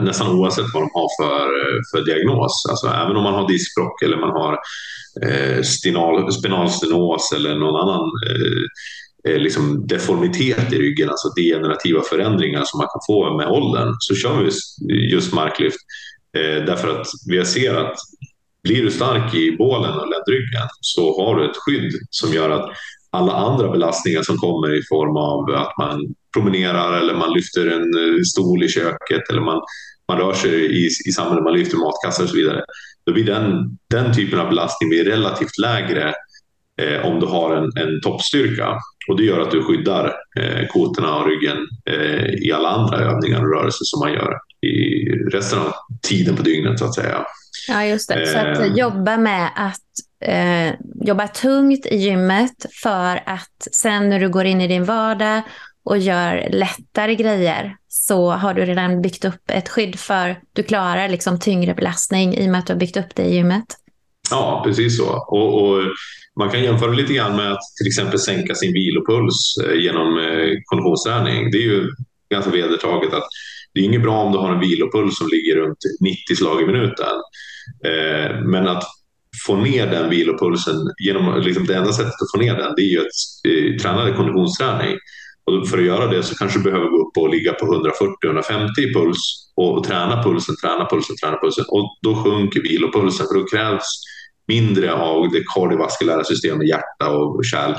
nästan 0.00 0.36
oavsett 0.38 0.74
vad 0.74 0.82
de 0.82 0.90
har 0.94 1.08
för, 1.20 1.48
för 1.90 2.04
diagnos. 2.04 2.66
Alltså, 2.70 2.86
även 2.86 3.16
om 3.16 3.22
man 3.22 3.34
har 3.34 3.48
diskbråck 3.48 4.02
eller 4.02 4.16
man 4.16 4.30
har 4.30 4.58
eh, 5.26 5.62
spinalstenos 6.32 7.32
eller 7.32 7.54
någon 7.54 7.80
annan 7.82 8.04
eh, 8.28 8.66
Eh, 8.66 9.05
Eh, 9.26 9.38
liksom 9.38 9.86
deformitet 9.86 10.72
i 10.72 10.78
ryggen, 10.78 11.10
alltså 11.10 11.28
degenerativa 11.28 12.02
förändringar 12.02 12.62
som 12.64 12.78
man 12.78 12.86
kan 12.86 13.00
få 13.06 13.36
med 13.36 13.48
åldern, 13.48 13.94
så 13.98 14.14
kör 14.14 14.42
vi 14.42 14.50
just 15.12 15.34
marklyft. 15.34 15.78
Eh, 16.38 16.64
därför 16.64 16.88
att 16.88 17.06
vi 17.28 17.44
ser 17.44 17.74
att 17.74 17.94
blir 18.62 18.82
du 18.82 18.90
stark 18.90 19.34
i 19.34 19.56
bålen 19.56 19.94
och 19.94 20.08
ländryggen 20.08 20.68
så 20.80 21.24
har 21.24 21.36
du 21.36 21.50
ett 21.50 21.56
skydd 21.56 21.92
som 22.10 22.32
gör 22.32 22.50
att 22.50 22.70
alla 23.10 23.32
andra 23.32 23.70
belastningar 23.70 24.22
som 24.22 24.36
kommer 24.36 24.78
i 24.78 24.82
form 24.88 25.16
av 25.16 25.62
att 25.62 25.78
man 25.78 26.14
promenerar 26.36 26.98
eller 26.98 27.14
man 27.14 27.32
lyfter 27.32 27.66
en 27.66 28.16
eh, 28.16 28.22
stol 28.22 28.64
i 28.64 28.68
köket 28.68 29.30
eller 29.30 29.40
man, 29.40 29.60
man 30.08 30.18
rör 30.18 30.32
sig 30.32 30.84
i, 30.84 30.86
i 31.08 31.12
samhället, 31.12 31.44
man 31.44 31.54
lyfter 31.54 31.76
matkassar 31.76 32.24
och 32.24 32.30
så 32.30 32.36
vidare. 32.36 32.64
Då 33.06 33.12
blir 33.12 33.24
den, 33.24 33.78
den 33.90 34.14
typen 34.14 34.38
av 34.40 34.48
belastning 34.48 34.92
relativt 34.92 35.58
lägre 35.58 36.14
eh, 36.82 37.06
om 37.06 37.20
du 37.20 37.26
har 37.26 37.56
en, 37.56 37.64
en 37.64 38.00
toppstyrka. 38.00 38.78
Och 39.08 39.16
det 39.16 39.24
gör 39.24 39.40
att 39.40 39.50
du 39.50 39.62
skyddar 39.62 40.14
eh, 40.40 40.66
kotorna 40.68 41.16
och 41.16 41.26
ryggen 41.26 41.56
eh, 41.90 42.46
i 42.46 42.52
alla 42.52 42.68
andra 42.68 42.98
övningar 42.98 43.44
och 43.44 43.54
rörelser 43.54 43.84
som 43.84 44.00
man 44.00 44.12
gör 44.12 44.32
i 44.60 45.08
resten 45.32 45.58
av 45.58 45.72
tiden 46.02 46.36
på 46.36 46.42
dygnet 46.42 46.78
så 46.78 46.84
att 46.84 46.94
säga. 46.94 47.26
Ja, 47.68 47.84
just 47.84 48.08
det. 48.08 48.26
Så 48.26 48.38
att 48.38 48.58
eh. 48.58 48.66
jobba 48.66 49.16
med 49.16 49.50
att 49.56 49.80
eh, 50.24 50.74
jobba 51.06 51.28
tungt 51.28 51.86
i 51.86 51.96
gymmet 51.96 52.66
för 52.82 53.22
att 53.26 53.68
sen 53.72 54.08
när 54.10 54.20
du 54.20 54.28
går 54.28 54.44
in 54.44 54.60
i 54.60 54.68
din 54.68 54.84
vardag 54.84 55.42
och 55.84 55.98
gör 55.98 56.48
lättare 56.50 57.14
grejer 57.14 57.76
så 57.88 58.30
har 58.30 58.54
du 58.54 58.64
redan 58.64 59.02
byggt 59.02 59.24
upp 59.24 59.50
ett 59.50 59.68
skydd 59.68 59.98
för 59.98 60.36
du 60.52 60.62
klarar 60.62 61.08
liksom 61.08 61.40
tyngre 61.40 61.74
belastning 61.74 62.34
i 62.34 62.46
och 62.46 62.50
med 62.50 62.58
att 62.58 62.66
du 62.66 62.72
har 62.72 62.80
byggt 62.80 62.96
upp 62.96 63.14
det 63.14 63.22
i 63.22 63.34
gymmet. 63.34 63.64
Ja, 64.30 64.62
precis 64.64 64.98
så. 64.98 65.24
Och, 65.28 65.62
och 65.62 65.82
man 66.38 66.50
kan 66.50 66.62
jämföra 66.62 66.90
lite 66.90 67.12
grann 67.12 67.36
med 67.36 67.52
att 67.52 67.62
till 67.78 67.86
exempel 67.86 68.18
sänka 68.18 68.54
sin 68.54 68.72
vilopuls 68.72 69.56
eh, 69.64 69.80
genom 69.80 70.18
eh, 70.18 70.52
konditionsträning. 70.64 71.50
Det 71.50 71.58
är 71.58 71.62
ju 71.62 71.88
ganska 72.30 72.50
vedertaget 72.50 73.14
att 73.14 73.28
det 73.74 73.80
är 73.80 73.84
inget 73.84 74.02
bra 74.02 74.22
om 74.22 74.32
du 74.32 74.38
har 74.38 74.52
en 74.52 74.60
vilopuls 74.60 75.18
som 75.18 75.28
ligger 75.28 75.56
runt 75.56 75.78
90 76.00 76.36
slag 76.36 76.62
i 76.62 76.66
minuten. 76.66 77.16
Eh, 77.84 78.40
men 78.44 78.68
att 78.68 78.84
få 79.46 79.56
ner 79.56 79.86
den 79.86 80.10
vilopulsen, 80.10 80.76
genom, 81.04 81.40
liksom 81.40 81.66
det 81.66 81.74
enda 81.74 81.92
sättet 81.92 82.22
att 82.22 82.32
få 82.34 82.38
ner 82.38 82.54
den 82.54 82.74
det 82.76 82.82
är 82.82 82.90
ju 82.90 83.00
att 83.00 83.82
träna 83.82 84.16
konditionsträning. 84.16 84.96
Och 85.44 85.68
för 85.68 85.78
att 85.78 85.84
göra 85.84 86.06
det 86.06 86.22
så 86.22 86.34
kanske 86.34 86.58
du 86.58 86.62
behöver 86.62 86.86
gå 86.86 86.96
upp 86.96 87.16
och 87.18 87.28
ligga 87.28 87.52
på 87.52 87.66
140-150 88.24 88.80
i 88.80 88.94
puls 88.94 89.18
och, 89.56 89.78
och 89.78 89.84
träna 89.84 90.22
pulsen, 90.22 90.54
träna 90.62 90.86
pulsen, 90.90 91.16
träna 91.16 91.36
pulsen. 91.42 91.64
Och 91.68 91.98
då 92.02 92.14
sjunker 92.14 92.62
vilopulsen 92.62 93.26
för 93.26 93.34
då 93.34 93.44
krävs 93.46 93.86
mindre 94.48 94.92
av 94.92 95.30
det 95.30 95.44
kardiovaskulära 95.54 96.24
systemet, 96.24 96.68
hjärta 96.68 97.10
och 97.10 97.44
kärl 97.44 97.74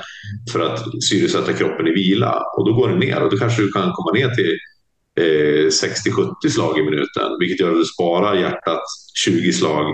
för 0.51 0.59
att 0.59 1.03
syresätta 1.09 1.53
kroppen 1.53 1.88
i 1.88 1.91
vila. 1.91 2.43
Och 2.57 2.65
då 2.65 2.74
går 2.74 2.89
det 2.89 2.97
ner 2.97 3.24
och 3.24 3.32
då 3.32 3.38
kanske 3.38 3.61
du 3.61 3.72
kan 3.72 3.91
komma 3.91 4.11
ner 4.13 4.30
till 4.30 4.57
eh, 5.20 5.65
60-70 5.65 6.49
slag 6.49 6.80
i 6.80 6.84
minuten, 6.84 7.39
vilket 7.39 7.59
gör 7.59 7.72
att 7.72 7.78
du 7.78 7.86
sparar 7.86 8.36
hjärtat 8.36 8.84
20 9.26 9.53
slag 9.53 9.86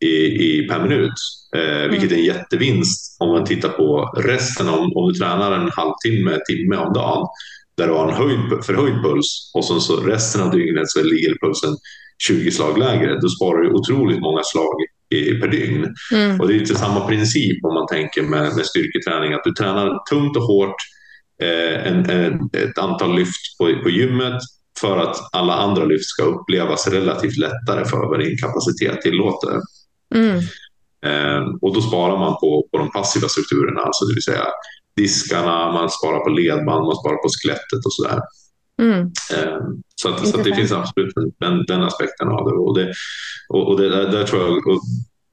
i, 0.00 0.16
i, 0.16 0.68
per 0.68 0.82
minut. 0.82 1.12
Eh, 1.56 1.90
vilket 1.90 2.12
är 2.12 2.16
en 2.16 2.24
jättevinst 2.24 3.16
om 3.20 3.28
man 3.28 3.44
tittar 3.44 3.68
på 3.68 4.12
resten. 4.16 4.68
Om, 4.68 4.92
om 4.96 5.12
du 5.12 5.18
tränar 5.18 5.52
en 5.52 5.70
halvtimme, 5.70 6.38
timme 6.48 6.76
om 6.76 6.92
dagen 6.92 7.26
där 7.76 7.86
du 7.86 7.92
har 7.92 8.08
en 8.08 8.14
höjd, 8.14 8.64
förhöjd 8.64 9.02
puls 9.02 9.50
och 9.54 9.64
så, 9.64 9.80
så 9.80 9.96
resten 9.96 10.42
av 10.42 10.50
dygnet 10.50 10.88
så 10.88 11.02
ligger 11.02 11.38
pulsen 11.42 11.76
20 12.28 12.50
slag 12.50 12.78
lägre. 12.78 13.20
Då 13.20 13.28
sparar 13.28 13.62
du 13.62 13.72
otroligt 13.72 14.20
många 14.20 14.42
slag 14.44 14.74
i, 15.12 15.40
per 15.40 15.48
dygn. 15.48 15.94
Mm. 16.12 16.40
Och 16.40 16.48
det 16.48 16.54
är 16.54 16.58
lite 16.58 16.74
samma 16.74 17.06
princip 17.08 17.64
om 17.64 17.74
man 17.74 17.86
tänker 17.86 18.22
med, 18.22 18.56
med 18.56 18.66
styrketräning. 18.66 19.32
Att 19.32 19.44
du 19.44 19.52
tränar 19.52 20.10
tungt 20.10 20.36
och 20.36 20.42
hårt 20.42 20.76
eh, 21.42 21.86
en, 21.86 22.10
en, 22.10 22.34
ett 22.52 22.78
antal 22.78 23.16
lyft 23.16 23.58
på, 23.58 23.82
på 23.82 23.90
gymmet 23.90 24.42
för 24.80 24.98
att 24.98 25.16
alla 25.32 25.54
andra 25.54 25.84
lyft 25.84 26.06
ska 26.06 26.22
upplevas 26.22 26.88
relativt 26.88 27.36
lättare 27.36 27.84
för 27.84 28.08
vad 28.08 28.20
din 28.20 28.38
kapacitet 28.38 29.00
tillåter. 29.02 29.60
Mm. 30.14 30.38
Eh, 31.06 31.42
och 31.60 31.74
då 31.74 31.80
sparar 31.80 32.18
man 32.18 32.32
på, 32.32 32.68
på 32.70 32.78
de 32.78 32.90
passiva 32.90 33.28
strukturerna, 33.28 33.80
alltså 33.80 34.04
det 34.04 34.14
vill 34.14 34.22
säga 34.22 34.46
diskarna, 34.96 35.72
man 35.72 35.90
sparar 35.90 36.20
på 36.24 36.30
ledband, 36.30 36.86
man 36.86 36.96
sparar 36.96 37.16
på 37.16 37.28
skelettet 37.28 37.86
och 37.86 37.92
sådär. 37.92 38.20
Mm. 38.82 39.00
Eh, 39.34 39.58
så, 39.94 40.08
att, 40.08 40.28
så 40.28 40.38
att 40.38 40.44
det 40.44 40.54
finns 40.54 40.72
absolut 40.72 41.14
den, 41.40 41.64
den 41.66 41.82
aspekten 41.82 42.28
av 42.28 42.44
det. 42.44 42.56
Och 42.56 42.78
det, 42.78 42.92
och, 43.48 43.80
det 43.80 43.88
där, 43.88 44.10
där, 44.10 44.24
tror 44.24 44.42
jag 44.42 44.62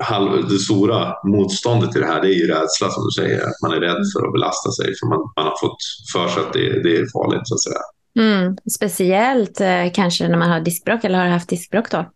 halv, 0.03 0.49
det 0.49 0.59
stora 0.59 1.13
motståndet 1.27 1.91
till 1.91 2.01
det 2.01 2.07
här 2.07 2.21
det 2.21 2.27
är 2.27 2.37
ju 2.39 2.47
rädsla 2.47 2.89
som 2.89 3.03
du 3.05 3.11
säger. 3.11 3.41
Att 3.41 3.61
man 3.63 3.71
är 3.71 3.79
rädd 3.79 4.03
för 4.13 4.27
att 4.27 4.33
belasta 4.33 4.71
sig 4.71 4.85
för 4.85 5.07
man, 5.07 5.19
man 5.35 5.45
har 5.45 5.57
fått 5.59 5.77
för 6.13 6.27
sig 6.27 6.43
att 6.43 6.53
det, 6.53 6.83
det 6.83 6.97
är 6.97 7.05
farligt 7.13 7.41
så 7.43 7.55
att 7.55 7.63
säga. 7.63 7.83
Mm. 8.19 8.57
Speciellt 8.75 9.61
eh, 9.61 9.91
kanske 9.93 10.27
när 10.27 10.37
man 10.37 10.49
har 10.49 10.59
diskbråck 10.59 11.03
eller 11.03 11.19
har 11.19 11.27
haft 11.27 11.49
diskbråck 11.49 11.91
då? 11.91 12.09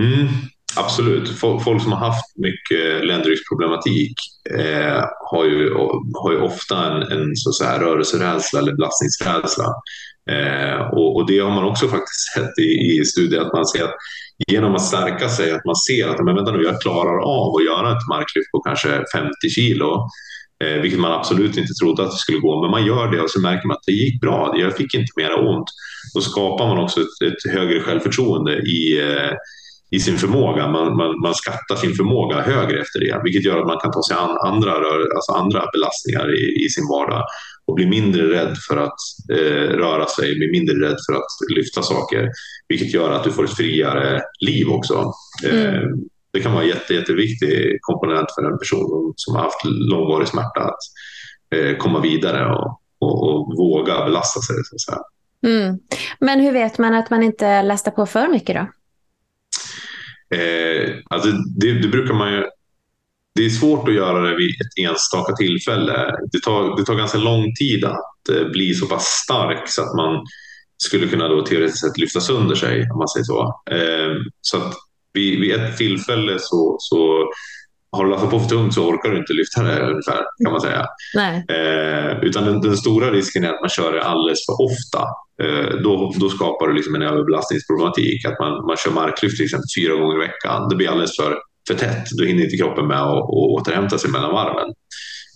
Mm. 0.00 0.28
Absolut. 0.76 1.28
Folk 1.38 1.82
som 1.82 1.92
har 1.92 1.98
haft 1.98 2.36
mycket 2.36 3.06
ländryggsproblematik 3.06 4.14
eh, 4.58 5.04
har, 5.30 5.44
ju, 5.44 5.74
har 6.14 6.32
ju 6.32 6.40
ofta 6.40 6.86
en, 6.86 7.02
en 7.02 7.36
så 7.36 7.48
att 7.50 7.54
säga, 7.54 7.80
rörelserädsla 7.80 8.58
eller 8.60 8.72
belastningsrädsla. 8.72 9.74
Eh, 10.30 10.80
och, 10.80 11.16
och, 11.16 11.26
det 11.26 11.38
har 11.38 11.50
man 11.50 11.64
också 11.64 11.88
faktiskt 11.88 12.32
sett 12.34 12.58
i, 12.58 12.98
i 13.00 13.04
studier 13.04 13.40
att 13.40 13.52
man 13.52 13.66
ser 13.66 13.84
att 13.84 13.94
genom 14.48 14.74
att 14.74 14.82
stärka 14.82 15.28
sig, 15.28 15.52
att 15.52 15.64
man 15.64 15.76
ser 15.76 16.08
att 16.08 16.24
men 16.24 16.34
vänta 16.34 16.52
nu, 16.52 16.62
jag 16.62 16.80
klarar 16.80 17.18
av 17.18 17.56
att 17.56 17.64
göra 17.64 17.92
ett 17.92 18.08
marklyft 18.08 18.50
på 18.50 18.60
kanske 18.60 18.88
50 19.14 19.48
kilo, 19.50 20.08
eh, 20.64 20.80
vilket 20.82 21.00
man 21.00 21.12
absolut 21.12 21.56
inte 21.56 21.74
trodde 21.74 22.02
att 22.02 22.10
det 22.10 22.16
skulle 22.16 22.38
gå. 22.38 22.62
Men 22.62 22.70
man 22.70 22.86
gör 22.86 23.10
det 23.10 23.20
och 23.20 23.30
så 23.30 23.40
märker 23.40 23.68
man 23.68 23.76
att 23.76 23.86
det 23.86 23.92
gick 23.92 24.20
bra, 24.20 24.54
jag 24.56 24.76
fick 24.76 24.94
inte 24.94 25.12
mera 25.16 25.36
ont. 25.50 25.68
Då 26.14 26.20
skapar 26.20 26.66
man 26.66 26.78
också 26.78 27.00
ett, 27.00 27.32
ett 27.32 27.52
högre 27.52 27.80
självförtroende 27.80 28.52
i 28.58 29.00
eh, 29.00 29.32
i 29.90 30.00
sin 30.00 30.18
förmåga. 30.18 30.68
Man, 30.68 30.96
man, 30.96 31.20
man 31.20 31.34
skattar 31.34 31.76
sin 31.76 31.94
förmåga 31.94 32.40
högre 32.40 32.80
efter 32.80 33.00
det, 33.00 33.20
vilket 33.24 33.44
gör 33.44 33.60
att 33.60 33.66
man 33.66 33.80
kan 33.80 33.92
ta 33.92 34.02
sig 34.02 34.16
an 34.16 34.38
andra, 34.50 34.72
alltså 35.16 35.32
andra 35.32 35.62
belastningar 35.72 36.34
i, 36.34 36.64
i 36.64 36.68
sin 36.68 36.88
vardag 36.88 37.24
och 37.66 37.74
bli 37.74 37.86
mindre 37.86 38.30
rädd 38.30 38.56
för 38.68 38.76
att 38.76 38.98
eh, 39.32 39.76
röra 39.76 40.06
sig, 40.06 40.36
bli 40.36 40.50
mindre 40.50 40.74
rädd 40.74 40.96
för 41.08 41.16
att 41.16 41.56
lyfta 41.56 41.82
saker, 41.82 42.28
vilket 42.68 42.94
gör 42.94 43.10
att 43.10 43.24
du 43.24 43.32
får 43.32 43.44
ett 43.44 43.56
friare 43.56 44.22
liv 44.40 44.68
också. 44.68 45.12
Mm. 45.44 45.74
Eh, 45.74 45.82
det 46.32 46.40
kan 46.40 46.52
vara 46.52 46.62
en 46.62 46.68
jätte, 46.68 46.94
jätteviktig 46.94 47.78
komponent 47.80 48.26
för 48.34 48.42
en 48.52 48.58
person 48.58 49.12
som 49.16 49.36
har 49.36 49.42
haft 49.42 49.64
långvarig 49.64 50.28
smärta 50.28 50.60
att 50.60 50.78
eh, 51.54 51.76
komma 51.76 52.00
vidare 52.00 52.54
och, 52.54 52.80
och, 52.98 53.28
och, 53.28 53.56
våga 53.56 54.04
belasta 54.04 54.40
sig. 54.40 54.56
Så 54.76 54.92
att. 54.92 55.02
Mm. 55.46 55.78
Men 56.20 56.40
hur 56.40 56.52
vet 56.52 56.78
man 56.78 56.94
att 56.94 57.10
man 57.10 57.22
inte 57.22 57.62
lastar 57.62 57.90
på 57.90 58.06
för 58.06 58.28
mycket 58.28 58.56
då? 58.56 58.66
Eh, 60.36 60.94
alltså 61.04 61.30
det, 61.30 61.72
det, 61.82 61.88
brukar 61.88 62.14
man 62.14 62.32
ju, 62.32 62.44
det 63.36 63.44
är 63.44 63.50
svårt 63.50 63.88
att 63.88 63.94
göra 63.94 64.20
det 64.20 64.36
vid 64.36 64.50
ett 64.50 64.88
enstaka 64.88 65.32
tillfälle. 65.32 66.14
Det 66.32 66.40
tar, 66.40 66.76
det 66.76 66.84
tar 66.84 66.94
ganska 66.94 67.18
lång 67.18 67.54
tid 67.54 67.84
att 67.84 68.28
eh, 68.32 68.48
bli 68.48 68.74
så 68.74 68.86
pass 68.86 69.04
stark 69.04 69.68
så 69.68 69.82
att 69.82 69.96
man 69.96 70.26
skulle 70.84 71.06
kunna 71.06 71.28
då 71.28 71.42
teoretiskt 71.42 71.80
sett 71.80 71.98
lyfta 71.98 72.20
sönder 72.20 72.54
sig, 72.54 72.90
om 72.92 72.98
man 72.98 73.08
säger 73.08 73.24
så. 73.24 73.62
Eh, 73.70 74.14
så 74.40 74.56
att 74.56 74.74
vid, 75.12 75.40
vid 75.40 75.54
ett 75.54 75.76
tillfälle 75.76 76.36
så, 76.38 76.76
så 76.78 77.28
har 77.92 78.04
du 78.04 78.10
lastat 78.10 78.30
på 78.30 78.40
för 78.40 78.48
tungt 78.48 78.74
så 78.74 78.88
orkar 78.88 79.10
du 79.10 79.18
inte 79.18 79.32
lyfta 79.32 79.62
det 79.62 79.90
ungefär, 79.90 80.22
kan 80.44 80.52
man 80.52 80.60
säga. 80.60 80.86
Eh, 81.56 82.18
utan 82.22 82.44
den, 82.44 82.60
den, 82.60 82.76
stora 82.76 83.10
risken 83.10 83.44
är 83.44 83.48
att 83.48 83.60
man 83.60 83.68
kör 83.68 83.92
det 83.92 84.02
alldeles 84.02 84.46
för 84.46 84.56
ofta. 84.68 85.02
Eh, 85.42 85.80
då, 85.84 86.12
då 86.16 86.28
skapar 86.28 86.68
du 86.68 86.74
liksom 86.74 86.94
en 86.94 87.02
överbelastningsproblematik. 87.02 88.26
Att 88.26 88.38
man, 88.40 88.66
man 88.66 88.76
kör 88.76 88.90
marklyft 88.90 89.36
till 89.36 89.44
exempel 89.44 89.68
fyra 89.78 89.94
gånger 89.94 90.16
i 90.16 90.26
veckan. 90.26 90.68
Det 90.68 90.76
blir 90.76 90.88
alldeles 90.88 91.16
för, 91.16 91.36
för 91.68 91.74
tätt. 91.74 92.04
Då 92.18 92.24
hinner 92.24 92.44
inte 92.44 92.56
kroppen 92.56 92.86
med 92.86 93.02
att 93.02 93.30
återhämta 93.30 93.98
sig 93.98 94.10
mellan 94.10 94.32
varven. 94.32 94.68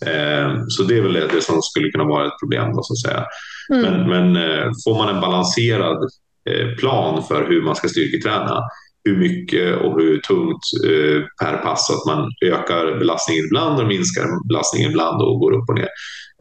Eh, 0.06 0.64
så 0.68 0.82
det 0.82 0.96
är 0.96 1.02
väl 1.02 1.12
det, 1.12 1.42
som 1.42 1.62
skulle 1.62 1.90
kunna 1.90 2.04
vara 2.04 2.26
ett 2.26 2.40
problem. 2.42 2.72
Då, 2.72 2.82
så 2.82 2.92
att 2.92 3.00
säga. 3.00 3.24
Mm. 3.72 3.82
Men, 3.82 4.08
men 4.08 4.50
eh, 4.50 4.70
får 4.84 4.94
man 4.94 5.14
en 5.14 5.20
balanserad 5.20 6.10
eh, 6.50 6.76
plan 6.78 7.22
för 7.22 7.48
hur 7.48 7.62
man 7.62 7.76
ska 7.76 7.88
styrketräna 7.88 8.62
hur 9.04 9.16
mycket 9.16 9.76
och 9.76 10.00
hur 10.00 10.18
tungt 10.18 10.62
eh, 10.84 11.22
per 11.42 11.56
pass. 11.56 11.90
Att 11.90 12.14
man 12.14 12.30
ökar 12.44 12.98
belastningen 12.98 13.44
ibland 13.44 13.80
och 13.80 13.86
minskar 13.86 14.48
belastningen 14.48 14.90
ibland 14.90 15.22
och 15.22 15.40
går 15.40 15.52
upp 15.52 15.68
och 15.68 15.74
ner. 15.74 15.88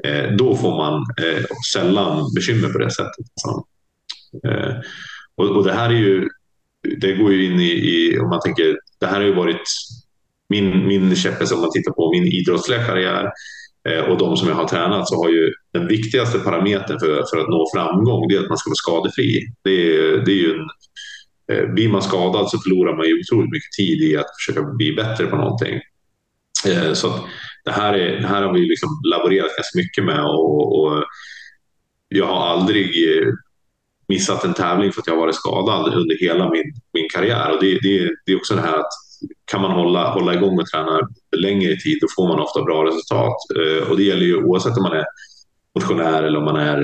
Eh, 0.03 0.31
då 0.31 0.55
får 0.55 0.77
man 0.77 0.93
eh, 0.93 1.43
sällan 1.73 2.33
bekymmer 2.35 2.69
på 2.69 2.77
det 2.77 2.91
sättet. 2.91 3.25
Alltså. 3.35 3.65
Eh, 4.47 4.75
och, 5.35 5.49
och, 5.57 5.63
det 5.63 5.73
här 5.73 5.89
är 5.89 5.97
ju, 5.97 6.27
det 7.01 7.13
går 7.13 7.33
ju 7.33 7.45
in 7.45 7.59
i, 7.59 7.71
i, 7.71 8.19
om 8.19 8.29
man 8.29 8.41
tänker, 8.41 8.77
det 8.99 9.07
här 9.07 9.15
har 9.15 9.27
ju 9.27 9.33
varit 9.33 9.63
min, 10.49 10.87
min 10.87 11.15
käpphäst 11.15 11.53
om 11.53 11.61
man 11.61 11.71
tittar 11.71 11.91
på 11.91 12.11
min 12.11 12.27
idrottsliga 12.27 12.85
karriär 12.85 13.31
eh, 13.89 13.99
och 13.99 14.17
de 14.17 14.37
som 14.37 14.47
jag 14.47 14.55
har 14.55 14.67
tränat 14.67 15.07
så 15.07 15.23
har 15.23 15.29
ju 15.29 15.53
den 15.73 15.87
viktigaste 15.87 16.39
parametern 16.39 16.99
för, 16.99 17.23
för 17.31 17.37
att 17.37 17.49
nå 17.49 17.65
framgång 17.73 18.27
det 18.27 18.35
är 18.35 18.39
att 18.39 18.49
man 18.49 18.57
ska 18.57 18.69
vara 18.69 18.75
skadefri. 18.75 19.53
Det 19.63 19.71
är, 19.71 20.25
det 20.25 20.31
är 20.31 20.35
ju 20.35 20.53
en 20.53 20.67
eh, 21.51 21.73
blir 21.73 21.89
man 21.89 22.01
skadad 22.01 22.49
så 22.49 22.59
förlorar 22.59 22.97
man 22.97 23.07
ju 23.07 23.19
otroligt 23.19 23.51
mycket 23.51 23.71
tid 23.77 24.01
i 24.01 24.17
att 24.17 24.27
försöka 24.39 24.61
bli 24.63 24.93
bättre 24.93 25.25
på 25.25 25.35
någonting. 25.35 25.79
Eh, 26.67 26.93
så 26.93 27.27
det, 27.65 27.71
här 27.71 27.93
är, 27.93 28.21
det 28.21 28.27
här 28.27 28.41
har 28.41 28.53
vi 28.53 28.59
liksom 28.59 28.89
laborerat 29.11 29.57
ganska 29.57 29.77
mycket 29.77 30.05
med 30.05 30.25
och, 30.25 30.79
och 30.79 31.03
jag 32.07 32.25
har 32.25 32.47
aldrig 32.47 32.85
missat 34.09 34.45
en 34.45 34.53
tävling 34.53 34.91
för 34.91 35.01
att 35.01 35.07
jag 35.07 35.15
varit 35.15 35.35
skadad 35.35 35.93
under 35.93 36.17
hela 36.19 36.49
min, 36.49 36.73
min 36.93 37.07
karriär. 37.13 37.51
Och 37.51 37.61
det, 37.61 37.71
det, 37.71 38.09
det 38.25 38.31
är 38.31 38.35
också 38.35 38.55
det 38.55 38.61
här 38.61 38.79
att 38.79 38.91
kan 39.51 39.61
man 39.61 39.71
hålla, 39.71 40.11
hålla 40.11 40.33
igång 40.33 40.59
och 40.59 40.67
träna 40.67 40.99
längre 41.37 41.75
tid 41.75 41.97
då 42.01 42.07
får 42.15 42.27
man 42.27 42.39
ofta 42.39 42.63
bra 42.63 42.85
resultat. 42.85 43.37
Och 43.89 43.97
det 43.97 44.03
gäller 44.03 44.25
ju 44.25 44.43
oavsett 44.43 44.77
om 44.77 44.83
man 44.83 44.97
är 44.97 45.05
motionär 45.75 46.23
eller 46.23 46.37
om 46.37 46.45
man 46.45 46.55
är 46.55 46.79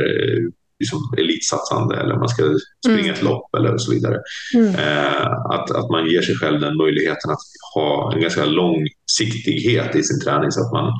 liksom 0.79 0.99
elitsatsande 1.17 1.95
eller 1.95 2.13
om 2.13 2.19
man 2.19 2.29
ska 2.29 2.43
springa 2.85 2.99
mm. 2.99 3.13
ett 3.13 3.23
lopp 3.23 3.55
eller 3.57 3.77
så 3.77 3.91
vidare. 3.91 4.17
Mm. 4.55 4.75
Eh, 4.75 5.31
att, 5.31 5.71
att 5.71 5.89
man 5.89 6.09
ger 6.09 6.21
sig 6.21 6.35
själv 6.35 6.59
den 6.59 6.77
möjligheten 6.77 7.31
att 7.31 7.45
ha 7.75 8.13
en 8.13 8.21
ganska 8.21 8.45
långsiktighet 8.45 9.95
i 9.95 10.03
sin 10.03 10.21
träning 10.21 10.51
så 10.51 10.61
att 10.65 10.71
man, 10.71 10.93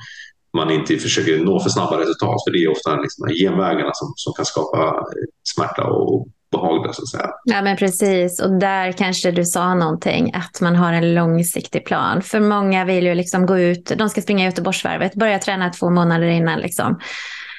man 0.56 0.72
inte 0.72 0.98
försöker 0.98 1.40
nå 1.40 1.60
för 1.60 1.70
snabba 1.70 2.00
resultat. 2.00 2.44
För 2.48 2.52
det 2.52 2.64
är 2.64 2.72
ofta 2.72 2.96
liksom 2.96 3.28
genvägarna 3.28 3.92
som, 3.94 4.14
som 4.16 4.34
kan 4.34 4.46
skapa 4.46 5.06
smärta 5.44 5.84
och 5.84 6.28
obehagliga 6.54 6.94
så 6.94 7.02
att 7.02 7.10
säga. 7.10 7.30
Ja 7.44 7.62
men 7.62 7.78
precis 7.78 8.42
och 8.42 8.60
där 8.60 8.92
kanske 8.92 9.32
du 9.32 9.46
sa 9.46 9.74
någonting 9.74 10.34
att 10.34 10.62
man 10.62 10.76
har 10.76 10.94
en 10.94 11.14
långsiktig 11.14 11.86
plan. 11.86 12.22
För 12.22 12.40
många 12.40 12.86
vill 12.86 13.06
ju 13.06 13.16
liksom 13.16 13.46
gå 13.46 13.60
ut, 13.60 13.92
de 13.98 14.10
ska 14.10 14.22
springa 14.22 14.46
Göteborgsvarvet, 14.46 15.16
börja 15.16 15.40
träna 15.40 15.70
två 15.70 15.90
månader 15.90 16.28
innan 16.28 16.60
liksom. 16.60 17.00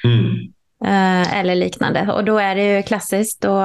Mm. 0.03 0.35
Eh, 0.85 1.39
eller 1.39 1.55
liknande 1.55 2.11
och 2.13 2.25
då 2.25 2.37
är 2.37 2.55
det 2.55 2.75
ju 2.75 2.83
klassiskt 2.83 3.45
och 3.45 3.63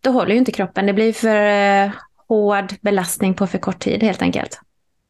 då 0.00 0.10
håller 0.10 0.32
ju 0.32 0.38
inte 0.38 0.52
kroppen. 0.52 0.86
Det 0.86 0.92
blir 0.92 1.12
för 1.12 1.36
eh, 1.46 1.90
hård 2.28 2.74
belastning 2.80 3.34
på 3.34 3.46
för 3.46 3.58
kort 3.58 3.78
tid 3.78 4.02
helt 4.02 4.22
enkelt. 4.22 4.60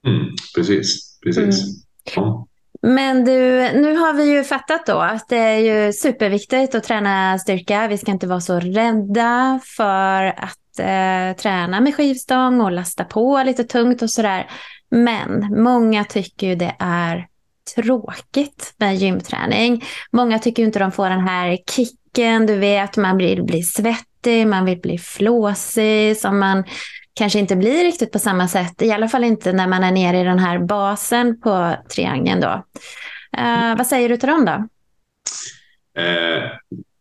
Mm, 0.07 0.26
precis, 0.57 1.18
precis. 1.24 1.62
Mm. 1.64 1.74
Ja. 2.16 2.47
Men 2.87 3.24
du, 3.24 3.32
nu 3.72 3.97
har 3.97 4.12
vi 4.12 4.24
ju 4.24 4.45
fattat 4.45 4.87
då 4.87 4.99
att 4.99 5.28
det 5.28 5.37
är 5.37 5.59
ju 5.59 5.93
superviktigt 5.93 6.74
att 6.74 6.85
träna 6.85 7.39
styrka. 7.39 7.89
Vi 7.89 7.99
ska 7.99 8.11
inte 8.11 8.26
vara 8.26 8.41
så 8.41 8.61
rädda 8.61 9.61
för 9.76 10.24
att 10.26 10.78
eh, 10.78 11.37
träna 11.37 11.80
med 11.80 11.95
skivstång 11.95 12.61
och 12.61 12.72
lasta 12.72 13.05
på 13.05 13.43
lite 13.47 13.64
tungt 13.64 14.03
och 14.03 14.11
sådär. 14.11 14.51
Men 14.91 15.62
många 15.62 16.05
tycker 16.05 16.47
ju 16.47 16.55
det 16.55 16.76
är 16.78 17.26
tråkigt 17.74 18.74
med 18.76 18.97
gymträning. 18.97 19.85
Många 20.12 20.39
tycker 20.39 20.62
inte 20.62 20.78
de 20.78 20.93
får 20.93 21.09
den 21.09 21.28
här 21.28 21.59
kicken, 21.70 22.47
du 22.47 22.57
vet, 22.57 22.97
man 22.97 23.16
blir, 23.16 23.43
blir 23.43 23.62
svettig, 23.62 24.47
man 24.47 24.64
vill 24.64 24.80
bli 24.80 24.99
flåsig, 24.99 26.16
som 26.16 26.39
man 26.39 26.64
kanske 27.15 27.39
inte 27.39 27.57
blir 27.57 27.85
riktigt 27.85 28.12
på 28.12 28.19
samma 28.19 28.49
sätt. 28.49 28.83
I 28.83 28.91
alla 28.91 29.09
fall 29.09 29.25
inte 29.25 29.53
när 29.53 29.69
man 29.69 29.85
är 29.85 29.93
nere 29.93 30.21
i 30.21 30.25
den 30.25 30.39
här 30.39 30.59
basen 30.59 31.41
på 31.41 31.77
triangeln. 31.95 32.41
Då. 32.41 32.65
Uh, 33.39 33.77
vad 33.77 33.87
säger 33.87 34.09
du 34.09 34.17
till 34.17 34.29
dem 34.29 34.45
då? 34.45 34.69
Eh, 35.99 36.43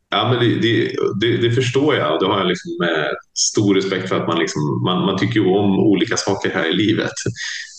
ja, 0.10 0.30
men 0.30 0.40
det, 0.40 0.60
det, 0.60 0.96
det, 1.22 1.38
det, 1.38 1.52
förstår 1.52 1.96
jag 1.96 2.14
och 2.14 2.20
det 2.20 2.28
har 2.28 2.40
jag 2.40 2.48
liksom, 2.48 2.72
eh, 2.82 3.12
stor 3.34 3.76
respekt 3.76 4.10
för 4.10 4.16
att 4.16 4.28
man, 4.28 4.40
liksom, 4.40 4.62
man, 4.86 5.06
man 5.06 5.18
tycker 5.18 5.48
om 5.48 5.80
olika 5.80 6.18
saker 6.18 6.50
här 6.50 6.70
i 6.70 6.74
livet. 6.74 7.14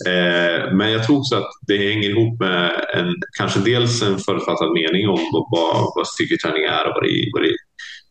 Eh, 0.07 0.73
men 0.73 0.93
jag 0.93 1.05
tror 1.07 1.19
också 1.19 1.37
att 1.37 1.51
det 1.67 1.79
hänger 1.79 2.11
ihop 2.11 2.41
med 2.41 2.71
en, 2.95 3.15
kanske 3.39 3.61
dels 3.61 4.03
en 4.03 4.19
förutfattad 4.19 4.73
mening 4.73 5.09
om 5.09 5.21
vad, 5.51 5.93
vad 5.97 6.07
styrketräning 6.07 6.65
är 6.65 6.87
och 6.87 6.93
vad 6.95 7.05
det, 7.05 7.31
vad 7.33 7.43
det, 7.43 7.57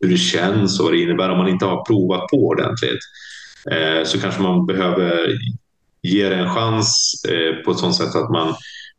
hur 0.00 0.10
det 0.10 0.16
känns 0.16 0.80
och 0.80 0.84
vad 0.84 0.94
det 0.94 1.00
innebär 1.00 1.30
om 1.30 1.38
man 1.38 1.48
inte 1.48 1.64
har 1.64 1.84
provat 1.84 2.28
på 2.30 2.36
ordentligt. 2.36 3.00
Eh, 3.70 4.04
så 4.04 4.20
kanske 4.20 4.42
man 4.42 4.66
behöver 4.66 5.38
ge 6.02 6.28
det 6.28 6.36
en 6.36 6.54
chans 6.54 7.22
eh, 7.28 7.64
på 7.64 7.70
ett 7.70 7.78
sådant 7.78 7.96
sätt 7.96 8.14
att 8.14 8.30
man, 8.30 8.54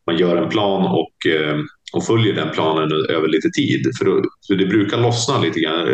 man 0.08 0.18
gör 0.18 0.38
en 0.38 0.50
plan 0.50 0.86
och, 0.86 1.32
eh, 1.32 1.58
och 1.94 2.06
följer 2.06 2.34
den 2.34 2.50
planen 2.50 2.92
över 3.10 3.28
lite 3.28 3.50
tid. 3.50 3.92
För, 4.00 4.06
då, 4.06 4.22
för 4.48 4.56
det 4.56 4.66
brukar 4.66 4.98
lossna 4.98 5.38
lite 5.38 5.60
grann. 5.60 5.88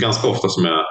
Ganska 0.00 0.28
ofta 0.28 0.48
som 0.48 0.64
jag 0.64 0.84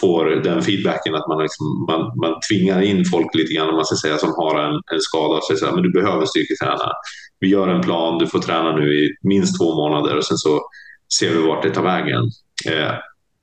får 0.00 0.26
den 0.26 0.62
feedbacken 0.62 1.14
att 1.14 1.28
man, 1.28 1.42
liksom, 1.42 1.86
man, 1.88 2.00
man 2.00 2.40
tvingar 2.50 2.82
in 2.82 3.04
folk 3.04 3.34
lite 3.34 3.54
grann, 3.54 3.68
om 3.68 3.74
man 3.74 3.84
ska 3.84 3.96
säga, 3.96 4.18
som 4.18 4.34
har 4.36 4.60
en, 4.60 4.74
en 4.74 5.00
skada 5.00 5.34
och 5.34 5.44
säger 5.44 5.72
att 5.72 5.82
du 5.82 5.92
behöver 5.92 6.26
styrketräna. 6.26 6.92
Vi 7.40 7.48
gör 7.48 7.68
en 7.68 7.82
plan, 7.82 8.18
du 8.18 8.26
får 8.26 8.38
träna 8.38 8.76
nu 8.76 8.94
i 8.94 9.16
minst 9.22 9.58
två 9.58 9.74
månader 9.74 10.16
och 10.16 10.24
sen 10.24 10.38
så 10.38 10.60
ser 11.18 11.30
vi 11.30 11.42
vart 11.42 11.62
det 11.62 11.70
tar 11.70 11.82
vägen. 11.82 12.22
Eh, 12.66 12.94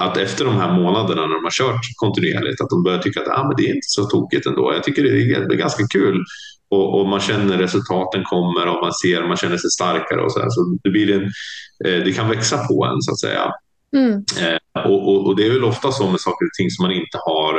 att 0.04 0.18
efter 0.18 0.45
de 0.45 0.56
här 0.56 0.74
månaderna 0.74 1.22
när 1.22 1.36
de 1.36 1.43
har 1.43 1.52
kört 1.52 1.82
kontinuerligt, 1.95 2.62
att 2.62 2.70
de 2.70 2.84
börjar 2.84 3.00
tycka 3.00 3.22
att 3.22 3.39
ah, 3.39 3.47
men 3.47 3.56
det 3.58 3.64
är 3.64 3.76
inte 3.76 3.88
så 3.97 4.04
tokigt 4.06 4.45
ändå. 4.45 4.74
Jag 4.74 4.84
tycker 4.84 5.04
det 5.04 5.10
är, 5.10 5.56
ganska 5.56 5.88
kul. 5.88 6.24
Och, 6.70 7.00
och, 7.00 7.08
man 7.08 7.20
känner 7.20 7.58
resultaten 7.58 8.24
kommer 8.24 8.68
och 8.68 8.82
man 8.84 8.93
ser, 8.93 9.28
man 9.28 9.38
känner 9.38 9.58
sig 9.58 9.70
starkare 9.70 10.22
och 10.22 10.32
så, 10.32 10.39
här. 10.39 10.50
så 10.50 10.78
det, 10.84 10.89
blir 10.89 11.14
en, 11.14 11.24
eh, 11.86 12.04
det 12.06 12.14
kan 12.14 12.30
växa 12.30 12.58
på 12.58 12.86
en 12.86 13.02
så 13.02 13.12
att 13.12 13.20
säga. 13.20 13.52
Mm. 13.95 14.14
Eh, 14.41 14.82
och, 14.86 15.10
och, 15.10 15.28
och, 15.28 15.36
det 15.36 15.45
är 15.45 15.50
väl 15.50 15.64
ofta 15.64 15.91
så 15.91 16.08
med 16.12 16.20
saker 16.20 16.45
och 16.45 16.54
ting 16.58 16.70
som 16.70 16.84
man 16.84 16.91
inte 16.91 17.18
har 17.26 17.54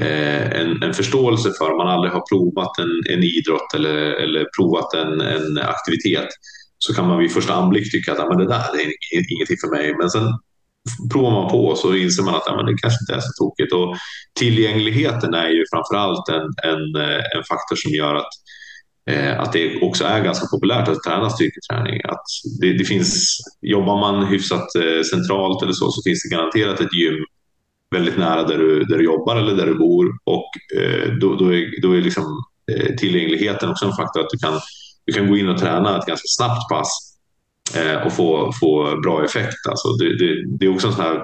eh, 0.00 0.60
en, 0.60 0.82
en, 0.82 0.94
förståelse 0.94 1.52
för, 1.58 1.76
man 1.76 1.88
aldrig 1.88 2.12
har 2.12 2.22
provat 2.30 2.78
en, 2.78 3.14
en 3.14 3.22
idrott 3.22 3.74
eller, 3.74 3.96
eller 3.96 4.46
provat 4.58 4.94
en, 4.94 5.20
en 5.20 5.58
aktivitet 5.58 6.28
så 6.78 6.94
kan 6.94 7.08
man 7.08 7.18
vid 7.18 7.32
första 7.32 7.54
anblick 7.54 7.92
tycka 7.92 8.12
att 8.12 8.18
ah, 8.18 8.28
men 8.28 8.38
det 8.38 8.48
där 8.48 8.58
är 8.58 9.32
ingenting 9.32 9.56
för 9.60 9.76
mig. 9.76 9.94
Men 9.98 10.10
sen 10.10 10.22
provar 11.12 11.30
man 11.30 11.50
på 11.50 11.76
så 11.76 11.94
inser 11.94 12.22
man 12.22 12.34
att 12.34 12.42
ja, 12.46 12.56
men 12.56 12.66
det 12.66 12.78
kanske 12.82 12.98
inte 13.02 13.14
är 13.14 13.20
så 13.20 13.44
tokigt. 13.44 13.72
Och 13.72 13.96
tillgängligheten 14.38 15.34
är 15.34 15.48
ju 15.48 15.64
framförallt 15.72 16.28
en, 16.28 16.70
en, 16.72 17.02
eh, 17.02 17.22
en 17.36 17.44
faktor 17.48 17.76
som 17.76 17.92
gör 17.92 18.14
att, 18.14 18.32
eh, 19.10 19.40
att 19.40 19.52
det 19.52 19.80
också 19.82 20.04
är 20.04 20.24
ganska 20.24 20.46
populärt 20.46 20.88
att 20.88 21.02
träna 21.02 21.30
styrketräning. 21.30 22.00
Att 22.04 22.24
det, 22.60 22.72
det 22.78 22.84
finns, 22.84 23.38
jobbar 23.62 24.00
man 24.00 24.26
hyfsat 24.26 24.74
eh, 24.74 25.02
centralt 25.10 25.62
eller 25.62 25.72
så, 25.72 25.90
så 25.90 26.02
finns 26.02 26.22
det 26.22 26.36
garanterat 26.36 26.80
ett 26.80 26.94
gym 26.94 27.24
väldigt 27.90 28.18
nära 28.18 28.42
där 28.42 28.58
du, 28.58 28.84
där 28.84 28.98
du 28.98 29.04
jobbar 29.04 29.36
eller 29.36 29.56
där 29.56 29.66
du 29.66 29.74
bor. 29.74 30.06
Och 30.24 30.50
eh, 30.80 31.12
då, 31.12 31.34
då, 31.34 31.54
är, 31.54 31.82
då 31.82 31.92
är 31.92 32.00
liksom, 32.00 32.24
eh, 32.72 32.94
tillgängligheten 32.96 33.70
också 33.70 33.86
en 33.86 33.96
faktor 33.96 34.20
att 34.20 34.30
du 34.30 34.38
kan, 34.38 34.60
du 35.06 35.12
kan 35.12 35.28
gå 35.28 35.36
in 35.36 35.48
och 35.48 35.58
träna 35.58 35.98
ett 35.98 36.06
ganska 36.06 36.26
snabbt 36.26 36.68
pass 36.70 37.07
Eh, 37.76 38.06
och 38.06 38.12
få, 38.12 38.52
få 38.60 39.00
bra 39.02 39.24
effekt. 39.24 39.66
Alltså 39.68 39.88
det, 39.92 40.18
det, 40.18 40.58
det, 40.58 40.66
är 40.66 40.74
också 40.74 40.86
en 40.86 40.92
sån 40.92 41.04
här 41.04 41.22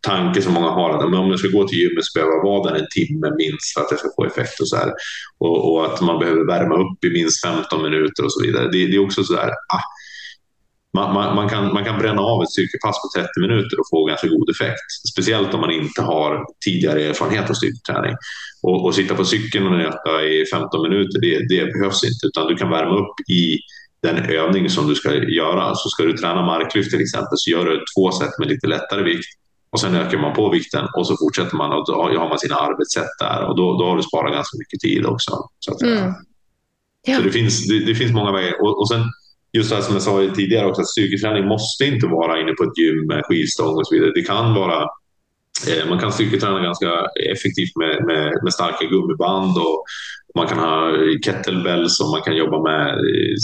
tanke 0.00 0.42
som 0.42 0.52
många 0.52 0.70
har 0.70 0.90
att 0.90 1.04
om 1.04 1.30
jag 1.30 1.38
ska 1.38 1.48
gå 1.48 1.68
till 1.68 1.78
gymmet 1.78 2.04
så 2.04 2.18
behöver 2.18 2.36
jag 2.36 2.44
vara 2.44 2.70
där 2.70 2.80
en 2.80 2.86
timme 2.90 3.30
minst 3.36 3.74
för 3.74 3.80
att 3.80 3.90
jag 3.90 4.00
ska 4.00 4.08
få 4.16 4.24
effekt 4.24 4.60
och 4.60 4.68
så 4.68 4.76
här. 4.76 4.92
Och, 5.38 5.72
och 5.72 5.86
att 5.86 6.00
man 6.00 6.18
behöver 6.18 6.46
värma 6.46 6.74
upp 6.74 7.04
i 7.04 7.10
minst 7.10 7.46
15 7.46 7.82
minuter 7.82 8.24
och 8.24 8.32
så 8.32 8.42
vidare. 8.42 8.64
Det, 8.64 8.86
det 8.86 8.96
är 8.96 9.04
också 9.04 9.24
så 9.24 9.32
där, 9.32 9.48
ah, 9.48 9.84
man, 10.92 11.14
man, 11.14 11.34
man, 11.34 11.48
kan, 11.48 11.72
man 11.74 11.84
kan 11.84 11.98
bränna 11.98 12.22
av 12.22 12.42
ett 12.42 12.50
styrkepass 12.50 12.96
på 13.02 13.20
30 13.20 13.40
minuter 13.40 13.80
och 13.80 13.88
få 13.90 14.04
ganska 14.04 14.28
god 14.28 14.50
effekt. 14.50 14.88
Speciellt 15.12 15.54
om 15.54 15.60
man 15.60 15.70
inte 15.70 16.02
har 16.02 16.44
tidigare 16.64 17.04
erfarenhet 17.04 17.50
av 17.50 17.54
styrketräning. 17.54 18.14
Och, 18.62 18.84
och 18.84 18.94
sitta 18.94 19.14
på 19.14 19.24
cykeln 19.24 19.66
och 19.66 19.78
nöta 19.78 20.24
i 20.24 20.44
15 20.52 20.82
minuter, 20.82 21.20
det, 21.20 21.34
det 21.48 21.72
behövs 21.72 22.04
inte. 22.04 22.26
Utan 22.26 22.46
du 22.46 22.56
kan 22.56 22.70
värma 22.70 22.94
upp 22.98 23.30
i 23.30 23.58
den 24.02 24.16
övning 24.16 24.70
som 24.70 24.88
du 24.88 24.94
ska 24.94 25.14
göra. 25.14 25.74
Så 25.74 25.88
ska 25.88 26.02
du 26.02 26.12
träna 26.12 26.42
marklyft 26.42 26.90
till 26.90 27.00
exempel 27.00 27.38
så 27.38 27.50
gör 27.50 27.64
du 27.64 27.84
två 27.96 28.12
set 28.12 28.38
med 28.38 28.48
lite 28.48 28.66
lättare 28.66 29.02
vikt 29.02 29.26
och 29.70 29.80
sen 29.80 29.94
ökar 29.94 30.18
man 30.18 30.34
på 30.34 30.50
vikten 30.50 30.86
och 30.96 31.06
så 31.06 31.16
fortsätter 31.16 31.56
man 31.56 31.72
och 31.72 31.86
då 31.86 31.92
har 32.02 32.28
man 32.28 32.38
sina 32.38 32.54
arbetssätt 32.54 33.18
där 33.18 33.44
och 33.48 33.56
då, 33.56 33.78
då 33.78 33.84
har 33.84 33.96
du 33.96 34.02
sparat 34.02 34.32
ganska 34.32 34.58
mycket 34.58 34.80
tid 34.80 35.06
också. 35.06 35.32
Så, 35.58 35.86
mm. 35.86 36.12
ja. 37.06 37.16
så 37.16 37.22
det, 37.22 37.30
finns, 37.30 37.68
det, 37.68 37.84
det, 37.84 37.94
finns 37.94 38.12
många 38.12 38.32
vägar. 38.32 38.62
Och, 38.62 38.80
och 38.80 38.88
sen 38.88 39.02
just 39.52 39.70
det 39.70 39.76
här 39.76 39.82
som 39.82 39.94
jag 39.94 40.02
sa 40.02 40.34
tidigare 40.34 40.66
också, 40.66 40.80
att 40.80 40.88
styrketräning 40.88 41.46
måste 41.46 41.84
inte 41.84 42.06
vara 42.06 42.40
inne 42.40 42.52
på 42.52 42.64
ett 42.64 42.78
gym 42.78 43.06
med 43.06 43.24
skivstång 43.24 43.76
och 43.76 43.86
så 43.86 43.94
vidare. 43.94 44.12
Det 44.14 44.22
kan 44.22 44.54
vara 44.54 44.82
eh, 45.68 45.88
man 45.88 45.98
kan 45.98 46.12
styrketräna 46.12 46.60
ganska 46.60 46.90
effektivt 47.32 47.76
med, 47.76 48.04
med, 48.06 48.32
med 48.42 48.52
starka 48.52 48.84
gummiband 48.84 49.58
och, 49.58 49.84
man 50.34 50.46
kan 50.46 50.58
ha 50.58 50.92
kettlebells 51.24 52.00
och 52.00 52.10
man 52.10 52.22
kan 52.22 52.36
jobba 52.36 52.62
med 52.62 52.98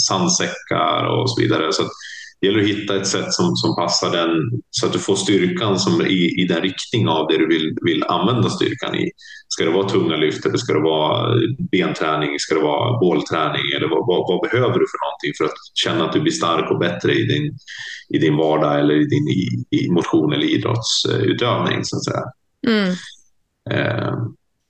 sandsäckar 0.08 1.04
och 1.04 1.30
så 1.30 1.40
vidare. 1.40 1.72
Så 1.72 1.82
det 2.40 2.46
gäller 2.46 2.60
att 2.60 2.68
hitta 2.68 2.96
ett 2.96 3.06
sätt 3.06 3.32
som, 3.32 3.56
som 3.56 3.76
passar 3.76 4.10
den 4.10 4.60
så 4.70 4.86
att 4.86 4.92
du 4.92 4.98
får 4.98 5.16
styrkan 5.16 5.78
som 5.78 6.06
i, 6.06 6.42
i 6.42 6.46
den 6.48 6.62
riktning 6.62 7.08
av 7.08 7.28
det 7.28 7.38
du 7.38 7.48
vill, 7.48 7.76
vill 7.82 8.04
använda 8.04 8.50
styrkan 8.50 8.94
i. 8.94 9.10
Ska 9.48 9.64
det 9.64 9.70
vara 9.70 9.88
tunga 9.88 10.16
lyft 10.16 10.46
eller 10.46 10.56
ska 10.56 10.72
det 10.72 10.82
vara 10.82 11.34
benträning? 11.72 12.38
Ska 12.38 12.54
det 12.54 12.60
vara 12.60 12.98
bålträning? 12.98 13.62
Eller 13.76 13.88
vad, 13.88 14.06
vad, 14.06 14.28
vad, 14.28 14.50
behöver 14.50 14.78
du 14.78 14.86
för 14.92 15.00
någonting 15.06 15.32
för 15.38 15.44
att 15.44 15.58
känna 15.74 16.04
att 16.04 16.12
du 16.12 16.20
blir 16.20 16.32
stark 16.32 16.70
och 16.70 16.78
bättre 16.78 17.12
i 17.12 17.22
din, 17.22 17.58
i 18.08 18.18
din 18.18 18.36
vardag 18.36 18.78
eller 18.80 18.94
i 18.94 19.04
din 19.04 19.28
i, 19.28 19.46
i 19.70 19.90
motion 19.90 20.32
eller 20.32 20.46
idrottsutövning 20.46 21.84
så 21.84 21.96
att 21.96 22.04
säga. 22.04 22.24
Mm. 22.66 22.90
Eh, 23.70 24.14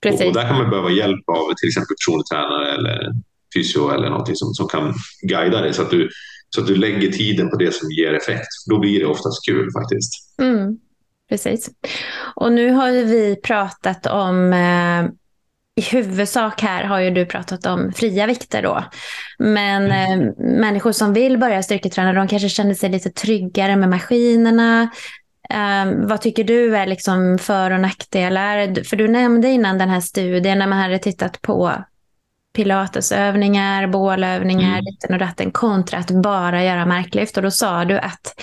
Precis. 0.03 0.27
Och 0.27 0.33
där 0.33 0.47
kan 0.47 0.57
man 0.57 0.69
behöva 0.69 0.89
hjälp 0.91 1.29
av 1.29 1.53
till 1.53 1.69
exempel 1.69 1.95
personlig 1.95 2.25
tränare 2.25 2.71
eller 2.71 3.13
fysio 3.55 3.91
eller 3.91 4.09
någonting 4.09 4.35
som, 4.35 4.53
som 4.53 4.67
kan 4.67 4.93
guida 5.21 5.61
dig 5.61 5.73
så 5.73 5.81
att, 5.81 5.91
du, 5.91 6.09
så 6.49 6.61
att 6.61 6.67
du 6.67 6.75
lägger 6.75 7.11
tiden 7.11 7.49
på 7.49 7.55
det 7.55 7.75
som 7.75 7.91
ger 7.91 8.13
effekt. 8.13 8.47
Då 8.69 8.79
blir 8.79 8.99
det 8.99 9.05
oftast 9.05 9.45
kul 9.45 9.71
faktiskt. 9.71 10.13
Mm. 10.41 10.77
Precis. 11.29 11.69
Och 12.35 12.51
nu 12.51 12.71
har 12.71 12.91
vi 12.91 13.35
pratat 13.43 14.05
om 14.05 14.53
eh, 14.53 15.09
i 15.77 15.81
huvudsak 15.81 16.61
här 16.61 16.83
har 16.83 16.99
ju 16.99 17.11
du 17.11 17.25
pratat 17.25 17.65
om 17.65 17.91
fria 17.95 18.25
vikter 18.25 18.61
då. 18.61 18.83
Men 19.39 19.85
mm. 19.85 20.21
eh, 20.21 20.33
människor 20.37 20.91
som 20.91 21.13
vill 21.13 21.37
börja 21.37 21.63
styrketräna, 21.63 22.13
de 22.13 22.27
kanske 22.27 22.49
känner 22.49 22.73
sig 22.73 22.89
lite 22.89 23.09
tryggare 23.09 23.75
med 23.75 23.89
maskinerna. 23.89 24.89
Um, 25.53 26.07
vad 26.07 26.21
tycker 26.21 26.43
du 26.43 26.77
är 26.77 26.85
liksom 26.87 27.37
för 27.37 27.71
och 27.71 27.79
nackdelar? 27.79 28.83
För 28.83 28.95
du 28.95 29.07
nämnde 29.07 29.47
innan 29.47 29.77
den 29.77 29.89
här 29.89 29.99
studien 29.99 30.59
när 30.59 30.67
man 30.67 30.79
hade 30.79 30.99
tittat 30.99 31.41
på 31.41 31.73
pilatesövningar, 32.53 33.87
bålövningar, 33.87 34.71
mm. 34.71 34.85
ditten 34.85 35.13
och 35.13 35.19
datten 35.19 35.51
kontra 35.51 35.99
att 35.99 36.11
bara 36.11 36.63
göra 36.63 36.85
marklyft. 36.85 37.37
Och 37.37 37.43
då 37.43 37.51
sa 37.51 37.85
du 37.85 37.99
att 37.99 38.41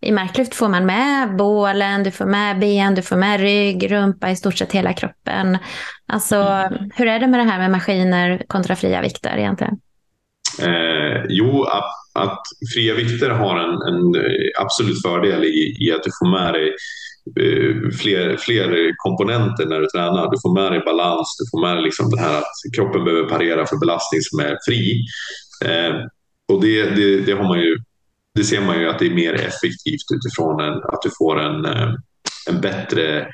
i 0.00 0.12
marklyft 0.12 0.54
får 0.54 0.68
man 0.68 0.86
med 0.86 1.36
bålen, 1.36 2.02
du 2.02 2.10
får 2.10 2.26
med 2.26 2.58
ben, 2.58 2.94
du 2.94 3.02
får 3.02 3.16
med 3.16 3.40
rygg, 3.40 3.92
rumpa, 3.92 4.30
i 4.30 4.36
stort 4.36 4.58
sett 4.58 4.72
hela 4.72 4.92
kroppen. 4.92 5.58
Alltså, 6.06 6.36
mm. 6.36 6.90
hur 6.94 7.06
är 7.06 7.20
det 7.20 7.26
med 7.26 7.40
det 7.40 7.50
här 7.50 7.58
med 7.58 7.70
maskiner 7.70 8.42
kontra 8.48 8.76
fria 8.76 9.00
vikter 9.00 9.36
egentligen? 9.36 9.80
Eh, 10.58 11.24
jo, 11.28 11.64
att, 11.64 11.92
att, 12.12 12.40
fria 12.74 12.94
vikter 12.94 13.30
har 13.30 13.56
en, 13.58 13.74
en 13.94 14.24
absolut 14.60 15.02
fördel 15.02 15.44
i, 15.44 15.76
i, 15.80 15.92
att 15.92 16.02
du 16.02 16.10
får 16.18 16.30
med 16.30 16.54
dig 16.54 16.68
eh, 17.40 17.90
fler, 18.00 18.36
fler 18.36 18.92
komponenter 18.96 19.66
när 19.66 19.80
du 19.80 19.86
tränar. 19.86 20.30
Du 20.30 20.36
får 20.42 20.54
med 20.54 20.72
dig 20.72 20.80
balans, 20.84 21.36
du 21.38 21.44
får 21.50 21.66
med 21.66 21.76
dig 21.76 21.84
liksom 21.84 22.10
det 22.10 22.20
här 22.20 22.38
att 22.38 22.52
kroppen 22.76 23.04
behöver 23.04 23.28
parera 23.28 23.66
för 23.66 23.76
belastning 23.76 24.20
som 24.22 24.40
är 24.40 24.56
fri. 24.68 25.04
Eh, 25.64 25.94
och 26.52 26.60
det, 26.60 26.84
det, 26.84 27.20
det, 27.20 27.32
har 27.32 27.44
man 27.44 27.60
ju, 27.60 27.76
det 28.34 28.44
ser 28.44 28.60
man 28.60 28.80
ju 28.80 28.88
att 28.88 28.98
det 28.98 29.06
är 29.06 29.14
mer 29.14 29.34
effektivt 29.34 30.08
utifrån 30.14 30.60
en, 30.60 30.72
att 30.72 31.02
du 31.02 31.10
får 31.18 31.40
en, 31.40 31.64
eh, 31.64 31.94
en 32.50 32.60
bättre 32.60 33.26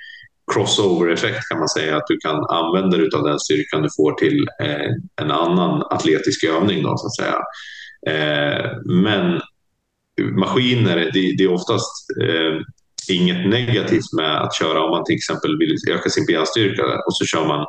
crossover-effekt 0.49 1.49
kan 1.49 1.59
man 1.59 1.69
säga. 1.69 1.97
Att 1.97 2.07
du 2.07 2.17
kan 2.17 2.45
använda 2.45 2.97
dig 2.97 3.09
av 3.15 3.25
den 3.25 3.41
styrkan 3.41 3.83
du 3.83 3.89
får 3.97 4.13
till 4.13 4.47
eh, 4.63 4.91
en 5.23 5.31
annan 5.31 5.83
atletisk 5.91 6.45
övning. 6.45 6.83
Då, 6.83 6.97
så 6.97 7.07
att 7.07 7.17
säga. 7.17 7.39
Eh, 8.07 8.71
men 8.85 9.41
maskiner, 10.23 10.97
det, 10.97 11.37
det 11.37 11.45
är 11.45 11.53
oftast 11.53 12.07
eh, 12.23 12.61
inget 13.11 13.49
negativt 13.49 14.13
med 14.17 14.43
att 14.43 14.59
köra 14.59 14.85
om 14.85 14.91
man 14.91 15.05
till 15.05 15.15
exempel 15.15 15.59
vill 15.59 15.77
öka 15.91 16.11
sin 16.11 16.27
benstyrka 16.27 16.83
och 16.83 17.17
så 17.17 17.25
kör 17.25 17.47
man 17.47 17.67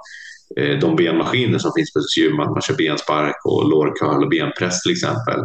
eh, 0.57 0.79
de 0.79 0.95
benmaskiner 0.95 1.59
som 1.59 1.71
finns 1.75 1.93
på 1.93 1.99
gym, 2.17 2.39
att 2.39 2.51
man 2.51 2.61
kör 2.61 2.75
benspark 2.75 3.45
och 3.45 3.69
lårcurl 3.69 4.23
och 4.23 4.29
benpress 4.29 4.81
till 4.81 4.91
exempel, 4.91 5.39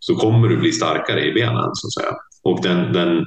så 0.00 0.14
kommer 0.14 0.48
du 0.48 0.56
bli 0.56 0.72
starkare 0.72 1.24
i 1.24 1.32
benen 1.32 1.70
så 1.74 1.86
att 1.86 1.94
säga. 1.94 2.16
Och 2.42 2.62
den, 2.62 2.92
den 2.92 3.26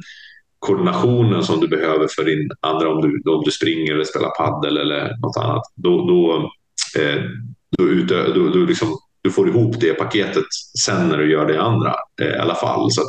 koordinationen 0.60 1.44
som 1.44 1.60
du 1.60 1.68
behöver 1.68 2.08
för 2.16 2.24
din 2.24 2.50
andra, 2.62 2.90
om 2.90 3.02
du, 3.02 3.32
om 3.32 3.44
du 3.46 3.52
springer 3.52 3.94
eller 3.94 4.04
spelar 4.04 4.30
paddel 4.30 4.78
eller 4.78 5.18
något 5.22 5.38
annat, 5.38 5.64
då, 5.76 6.08
då, 6.08 6.52
eh, 7.02 7.22
då, 7.78 7.84
utö, 7.84 8.34
då, 8.34 8.50
då 8.50 8.60
liksom, 8.60 8.98
du 9.22 9.32
får 9.32 9.50
ihop 9.50 9.80
det 9.80 9.94
paketet 9.94 10.46
sen 10.86 11.10
när 11.10 11.18
du 11.18 11.32
gör 11.32 11.46
det 11.46 11.62
andra 11.62 11.96
eh, 12.22 12.28
i 12.28 12.40
alla 12.40 12.56
fall. 12.56 12.92
Så 12.92 13.02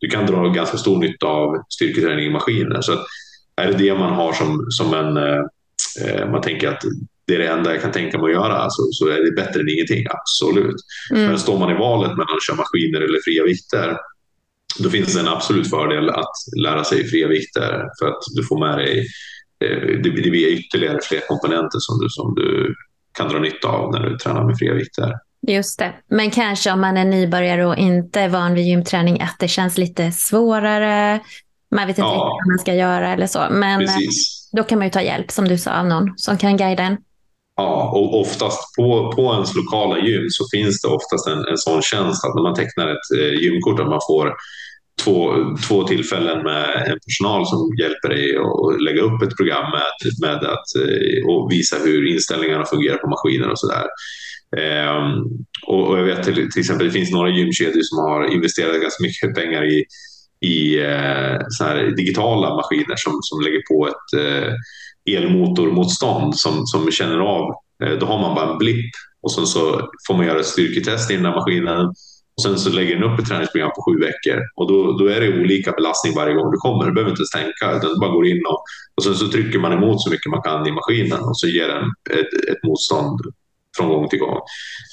du 0.00 0.08
kan 0.08 0.26
dra 0.26 0.48
ganska 0.48 0.76
stor 0.76 0.98
nytta 0.98 1.26
av 1.26 1.56
styrketräning 1.68 2.26
i 2.26 2.30
maskiner. 2.30 2.80
Så 2.80 2.92
är 3.56 3.66
det 3.66 3.78
det 3.78 3.94
man 3.94 4.14
har 4.14 4.32
som, 4.32 4.66
som 4.68 4.94
en... 4.94 5.16
Eh, 5.16 5.42
eh, 6.04 6.30
man 6.30 6.40
tänker 6.40 6.68
att 6.68 6.82
det 7.26 7.34
är 7.34 7.38
det 7.38 7.48
enda 7.48 7.72
jag 7.72 7.82
kan 7.82 7.92
tänka 7.92 8.18
mig 8.18 8.26
att 8.26 8.42
göra 8.42 8.70
så, 8.70 8.82
så 8.92 9.08
är 9.08 9.24
det 9.24 9.36
bättre 9.36 9.60
än 9.60 9.68
ingenting, 9.68 10.06
absolut. 10.10 10.76
Mm. 11.10 11.26
Men 11.26 11.38
står 11.38 11.58
man 11.58 11.70
i 11.70 11.78
valet 11.78 12.10
mellan 12.10 12.36
att 12.36 12.46
köra 12.46 12.56
maskiner 12.56 13.00
eller 13.00 13.18
fria 13.24 13.44
vikter 13.44 13.96
då 14.78 14.90
finns 14.90 15.14
det 15.14 15.20
en 15.20 15.28
absolut 15.28 15.70
fördel 15.70 16.10
att 16.10 16.34
lära 16.62 16.84
sig 16.84 17.08
fria 17.08 17.28
vikter 17.28 17.84
för 18.00 18.08
att 18.08 18.22
du 18.34 18.44
får 18.44 18.58
med 18.66 18.78
dig 18.78 19.06
eh, 19.64 20.00
det 20.02 20.10
blir 20.10 20.48
ytterligare 20.48 20.98
fler 21.02 21.20
komponenter 21.28 21.78
som 21.78 21.98
du, 21.98 22.06
som 22.10 22.34
du 22.34 22.74
kan 23.12 23.28
dra 23.28 23.38
nytta 23.38 23.68
av 23.68 23.92
när 23.92 24.00
du 24.00 24.18
tränar 24.18 24.44
med 24.44 24.58
fria 24.58 24.74
vikter. 24.74 25.14
Just 25.46 25.78
det. 25.78 25.94
Men 26.08 26.30
kanske 26.30 26.72
om 26.72 26.80
man 26.80 26.96
är 26.96 27.04
nybörjare 27.04 27.66
och 27.66 27.76
inte 27.76 28.20
är 28.20 28.28
van 28.28 28.54
vid 28.54 28.66
gymträning 28.66 29.20
att 29.20 29.36
det 29.38 29.48
känns 29.48 29.78
lite 29.78 30.12
svårare. 30.12 31.20
Man 31.70 31.86
vet 31.86 31.98
inte 31.98 32.08
ja. 32.08 32.18
vad 32.18 32.52
man 32.52 32.58
ska 32.58 32.74
göra 32.74 33.12
eller 33.12 33.26
så. 33.26 33.46
Men 33.50 33.80
eh, 33.80 33.86
Precis. 33.86 34.50
då 34.52 34.62
kan 34.62 34.78
man 34.78 34.86
ju 34.86 34.90
ta 34.90 35.02
hjälp 35.02 35.30
som 35.30 35.48
du 35.48 35.58
sa 35.58 35.70
av 35.70 35.86
någon 35.86 36.12
som 36.16 36.38
kan 36.38 36.56
guida 36.56 36.82
en. 36.82 36.96
Ja, 37.56 37.90
och 37.94 38.20
oftast 38.20 38.76
på, 38.76 39.12
på 39.12 39.34
ens 39.34 39.54
lokala 39.54 39.98
gym 39.98 40.26
så 40.30 40.44
finns 40.52 40.82
det 40.82 40.88
oftast 40.88 41.26
en, 41.28 41.38
en 41.38 41.58
sån 41.58 41.82
tjänst 41.82 42.24
att 42.24 42.34
när 42.34 42.42
man 42.42 42.54
tecknar 42.54 42.88
ett 42.88 43.18
eh, 43.18 43.42
gymkort 43.42 43.80
att 43.80 43.88
man 43.88 44.00
får 44.08 44.34
två, 45.04 45.34
två 45.68 45.84
tillfällen 45.84 46.42
med 46.42 46.86
en 46.86 46.98
personal 47.06 47.46
som 47.46 47.76
hjälper 47.80 48.08
dig 48.08 48.36
att 48.36 48.82
lägga 48.82 49.02
upp 49.02 49.22
ett 49.22 49.36
program 49.36 49.70
med, 49.70 50.12
med 50.20 50.50
att 50.50 50.68
eh, 50.76 51.30
och 51.30 51.52
visa 51.52 51.76
hur 51.84 52.12
inställningarna 52.12 52.64
fungerar 52.64 52.96
på 52.96 53.08
maskiner 53.08 53.48
och 53.48 53.58
sådär. 53.58 53.86
Um, 54.56 55.24
och, 55.66 55.88
och, 55.88 55.98
jag 55.98 56.04
vet 56.04 56.22
till, 56.22 56.34
till, 56.34 56.60
exempel 56.60 56.86
det 56.86 56.92
finns 56.92 57.10
några 57.10 57.30
gymkedjor 57.30 57.82
som 57.82 57.98
har 57.98 58.34
investerat 58.34 58.82
ganska 58.82 59.02
mycket 59.02 59.34
pengar 59.34 59.64
i, 59.64 59.84
i 60.40 60.78
uh, 60.78 61.38
här 61.60 61.96
digitala 61.96 62.56
maskiner 62.56 62.96
som, 62.96 63.18
som 63.22 63.40
lägger 63.40 63.62
på 63.68 63.88
ett 63.88 64.20
uh, 64.20 64.52
elmotormotstånd 65.16 66.36
som, 66.36 66.66
som 66.66 66.90
känner 66.90 67.18
av. 67.18 67.54
Uh, 67.84 67.98
då 67.98 68.06
har 68.06 68.18
man 68.18 68.34
bara 68.34 68.52
en 68.52 68.58
blipp 68.58 68.90
och 69.22 69.32
sen 69.32 69.46
så 69.46 69.90
får 70.06 70.14
man 70.14 70.26
göra 70.26 70.40
ett 70.40 70.46
styrketest 70.46 71.10
i 71.10 71.14
den 71.14 71.24
här 71.24 71.34
maskinen 71.34 71.94
och 72.38 72.42
sen 72.42 72.58
så 72.58 72.70
lägger 72.70 72.94
den 72.94 73.04
upp 73.04 73.18
ett 73.18 73.26
träningsprogram 73.26 73.70
på 73.76 73.82
sju 73.82 74.00
veckor 74.00 74.38
och 74.56 74.68
då, 74.68 74.98
då 74.98 75.06
är 75.06 75.20
det 75.20 75.40
olika 75.40 75.72
belastning 75.72 76.14
varje 76.14 76.34
gång 76.34 76.50
du 76.50 76.58
kommer. 76.58 76.86
Du 76.86 76.92
behöver 76.92 77.10
inte 77.10 77.20
ens 77.20 77.30
tänka 77.30 77.76
utan 77.76 77.90
du 77.94 78.00
bara 78.00 78.10
går 78.10 78.26
in 78.26 78.42
och, 78.50 78.60
och 78.96 79.02
sen 79.04 79.14
så 79.14 79.28
trycker 79.28 79.58
man 79.58 79.72
emot 79.72 80.02
så 80.02 80.10
mycket 80.10 80.30
man 80.30 80.42
kan 80.42 80.66
i 80.66 80.72
maskinen 80.72 81.20
och 81.28 81.38
så 81.38 81.46
ger 81.46 81.68
den 81.68 81.84
ett, 82.20 82.32
ett 82.50 82.62
motstånd 82.66 83.20
från 83.76 83.88
gång 83.88 84.08
till 84.08 84.18
gång. 84.18 84.38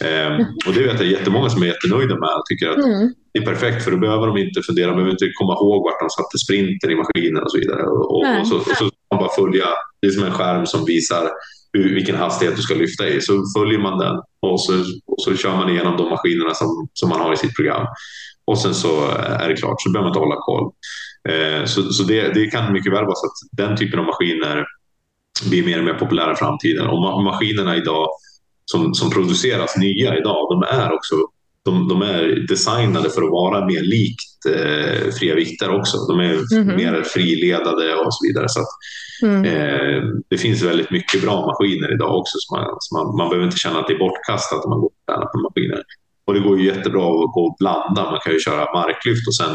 Eh, 0.08 0.32
och 0.68 0.74
det 0.74 0.82
vet 0.88 1.00
jag 1.02 1.10
jättemånga 1.18 1.50
som 1.50 1.62
är 1.64 1.68
jättenöjda 1.68 2.16
med 2.24 2.34
och 2.40 2.46
tycker 2.50 2.68
att 2.70 2.86
mm. 2.86 3.14
det 3.34 3.40
är 3.40 3.46
perfekt 3.46 3.84
för 3.84 3.92
då 3.92 3.98
behöver 3.98 4.28
de 4.28 4.38
inte 4.38 4.62
fundera, 4.62 4.88
de 4.88 4.96
behöver 4.96 5.12
inte 5.12 5.32
komma 5.40 5.54
ihåg 5.54 5.84
vart 5.84 6.00
de 6.04 6.10
satte 6.10 6.38
sprinten 6.46 6.92
i 6.92 6.96
maskinen 6.96 7.44
och 7.44 7.52
så 7.52 7.58
vidare. 7.58 7.84
Och, 7.84 8.40
och 8.40 8.48
så, 8.48 8.56
och 8.56 8.78
så 8.80 8.86
man 9.12 9.20
bara 9.24 9.36
följa, 9.42 9.68
det 10.02 10.08
är 10.08 10.12
som 10.12 10.24
en 10.24 10.38
skärm 10.40 10.66
som 10.66 10.86
visar 10.86 11.30
hur, 11.78 11.96
vilken 11.96 12.16
hastighet 12.16 12.56
du 12.56 12.62
ska 12.62 12.74
lyfta 12.74 13.08
i. 13.08 13.22
Så 13.22 13.44
följer 13.58 13.80
man 13.80 14.00
den 14.00 14.16
och 14.40 14.62
så, 14.62 14.74
och 15.06 15.22
så 15.22 15.36
kör 15.36 15.56
man 15.58 15.70
igenom 15.70 15.98
de 15.98 16.10
maskinerna 16.10 16.54
som, 16.54 16.88
som 16.94 17.10
man 17.10 17.20
har 17.20 17.34
i 17.34 17.38
sitt 17.38 17.56
program. 17.56 17.88
Och 18.46 18.60
sen 18.60 18.74
så 18.74 19.08
är 19.18 19.50
det 19.50 19.56
klart, 19.56 19.82
så 19.82 19.92
behöver 19.92 20.10
man 20.10 20.12
inte 20.12 20.20
hålla 20.20 20.42
koll. 20.42 20.72
Eh, 21.30 21.66
så 21.66 21.84
så 21.84 22.04
det, 22.04 22.34
det 22.34 22.48
kan 22.48 22.74
mycket 22.74 22.94
väl 22.94 23.06
vara 23.06 23.16
så 23.16 23.26
att 23.26 23.68
den 23.68 23.78
typen 23.78 24.00
av 24.00 24.06
maskiner 24.06 24.66
blir 25.50 25.66
mer 25.66 25.80
och 25.80 25.86
mer 25.86 25.94
populära 25.94 26.32
i 26.32 26.36
framtiden. 26.36 26.88
Och 26.88 27.02
ma 27.02 27.22
maskinerna 27.22 27.78
idag 27.78 28.08
som, 28.66 28.94
som 28.94 29.10
produceras 29.10 29.78
nya 29.78 30.18
idag, 30.18 30.48
de 30.50 30.64
är 30.78 30.94
också 30.94 31.16
de, 31.66 31.88
de 31.88 32.02
är 32.02 32.48
designade 32.48 33.10
för 33.10 33.22
att 33.22 33.32
vara 33.32 33.66
mer 33.66 33.82
likt 33.82 34.46
eh, 34.56 35.12
fria 35.20 35.36
vikter 35.36 35.70
också. 35.70 35.98
De 35.98 36.20
är 36.20 36.54
mm 36.54 36.78
mer 36.78 37.04
friledade 37.04 37.96
och 37.96 38.14
så 38.14 38.28
vidare. 38.28 38.50
Så 38.50 38.60
att, 38.60 38.68
mm. 39.24 39.46
eh, 39.46 40.04
det 40.30 40.38
finns 40.38 40.62
väldigt 40.62 40.92
mycket 40.92 41.22
bra 41.22 41.46
maskiner 41.46 41.94
idag 41.94 42.18
också. 42.20 42.38
Så 42.40 42.56
man, 42.56 42.66
så 42.80 42.96
man, 42.98 43.18
man 43.18 43.30
behöver 43.30 43.46
inte 43.46 43.58
känna 43.58 43.80
att 43.80 43.88
det 43.88 43.94
är 43.94 44.00
bortkastat 44.00 44.66
om 44.66 44.70
man 44.70 44.80
går 44.80 44.88
och 44.88 45.06
tränar 45.08 45.26
på 45.26 45.40
maskiner. 45.40 45.84
Och 46.26 46.34
det 46.34 46.40
går 46.40 46.60
ju 46.60 46.66
jättebra 46.66 47.06
att 47.06 47.34
gå 47.36 47.42
och 47.50 47.56
blanda. 47.60 48.12
Man 48.12 48.20
kan 48.24 48.34
ju 48.34 48.40
köra 48.40 48.74
marklyft 48.74 49.28
och 49.28 49.36
sen 49.36 49.54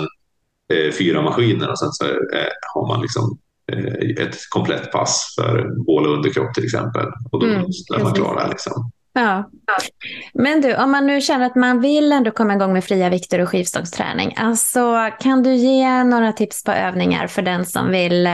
eh, 0.73 0.93
fyra 0.93 1.23
maskiner 1.23 1.71
och 1.71 1.79
sen 1.79 1.93
så 1.93 2.05
eh, 2.05 2.53
har 2.75 2.89
man 2.89 3.01
liksom 3.01 3.39
eh, 3.73 4.25
ett 4.25 4.37
komplett 4.49 4.93
pass 4.93 5.35
för 5.39 5.85
bål 5.87 6.07
och 6.07 6.15
underkropp 6.15 6.55
till 6.55 6.65
exempel. 6.65 7.07
Och 7.31 7.41
då 7.41 7.47
mm, 7.47 7.65
är 7.97 8.03
man 8.03 8.15
klar 8.15 8.35
där. 8.41 8.49
Liksom. 8.49 8.91
Ja. 9.13 9.51
Men 10.35 10.61
du, 10.61 10.77
om 10.77 10.91
man 10.91 11.07
nu 11.07 11.21
känner 11.21 11.47
att 11.47 11.55
man 11.55 11.81
vill 11.81 12.13
ändå 12.13 12.31
komma 12.31 12.55
igång 12.55 12.73
med 12.73 12.85
fria 12.85 13.11
vikter 13.11 13.41
och 13.41 13.49
skivstångsträning, 13.49 14.35
alltså, 14.37 15.11
kan 15.21 15.43
du 15.43 15.55
ge 15.55 16.05
några 16.05 16.33
tips 16.33 16.65
på 16.65 16.73
övningar 16.73 17.27
för 17.27 17.43
den 17.43 17.67
som 17.67 17.91
vill 17.91 18.27
eh, 18.27 18.33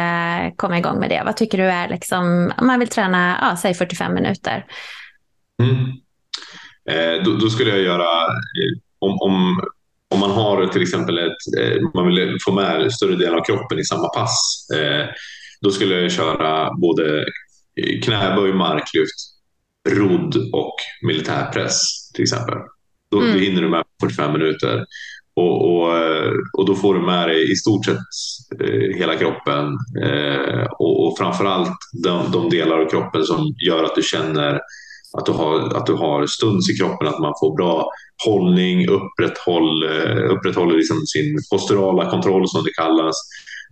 komma 0.57 0.79
igång 0.79 1.01
med 1.01 1.11
det? 1.11 1.22
Vad 1.24 1.37
tycker 1.37 1.59
du 1.59 1.64
är, 1.64 1.89
liksom, 1.89 2.53
om 2.57 2.66
man 2.66 2.79
vill 2.79 2.89
träna, 2.89 3.39
ja, 3.41 3.57
säg 3.57 3.74
45 3.74 4.14
minuter? 4.14 4.66
Mm. 5.62 5.77
Eh, 6.91 7.24
då, 7.24 7.33
då, 7.33 7.51
skulle 7.51 7.70
jag 7.70 7.81
göra, 7.81 8.24
eh, 8.24 8.79
om, 8.99 9.18
om, 9.20 9.61
om 10.09 10.20
man 10.20 10.31
har 10.31 10.66
till 10.66 10.83
exempel 10.83 11.18
ett, 11.18 11.61
eh, 11.61 11.81
man 11.95 12.07
vill 12.07 12.37
få 12.45 12.53
med 12.53 12.93
större 12.93 13.16
delen 13.16 13.39
av 13.39 13.45
kroppen 13.45 13.79
i 13.79 13.85
samma 13.85 14.09
pass, 14.09 14.68
eh, 14.77 15.07
då 15.61 15.70
skulle 15.70 16.01
jag 16.01 16.12
köra 16.12 16.70
både 16.74 17.24
knäböj, 18.03 18.53
marklyft, 18.53 19.36
rodd 19.87 20.37
och 20.53 20.74
militärpress 21.07 21.80
till 22.14 22.22
exempel. 22.22 22.59
Då, 23.11 23.20
mm. 23.20 23.41
hinner 23.41 23.62
du 23.62 23.68
med 23.68 23.84
45 24.01 24.32
minuter. 24.32 24.84
Och, 25.37 25.68
och, 25.68 25.93
och, 26.59 26.66
då 26.66 26.74
får 26.74 26.95
du 26.95 27.01
med 27.01 27.28
dig 27.28 27.53
i 27.53 27.57
stort 27.57 27.84
sett 27.84 27.99
eh, 28.61 28.97
hela 28.99 29.16
kroppen 29.16 29.64
eh, 30.03 30.64
och, 30.78 31.07
och 31.07 31.18
framförallt 31.18 31.76
de, 32.05 32.30
de 32.32 32.51
delar 32.51 32.78
av 32.78 32.89
kroppen 32.89 33.24
som 33.24 33.55
gör 33.66 33.84
att 33.84 33.95
du 33.95 34.03
känner 34.03 34.61
att 35.18 35.26
du 35.26 35.32
har, 35.32 35.76
att 35.76 35.87
du 35.87 35.93
har 35.93 36.26
stuns 36.26 36.70
i 36.70 36.76
kroppen, 36.76 37.09
att 37.09 37.20
man 37.20 37.34
får 37.41 37.57
bra 37.57 37.91
hållning, 38.26 38.89
upprätthåll, 38.89 39.84
eh, 39.84 40.30
upprätthåller 40.30 40.76
liksom 40.76 41.07
sin 41.07 41.39
posturala 41.51 42.11
kontroll 42.11 42.49
som 42.49 42.64
det 42.64 42.72
kallas 42.72 43.16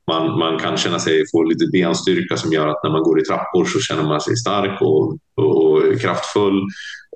man, 0.07 0.39
man 0.39 0.59
kan 0.59 0.77
känna 0.77 0.99
sig 0.99 1.25
få 1.33 1.43
lite 1.43 1.67
benstyrka 1.73 2.37
som 2.37 2.53
gör 2.53 2.69
att 2.69 2.83
när 2.85 2.91
man 2.91 3.03
går 3.03 3.21
i 3.21 3.25
trappor 3.25 3.65
så 3.65 3.81
känner 3.81 4.03
man 4.03 4.21
sig 4.21 4.37
stark 4.37 4.83
och, 4.83 5.19
och 5.37 5.64
kraftfull. 5.99 6.63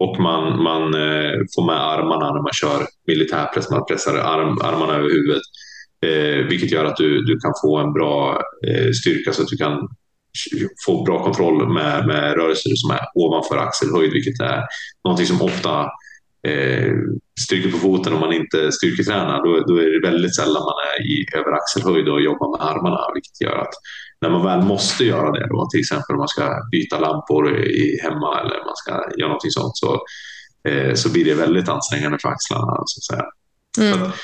Och 0.00 0.20
man, 0.20 0.62
man 0.62 0.82
eh, 0.94 1.38
får 1.54 1.66
med 1.66 1.80
armarna 1.82 2.32
när 2.32 2.42
man 2.42 2.52
kör 2.52 2.86
militärpress, 3.06 3.70
man 3.70 3.86
pressar 3.86 4.14
arm, 4.14 4.58
armarna 4.62 4.94
över 4.94 5.10
huvudet. 5.10 5.42
Eh, 6.06 6.46
vilket 6.46 6.70
gör 6.70 6.84
att 6.84 6.96
du, 6.96 7.24
du 7.24 7.38
kan 7.38 7.52
få 7.62 7.78
en 7.78 7.92
bra 7.92 8.42
eh, 8.66 8.90
styrka 8.92 9.32
så 9.32 9.42
att 9.42 9.48
du 9.48 9.56
kan 9.56 9.88
få 10.86 11.04
bra 11.04 11.24
kontroll 11.24 11.68
med, 11.72 12.06
med 12.06 12.34
rörelser 12.34 12.70
som 12.74 12.90
är 12.90 13.00
ovanför 13.14 13.56
axelhöjd, 13.56 14.12
vilket 14.12 14.40
är 14.40 14.62
någonting 15.04 15.26
som 15.26 15.42
ofta 15.42 15.80
eh, 16.48 16.92
stryker 17.46 17.70
på 17.70 17.78
foten 17.78 18.12
om 18.12 18.20
man 18.20 18.32
inte 18.32 18.72
styrketränar, 18.72 19.44
då, 19.44 19.50
då 19.68 19.80
är 19.82 19.90
det 19.92 20.10
väldigt 20.10 20.36
sällan 20.36 20.62
man 20.62 20.78
är 20.94 21.06
i 21.06 21.26
över 21.38 21.52
axelhöjd 21.52 22.08
och 22.08 22.20
jobbar 22.20 22.48
med 22.50 22.68
armarna, 22.68 23.00
vilket 23.14 23.40
gör 23.40 23.56
att 23.56 23.74
när 24.20 24.30
man 24.30 24.44
väl 24.44 24.62
måste 24.62 25.04
göra 25.04 25.30
det, 25.30 25.46
då, 25.50 25.68
till 25.70 25.80
exempel 25.80 26.14
om 26.14 26.18
man 26.18 26.28
ska 26.28 26.50
byta 26.70 26.98
lampor 26.98 27.60
i, 27.66 27.98
hemma 28.02 28.40
eller 28.40 28.64
man 28.64 28.76
ska 28.76 28.90
göra 29.18 29.28
någonting 29.28 29.50
sånt, 29.50 29.76
så, 29.76 30.00
eh, 30.68 30.94
så 30.94 31.12
blir 31.12 31.24
det 31.24 31.34
väldigt 31.34 31.68
ansträngande 31.68 32.18
för 32.22 32.28
axlarna. 32.28 32.82
Så 32.86 32.98
att 32.98 33.04
säga. 33.04 33.26
Mm. 33.78 33.98
Så 33.98 34.04
att, 34.04 34.14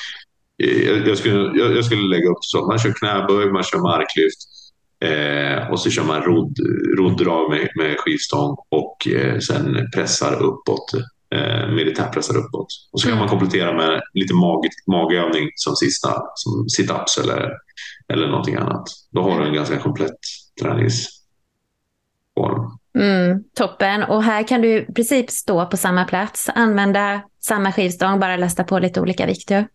eh, 0.63 1.09
jag, 1.09 1.19
skulle, 1.19 1.59
jag, 1.59 1.77
jag, 1.77 1.85
skulle 1.85 2.17
lägga 2.17 2.29
upp 2.29 2.45
så 2.45 2.67
man 2.67 2.79
kör 2.79 2.93
knäböj, 2.93 3.53
man 3.53 3.63
kör 3.63 3.79
marklyft 3.79 4.41
Eh, 5.05 5.71
och 5.71 5.81
så 5.81 5.91
kör 5.91 6.05
man 6.05 6.23
rodd, 6.23 6.59
roddrag 6.99 7.51
med, 7.51 7.69
med 7.77 7.97
skivstång 7.99 8.57
och 8.69 9.09
eh, 9.09 9.39
sen 9.39 9.91
pressar 9.95 10.43
uppåt, 10.43 10.95
eh, 11.35 11.69
militärpressar 11.69 12.37
uppåt. 12.37 12.67
Och 12.93 13.01
så 13.01 13.09
kan 13.09 13.19
man 13.19 13.29
komplettera 13.29 13.73
med 13.73 14.03
lite 14.15 14.35
mag, 14.35 14.67
magövning 14.87 15.49
som 15.55 15.77
sista, 15.77 16.23
som 16.35 16.67
sit-ups 16.79 17.21
eller, 17.23 17.51
eller 18.13 18.29
någonting 18.29 18.55
annat. 18.55 18.85
Då 19.11 19.23
har 19.23 19.41
du 19.41 19.47
en 19.47 19.55
ganska 19.55 19.79
komplett 19.79 20.19
träningsform. 20.63 21.19
Mm, 22.99 23.45
toppen. 23.55 24.03
Och 24.03 24.23
här 24.23 24.49
kan 24.49 24.61
du 24.61 24.69
i 24.69 24.93
princip 24.95 25.31
stå 25.31 25.67
på 25.67 25.77
samma 25.77 26.05
plats, 26.05 26.51
använda 26.55 27.23
samma 27.41 27.73
skivstång, 27.73 28.21
bara 28.21 28.37
lasta 28.37 28.65
på 28.65 28.79
lite 28.79 29.01
olika 29.01 29.27
vikter. 29.27 29.69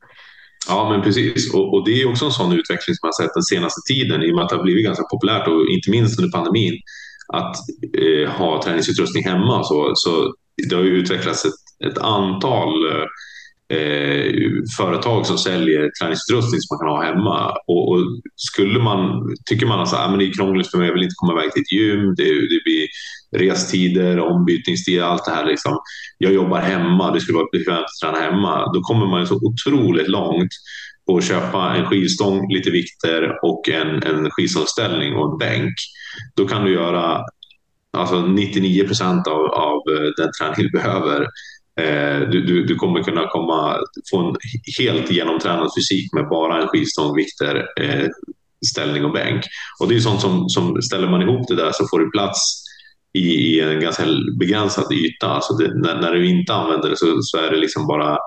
Ja, 0.68 0.90
men 0.90 1.02
precis. 1.02 1.54
Och, 1.54 1.74
och, 1.74 1.86
det 1.86 2.02
är 2.02 2.10
också 2.10 2.26
en 2.26 2.32
sån 2.32 2.52
utveckling 2.52 2.96
som 2.96 3.00
jag 3.02 3.08
har 3.08 3.24
sett 3.24 3.34
den 3.34 3.44
senaste 3.44 3.82
tiden 3.94 4.24
i 4.24 4.32
och 4.32 4.36
med 4.36 4.44
att 4.44 4.50
det 4.50 4.56
har 4.56 4.64
blivit 4.64 4.86
ganska 4.86 5.04
populärt 5.04 5.48
och 5.48 5.68
inte 5.70 5.92
minst 5.92 6.20
under 6.20 6.32
pandemin 6.32 6.74
att 7.34 7.56
eh, 7.98 8.32
ha 8.32 8.62
träningsutrustning 8.64 9.24
hemma. 9.24 9.64
Så, 9.64 9.92
så 9.96 10.34
det 10.70 10.76
har 10.76 10.84
ju 10.84 10.98
utvecklats 10.98 11.46
ett, 11.46 11.92
ett 11.92 11.98
antal 11.98 12.70
eh, 12.92 13.06
Eh, 13.74 14.34
företag 14.78 15.26
som 15.26 15.38
säljer 15.38 15.92
träningsutrustning 16.02 16.62
som 16.62 16.78
man 16.78 16.80
kan 16.80 16.96
ha 16.98 17.04
hemma. 17.04 17.54
Och, 17.68 17.92
och 17.92 18.00
skulle 18.36 18.80
man, 18.80 19.30
tycker 19.46 19.66
man 19.66 19.80
att 19.80 19.94
ah, 19.94 20.16
det 20.18 20.26
är 20.26 20.34
krångligt 20.34 20.72
för 20.72 20.78
mig, 20.78 20.88
jag 20.88 20.94
vill 20.94 21.04
inte 21.04 21.16
komma 21.16 21.34
iväg 21.34 21.52
till 21.52 21.62
ett 21.62 21.72
gym, 21.72 22.16
det, 22.16 22.24
det 22.24 22.64
blir 22.64 22.88
restider, 23.32 24.20
ombytningstider, 24.20 25.04
allt 25.04 25.26
det 25.26 25.32
här. 25.32 25.46
Liksom. 25.46 25.78
Jag 26.18 26.34
jobbar 26.34 26.60
hemma, 26.60 27.12
det 27.12 27.22
skulle 27.22 27.38
vara 27.38 27.48
bekvämt 27.52 27.80
att 27.80 28.00
träna 28.02 28.20
hemma. 28.26 28.72
Då 28.74 28.82
kommer 28.82 29.06
man 29.06 29.28
så 29.28 29.36
otroligt 29.36 30.08
långt 30.08 30.52
på 31.08 31.18
att 31.18 31.24
köpa 31.24 31.76
en 31.76 31.86
skivstång, 31.86 32.54
lite 32.54 32.70
vikter 32.70 33.46
och 33.46 33.70
en, 33.70 34.04
en 34.04 34.32
skivstångsställning 34.32 35.16
och 35.16 35.32
en 35.32 35.38
bänk. 35.38 35.74
Då 36.36 36.48
kan 36.48 36.66
du 36.66 36.74
göra 36.74 37.22
alltså 37.98 38.22
99 38.22 38.88
procent 38.88 39.28
av, 39.28 39.46
av 39.46 39.82
eh, 39.90 40.10
den 40.18 40.32
träning 40.40 40.56
du 40.58 40.70
behöver. 40.70 41.28
Eh, 41.80 42.30
du, 42.30 42.42
du, 42.42 42.66
du, 42.66 42.76
kommer 42.76 43.04
kunna 43.04 43.28
komma, 43.28 43.78
få 44.12 44.20
en 44.20 44.36
helt 44.80 45.12
genomtränad 45.12 45.70
fysik 45.78 46.14
med 46.14 46.30
bara 46.30 46.62
en 46.62 46.68
skivstång, 46.68 47.16
vikter, 47.16 47.68
eh, 47.82 48.08
ställning 48.72 49.06
och 49.06 49.14
bänk. 49.14 49.44
Och 49.80 49.90
det 49.90 49.96
är 49.96 50.00
sånt 50.00 50.22
som, 50.22 50.50
som 50.50 50.82
ställer 50.82 51.10
man 51.10 51.22
ihop 51.22 51.48
det 51.48 51.56
där 51.56 51.72
så 51.72 51.88
får 51.88 52.00
du 52.00 52.12
plats 52.12 52.64
i, 53.14 53.20
i 53.20 53.62
en 53.62 53.80
ganska 53.80 54.04
begränsad 54.40 54.94
yta. 54.94 55.28
Alltså 55.28 55.54
det, 55.54 55.74
när, 55.76 56.02
när, 56.02 56.12
du 56.12 56.30
inte 56.30 56.54
använder 56.54 56.90
det 56.90 56.98
så, 56.98 57.22
så 57.22 57.38
är 57.38 57.52
det 57.52 57.58
liksom 57.58 57.88
bara 57.88 58.18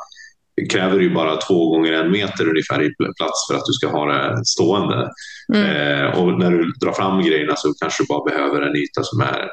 kräver 0.71 1.01
ju 1.01 1.15
bara 1.15 1.37
två 1.37 1.71
gånger 1.71 1.93
en 1.93 2.11
meter 2.11 2.49
ungefär 2.49 2.83
i 2.83 2.95
plats 2.95 3.47
för 3.49 3.55
att 3.55 3.65
du 3.67 3.73
ska 3.73 3.89
ha 3.89 4.07
det 4.07 4.45
stående. 4.45 5.11
Mm. 5.55 5.67
Eh, 5.67 6.19
och 6.19 6.39
när 6.39 6.51
du 6.51 6.73
drar 6.73 6.93
fram 6.93 7.23
grejerna 7.23 7.57
så 7.57 7.75
kanske 7.81 8.03
du 8.03 8.07
bara 8.07 8.25
behöver 8.25 8.63
en 8.63 8.77
yta 8.77 9.03
som 9.03 9.21
är 9.21 9.49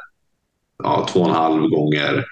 ja, 0.83 1.07
två 1.11 1.19
och 1.19 1.27
en 1.27 1.35
halv 1.35 1.61
gånger 1.61 2.25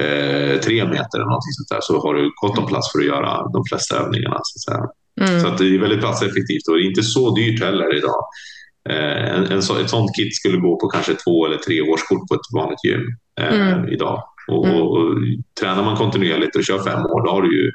eh, 0.00 0.60
tre 0.60 0.84
meter 0.84 1.18
eller 1.18 1.32
någonting 1.34 1.52
sånt 1.52 1.68
där. 1.70 1.80
Så 1.80 2.00
har 2.00 2.14
du 2.14 2.32
gott 2.42 2.58
om 2.58 2.66
plats 2.66 2.92
för 2.92 2.98
att 2.98 3.06
göra 3.06 3.48
de 3.52 3.64
flesta 3.68 3.96
övningarna. 3.96 4.38
Så 4.42 4.72
att. 4.72 4.90
Mm. 5.20 5.40
Så 5.40 5.46
att 5.46 5.58
det 5.58 5.64
är 5.64 5.78
väldigt 5.78 6.00
platseffektivt 6.00 6.68
och 6.68 6.76
det 6.76 6.82
är 6.82 6.88
inte 6.88 7.02
så 7.02 7.34
dyrt 7.34 7.62
heller 7.62 7.96
idag. 7.96 8.24
Eh, 8.88 9.34
en, 9.34 9.44
en 9.52 9.62
så, 9.62 9.78
ett 9.78 9.90
sånt 9.90 10.16
kit 10.16 10.36
skulle 10.36 10.58
gå 10.58 10.80
på 10.80 10.88
kanske 10.88 11.14
två 11.14 11.46
eller 11.46 11.56
tre 11.56 11.80
årskort 11.80 12.28
på 12.28 12.34
ett 12.34 12.54
vanligt 12.54 12.84
gym 12.84 13.06
eh, 13.40 13.60
mm. 13.60 13.88
idag. 13.88 14.22
Och, 14.48 14.66
mm. 14.66 14.80
och, 14.80 14.98
och, 14.98 15.14
tränar 15.60 15.84
man 15.84 15.96
kontinuerligt 15.96 16.56
och 16.56 16.64
kör 16.64 16.78
fem 16.78 17.06
år, 17.06 17.26
då 17.26 17.30
har 17.30 17.42
du 17.42 17.62
ju, 17.62 17.72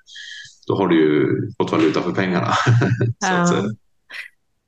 då 0.67 0.75
har 0.75 0.87
du 0.87 0.95
ju 0.95 1.27
fått 1.57 1.71
valuta 1.71 2.01
för 2.01 2.11
pengarna. 2.11 2.51
ja. 3.19 3.63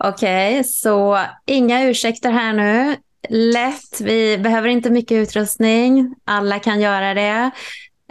Okej, 0.03 0.51
okay, 0.51 0.63
så 0.63 1.19
inga 1.45 1.89
ursäkter 1.89 2.31
här 2.31 2.53
nu. 2.53 2.95
Lätt, 3.29 4.01
vi 4.01 4.37
behöver 4.37 4.69
inte 4.69 4.89
mycket 4.89 5.15
utrustning. 5.15 6.15
Alla 6.25 6.59
kan 6.59 6.79
göra 6.79 7.13
det. 7.13 7.51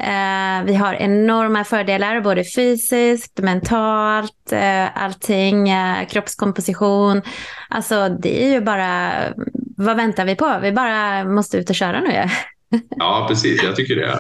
Eh, 0.01 0.65
vi 0.65 0.75
har 0.75 0.95
enorma 0.95 1.65
fördelar, 1.65 2.21
både 2.21 2.45
fysiskt, 2.45 3.39
mentalt, 3.39 4.53
eh, 4.53 5.03
allting, 5.05 5.69
eh, 5.69 6.07
kroppskomposition. 6.07 7.23
Alltså 7.69 8.09
det 8.09 8.45
är 8.45 8.53
ju 8.53 8.61
bara, 8.61 9.13
vad 9.77 9.97
väntar 9.97 10.25
vi 10.25 10.35
på? 10.37 10.59
Vi 10.63 10.73
bara 10.73 11.25
måste 11.25 11.57
ut 11.57 11.71
och 11.71 11.77
köra 11.77 12.01
nu. 12.01 12.29
Ja, 12.97 13.27
precis, 13.29 13.63
jag 13.63 13.77
tycker 13.77 13.97
det. 13.97 14.19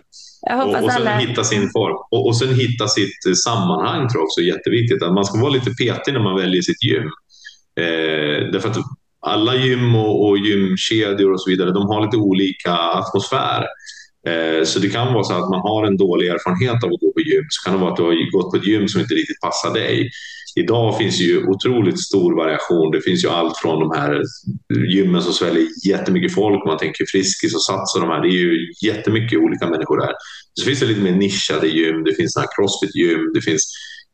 Jag 0.50 0.66
och, 0.66 0.74
och 0.74 0.78
sen 0.78 0.90
alla... 0.90 1.16
hitta 1.16 1.44
sin 1.44 1.70
form. 1.70 1.96
Och, 2.10 2.26
och 2.26 2.36
sen 2.36 2.54
hitta 2.54 2.88
sitt 2.88 3.38
sammanhang 3.44 4.08
tror 4.08 4.20
jag 4.20 4.24
också 4.24 4.40
är 4.40 4.44
jätteviktigt. 4.44 5.02
Att 5.02 5.14
man 5.14 5.24
ska 5.24 5.40
vara 5.40 5.50
lite 5.50 5.70
petig 5.70 6.12
när 6.12 6.20
man 6.20 6.36
väljer 6.36 6.62
sitt 6.62 6.82
gym. 6.84 7.04
Eh, 7.80 8.50
därför 8.52 8.68
att 8.68 8.76
alla 9.24 9.56
gym 9.56 9.94
och, 9.94 10.28
och 10.28 10.38
gymkedjor 10.38 11.32
och 11.32 11.40
så 11.40 11.50
vidare, 11.50 11.70
de 11.70 11.86
har 11.86 12.04
lite 12.04 12.16
olika 12.16 12.72
atmosfär. 12.72 13.64
Eh, 14.28 14.64
så 14.64 14.78
det 14.78 14.88
kan 14.88 15.14
vara 15.14 15.24
så 15.24 15.32
att 15.32 15.50
man 15.50 15.60
har 15.60 15.86
en 15.86 15.96
dålig 15.96 16.28
erfarenhet 16.28 16.84
av 16.84 16.92
att 16.92 17.00
gå 17.00 17.12
på 17.12 17.20
gym. 17.20 17.44
Så 17.48 17.64
kan 17.64 17.74
det 17.74 17.80
vara 17.80 17.90
att 17.90 17.96
du 17.96 18.02
har 18.02 18.32
gått 18.32 18.50
på 18.50 18.56
ett 18.56 18.66
gym 18.66 18.88
som 18.88 19.00
inte 19.00 19.14
riktigt 19.14 19.40
passar 19.40 19.74
dig. 19.74 20.10
Idag 20.56 20.98
finns 20.98 21.20
ju 21.20 21.46
otroligt 21.46 22.00
stor 22.00 22.36
variation. 22.36 22.90
Det 22.90 23.00
finns 23.00 23.24
ju 23.24 23.28
allt 23.28 23.58
från 23.58 23.80
de 23.80 23.98
här 23.98 24.22
gymmen 24.94 25.22
som 25.22 25.32
sväljer 25.32 25.66
jättemycket 25.86 26.34
folk. 26.34 26.66
Man 26.66 26.78
tänker 26.78 27.04
Friskis 27.12 27.54
och 27.54 27.62
Sats 27.62 27.94
och 27.94 28.00
de 28.00 28.10
här. 28.10 28.22
Det 28.22 28.28
är 28.28 28.40
ju 28.46 28.72
jättemycket 28.82 29.38
olika 29.38 29.66
människor 29.66 29.96
där. 30.00 30.12
Så 30.54 30.66
finns 30.66 30.80
det 30.80 30.86
lite 30.86 31.00
mer 31.00 31.14
nischade 31.14 31.68
gym. 31.68 32.04
Det 32.04 32.14
finns 32.14 32.34
crossfit-gym. 32.56 33.32
Det 33.34 33.40
finns 33.40 33.62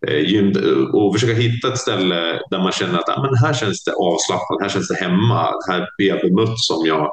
Eh, 0.08 0.94
och 0.94 1.14
försöka 1.14 1.40
hitta 1.40 1.68
ett 1.68 1.78
ställe 1.78 2.40
där 2.50 2.58
man 2.58 2.72
känner 2.72 2.98
att 2.98 3.08
ah, 3.08 3.22
men 3.22 3.34
här 3.34 3.54
känns 3.54 3.84
det 3.84 3.92
avslappnat. 3.92 4.60
Här 4.60 4.68
känns 4.68 4.88
det 4.88 4.94
hemma. 4.94 5.52
Här 5.70 5.88
blir 5.98 6.08
jag 6.08 6.20
bemött 6.20 6.58
som 6.58 6.86
jag 6.86 7.10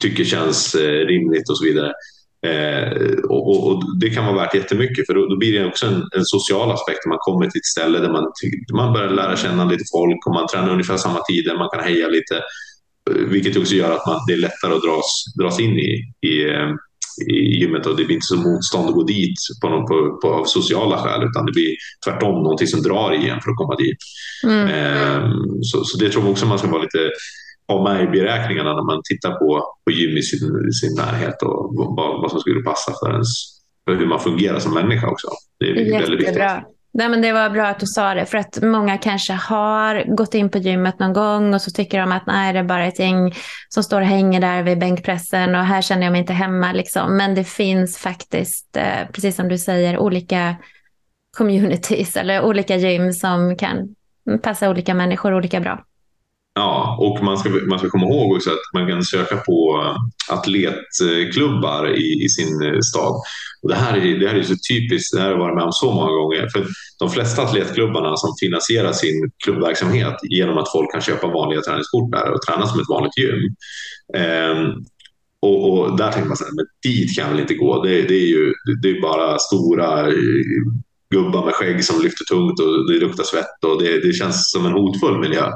tycker 0.00 0.24
känns 0.24 0.74
eh, 0.74 1.06
rimligt 1.06 1.50
och 1.50 1.58
så 1.58 1.64
vidare. 1.64 1.92
Eh, 2.46 2.92
och, 3.28 3.66
och, 3.66 3.98
Det 4.00 4.10
kan 4.10 4.26
vara 4.26 4.36
värt 4.36 4.54
jättemycket 4.54 5.06
för 5.06 5.14
då, 5.14 5.26
då 5.26 5.36
blir 5.36 5.60
det 5.60 5.66
också 5.66 5.86
en, 5.86 6.08
en, 6.16 6.24
social 6.24 6.70
aspekt. 6.70 7.06
Man 7.06 7.18
kommer 7.20 7.50
till 7.50 7.58
ett 7.58 7.66
ställe 7.66 7.98
där 7.98 8.12
man, 8.12 8.32
man 8.72 8.92
börjar 8.92 9.10
lära 9.10 9.36
känna 9.36 9.64
lite 9.64 9.84
folk 9.92 10.26
och 10.26 10.34
man 10.34 10.46
tränar 10.46 10.70
ungefär 10.70 10.96
samma 10.96 11.20
tider. 11.20 11.58
Man 11.58 11.70
kan 11.72 11.84
heja 11.84 12.08
lite, 12.08 12.36
eh, 13.10 13.16
vilket 13.16 13.56
också 13.56 13.74
gör 13.74 13.92
att 13.92 14.06
man, 14.06 14.20
det 14.26 14.32
är 14.32 14.36
lättare 14.36 14.74
att 14.74 14.82
dras, 14.82 15.24
dras 15.38 15.60
in 15.60 15.78
i, 15.78 16.12
i, 16.26 16.44
i 17.30 17.60
gymmet 17.60 17.86
och 17.86 17.96
det 17.96 18.04
blir 18.04 18.14
inte 18.14 18.26
så 18.26 18.36
motstånd 18.36 18.88
att 18.88 18.94
gå 18.94 19.02
dit 19.02 19.34
på, 19.62 19.68
någon, 19.68 19.86
på, 19.86 20.18
på, 20.22 20.34
av 20.34 20.44
sociala 20.44 20.98
skäl 20.98 21.22
utan 21.28 21.46
det 21.46 21.52
blir 21.52 21.74
tvärtom 22.04 22.34
någonting 22.34 22.66
som 22.66 22.82
drar 22.82 23.12
i 23.12 23.28
en 23.28 23.40
för 23.40 23.50
att 23.50 23.56
komma 23.56 23.76
dit. 23.76 23.96
Mm. 24.44 24.66
Eh, 24.68 25.30
så, 25.62 25.84
så 25.84 25.98
det 25.98 26.10
tror 26.10 26.24
jag 26.24 26.32
också 26.32 26.46
man 26.46 26.58
ska 26.58 26.68
vara 26.68 26.82
lite 26.82 27.10
ha 27.68 27.84
med 27.84 28.04
i 28.04 28.06
beräkningarna 28.06 28.72
när 28.74 28.84
man 28.84 29.00
tittar 29.04 29.30
på, 29.30 29.74
på 29.84 29.90
gym 29.90 30.16
i 30.16 30.22
sin, 30.22 30.72
sin 30.72 30.94
närhet 30.96 31.42
och 31.42 31.74
vad, 31.74 32.20
vad 32.22 32.30
som 32.30 32.40
skulle 32.40 32.62
passa 32.62 32.92
för, 33.00 33.12
ens, 33.12 33.28
för 33.84 33.96
hur 33.96 34.06
man 34.06 34.20
fungerar 34.20 34.58
som 34.58 34.74
människa 34.74 35.08
också. 35.08 35.28
Det 35.58 35.64
är 35.64 35.74
Jättebra. 35.74 36.00
väldigt 36.00 36.20
viktigt. 36.20 36.73
Nej, 36.96 37.08
men 37.08 37.22
det 37.22 37.32
var 37.32 37.50
bra 37.50 37.66
att 37.66 37.80
du 37.80 37.86
sa 37.86 38.14
det, 38.14 38.26
för 38.26 38.38
att 38.38 38.58
många 38.62 38.98
kanske 38.98 39.32
har 39.32 40.16
gått 40.16 40.34
in 40.34 40.50
på 40.50 40.58
gymmet 40.58 40.98
någon 40.98 41.12
gång 41.12 41.54
och 41.54 41.62
så 41.62 41.70
tycker 41.70 42.00
de 42.00 42.12
att 42.12 42.26
nej, 42.26 42.52
det 42.52 42.58
är 42.58 42.64
bara 42.64 42.86
ett 42.86 42.98
gäng 42.98 43.34
som 43.68 43.82
står 43.82 44.00
och 44.00 44.06
hänger 44.06 44.40
där 44.40 44.62
vid 44.62 44.78
bänkpressen 44.78 45.54
och 45.54 45.64
här 45.64 45.82
känner 45.82 46.02
jag 46.02 46.12
mig 46.12 46.20
inte 46.20 46.32
hemma. 46.32 46.72
Liksom. 46.72 47.16
Men 47.16 47.34
det 47.34 47.44
finns 47.44 47.98
faktiskt, 47.98 48.76
eh, 48.76 49.08
precis 49.12 49.36
som 49.36 49.48
du 49.48 49.58
säger, 49.58 49.98
olika 49.98 50.56
communities 51.36 52.16
eller 52.16 52.44
olika 52.44 52.76
gym 52.76 53.12
som 53.12 53.56
kan 53.56 53.94
passa 54.42 54.70
olika 54.70 54.94
människor 54.94 55.34
olika 55.34 55.60
bra. 55.60 55.84
Ja, 56.56 56.96
och 57.00 57.24
man 57.24 57.38
ska, 57.38 57.48
man 57.48 57.78
ska 57.78 57.90
komma 57.90 58.06
ihåg 58.06 58.32
också 58.32 58.50
att 58.50 58.58
man 58.74 58.88
kan 58.88 59.04
söka 59.04 59.36
på 59.36 59.82
eh, 59.84 59.96
atletklubbar 60.36 61.96
i, 61.98 62.24
i 62.24 62.28
sin 62.28 62.62
eh, 62.62 62.80
stad. 62.80 63.14
Och 63.62 63.68
det, 63.68 63.74
här 63.74 63.96
är, 63.96 64.18
det 64.18 64.28
här 64.28 64.34
är 64.34 64.42
så 64.42 64.54
typiskt, 64.70 65.14
det 65.14 65.20
här 65.20 65.26
har 65.26 65.32
jag 65.32 65.38
varit 65.38 65.54
med 65.54 65.64
om 65.64 65.72
så 65.72 65.92
många 65.92 66.12
gånger. 66.12 66.48
För 66.48 66.66
de 66.98 67.10
flesta 67.10 67.42
atletklubbarna 67.42 68.16
som 68.16 68.34
finansierar 68.40 68.92
sin 68.92 69.30
klubbverksamhet 69.44 70.16
genom 70.22 70.58
att 70.58 70.72
folk 70.72 70.92
kan 70.92 71.00
köpa 71.00 71.26
vanliga 71.26 71.60
träningskort 71.60 72.12
där 72.12 72.30
och 72.30 72.42
träna 72.42 72.66
som 72.66 72.80
ett 72.80 72.88
vanligt 72.88 73.18
gym. 73.18 73.54
Ehm, 74.16 74.84
och, 75.40 75.72
och, 75.72 75.96
där 75.96 76.12
tänker 76.12 76.28
man 76.28 76.36
så 76.36 76.44
här, 76.44 76.52
men 76.52 76.66
dit 76.82 77.16
kan 77.16 77.30
väl 77.30 77.40
inte 77.40 77.54
gå. 77.54 77.82
Det, 77.82 78.02
det 78.02 78.14
är 78.14 78.28
ju 78.28 78.52
det 78.82 78.88
är 78.88 79.00
bara 79.00 79.38
stora 79.38 80.08
eh, 80.08 80.14
gubbar 81.10 81.44
med 81.44 81.54
skägg 81.54 81.84
som 81.84 82.02
lyfter 82.02 82.24
tungt 82.24 82.60
och 82.60 82.92
det 82.92 82.98
luktar 82.98 83.24
svett 83.24 83.64
och 83.66 83.82
det, 83.82 84.06
det 84.06 84.12
känns 84.12 84.50
som 84.50 84.66
en 84.66 84.72
hotfull 84.72 85.18
miljö. 85.20 85.50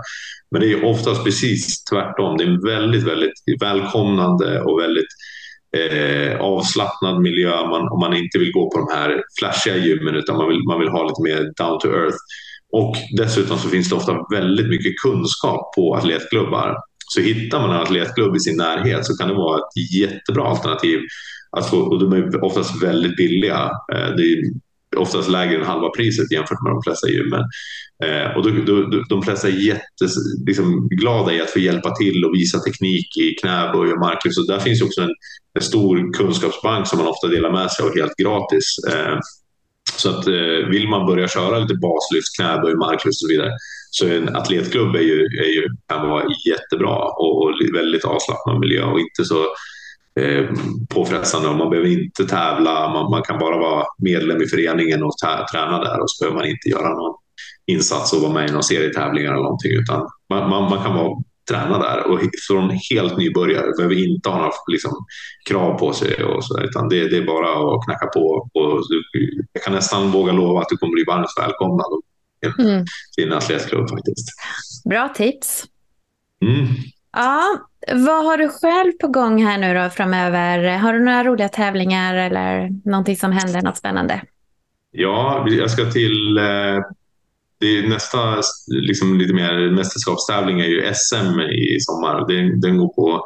Men 0.51 0.61
det 0.61 0.73
är 0.73 0.85
oftast 0.85 1.25
precis 1.25 1.85
tvärtom. 1.85 2.37
Det 2.37 2.45
är 2.45 2.49
en 2.49 2.61
väldigt, 2.61 3.03
väldigt 3.03 3.33
välkomnande 3.61 4.61
och 4.61 4.81
väldigt 4.81 5.09
eh, 5.77 6.41
avslappnad 6.41 7.21
miljö 7.21 7.67
man, 7.67 7.89
om 7.89 8.01
man 8.01 8.17
inte 8.17 8.39
vill 8.39 8.53
gå 8.53 8.71
på 8.71 8.79
de 8.79 8.97
här 8.97 9.23
flashiga 9.39 9.77
gymmen 9.77 10.15
utan 10.15 10.37
man 10.37 10.49
vill, 10.49 10.63
man 10.63 10.81
vill 10.81 10.89
ha 10.89 11.09
lite 11.09 11.23
mer 11.23 11.53
down 11.57 11.81
to 11.81 11.89
earth. 11.89 12.17
Och 12.73 12.97
dessutom 13.17 13.59
så 13.59 13.69
finns 13.69 13.89
det 13.89 13.95
ofta 13.95 14.27
väldigt 14.31 14.69
mycket 14.69 14.97
kunskap 15.03 15.75
på 15.75 15.95
atletklubbar. 15.95 16.77
Så 17.15 17.21
hittar 17.21 17.61
man 17.61 17.71
en 17.71 17.83
atletklubb 17.83 18.37
i 18.37 18.41
sin 18.41 18.57
närhet 18.57 19.07
så 19.07 19.17
kan 19.17 19.29
det 19.29 19.35
vara 19.35 19.59
ett 19.59 20.01
jättebra 20.01 20.45
alternativ. 20.45 21.01
Alltså, 21.51 21.77
och 21.77 22.01
de 22.01 22.13
är 22.13 22.45
oftast 22.45 22.83
väldigt 22.83 23.17
billiga. 23.17 23.71
Eh, 23.95 24.09
det 24.17 24.23
är 24.23 24.43
oftast 24.97 25.31
lägre 25.31 25.57
än 25.57 25.67
halva 25.67 25.89
priset 25.89 26.33
jämfört 26.33 26.63
med 26.63 26.73
de 26.73 26.83
flesta 26.83 27.09
gymmen. 27.09 27.45
Eh, 28.05 28.37
och 28.37 28.43
då, 28.43 28.83
då, 28.83 29.03
de 29.09 29.23
flesta 29.23 29.49
är 29.49 29.53
jätteglada 29.53 31.27
liksom, 31.27 31.31
i 31.31 31.41
att 31.41 31.51
få 31.51 31.59
hjälpa 31.59 31.95
till 31.95 32.25
och 32.25 32.35
visa 32.35 32.59
teknik 32.59 33.17
i 33.17 33.35
knäböj 33.35 33.93
och 33.93 34.01
marklyft. 34.01 34.35
Så 34.35 34.43
där 34.43 34.59
finns 34.59 34.83
också 34.83 35.01
en, 35.01 35.15
en, 35.55 35.63
stor 35.63 36.13
kunskapsbank 36.13 36.87
som 36.87 36.99
man 36.99 37.09
ofta 37.09 37.27
delar 37.27 37.53
med 37.53 37.71
sig 37.71 37.87
av 37.87 37.95
helt 37.95 38.17
gratis. 38.17 38.77
Eh, 38.89 39.19
så 39.97 40.11
att 40.11 40.27
eh, 40.27 40.69
vill 40.71 40.89
man 40.89 41.07
börja 41.07 41.29
köra 41.29 41.59
lite 41.59 41.75
baslyft, 41.75 42.37
knäböj, 42.37 42.75
marklyft 42.75 43.17
och 43.17 43.27
så 43.27 43.29
vidare 43.29 43.51
så 43.91 44.07
en 44.07 44.37
atletklubb 44.37 44.97
är 44.97 45.01
ju, 45.01 45.21
är 45.21 45.53
ju, 45.55 45.69
kan 45.89 46.09
vara 46.09 46.25
jättebra 46.47 46.97
och, 46.97 47.43
och 47.43 47.51
väldigt 47.75 48.05
avslappnad 48.05 48.61
miljö 48.61 48.85
och 48.85 49.01
inte 49.01 49.25
så 49.25 49.43
eh, 50.21 50.45
påfrestande. 50.89 51.49
Man 51.49 51.71
behöver 51.71 51.89
inte 51.89 52.25
tävla, 52.25 52.93
man, 52.93 53.11
man, 53.11 53.23
kan 53.23 53.39
bara 53.39 53.59
vara 53.59 53.85
medlem 53.99 54.43
i 54.43 54.47
föreningen 54.47 55.03
och 55.03 55.13
träna 55.53 55.85
där 55.85 56.01
och 56.01 56.11
så 56.11 56.25
behöver 56.25 56.39
man 56.39 56.51
inte 56.51 56.69
göra 56.69 56.89
någon 56.89 57.15
insats 57.67 58.13
och 58.13 58.21
vara 58.21 58.33
med 58.33 58.49
i 58.51 58.53
någon 58.53 58.63
serietävlingar 58.63 59.33
eller 59.33 59.43
någonting 59.43 59.73
utan 59.73 60.09
man, 60.29 60.51
man, 60.51 60.71
man 60.71 60.85
kan 60.85 60.95
vara 60.95 61.23
träna 61.51 61.79
där 61.79 62.07
och 62.07 62.21
från 62.49 62.71
helt 62.91 63.17
nybörjare 63.19 63.73
behöver 63.77 64.09
inte 64.09 64.29
ha 64.29 64.37
några 64.37 64.53
liksom, 64.67 64.93
krav 65.49 65.79
på 65.79 65.93
sig 65.93 66.25
och 66.25 66.45
så 66.45 66.57
där, 66.57 66.65
utan 66.65 66.89
det, 66.89 67.09
det, 67.09 67.17
är 67.17 67.27
bara 67.27 67.75
att 67.75 67.85
knacka 67.85 68.07
på 68.07 68.49
och 68.55 68.83
du, 68.89 69.03
jag 69.53 69.63
kan 69.63 69.75
nästan 69.75 70.11
våga 70.11 70.33
lova 70.33 70.61
att 70.61 70.69
du 70.69 70.77
kommer 70.77 70.93
bli 70.93 71.05
varmt 71.05 71.35
välkomnad 71.41 71.87
mm. 72.59 72.85
till 73.17 73.27
en 73.27 73.33
atletklubb 73.33 73.91
faktiskt. 73.91 74.29
Bra 74.85 75.09
tips. 75.09 75.65
Mm. 76.43 76.67
Ja, 77.17 77.43
vad 77.93 78.25
har 78.25 78.37
du 78.37 78.49
själv 78.49 78.93
på 78.93 79.09
gång 79.09 79.45
här 79.45 79.59
nu 79.59 79.75
då 79.75 79.91
framöver? 79.91 80.79
Har 80.79 80.93
du 80.93 81.05
några 81.05 81.25
roliga 81.25 81.49
tävlingar 81.49 82.15
eller 82.15 82.69
någonting 82.85 83.17
som 83.17 83.33
händer, 83.33 83.63
något 83.63 83.77
spännande? 83.77 84.23
Ja, 84.91 85.47
jag 85.49 85.71
ska 85.71 85.91
till 85.91 86.39
eh, 86.39 86.45
det 87.61 87.79
är 87.79 87.89
nästa 87.89 88.43
liksom, 88.67 89.19
lite 89.19 89.35
mer 89.35 89.71
mästerskapstävling 89.71 90.61
är 90.61 90.67
ju 90.67 90.95
SM 90.95 91.41
i 91.41 91.77
sommar. 91.81 92.29
Den, 92.29 92.61
den 92.61 92.77
går 92.77 92.89
på, 92.89 93.25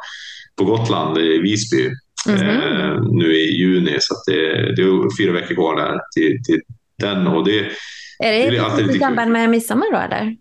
på 0.55 0.65
Gotland, 0.65 1.17
i 1.17 1.37
Visby, 1.37 1.89
mm 2.27 2.39
-hmm. 2.39 2.95
eh, 2.95 3.01
nu 3.11 3.35
i 3.35 3.57
juni. 3.57 3.97
Så 3.99 4.15
det, 4.27 4.75
det, 4.75 4.81
är 4.81 5.17
fyra 5.17 5.31
veckor 5.31 5.55
kvar 5.55 5.75
där 5.75 5.99
till, 6.15 6.43
till 6.43 6.61
den. 6.99 7.27
Och 7.27 7.45
det, 7.45 7.59
är 7.59 8.31
det, 8.31 8.49
det 8.49 8.57
är 8.57 8.95
i 8.95 8.99
samband 8.99 9.31
med 9.31 9.49
midsommar 9.49 9.91
då 9.91 9.97
eller? 9.97 10.35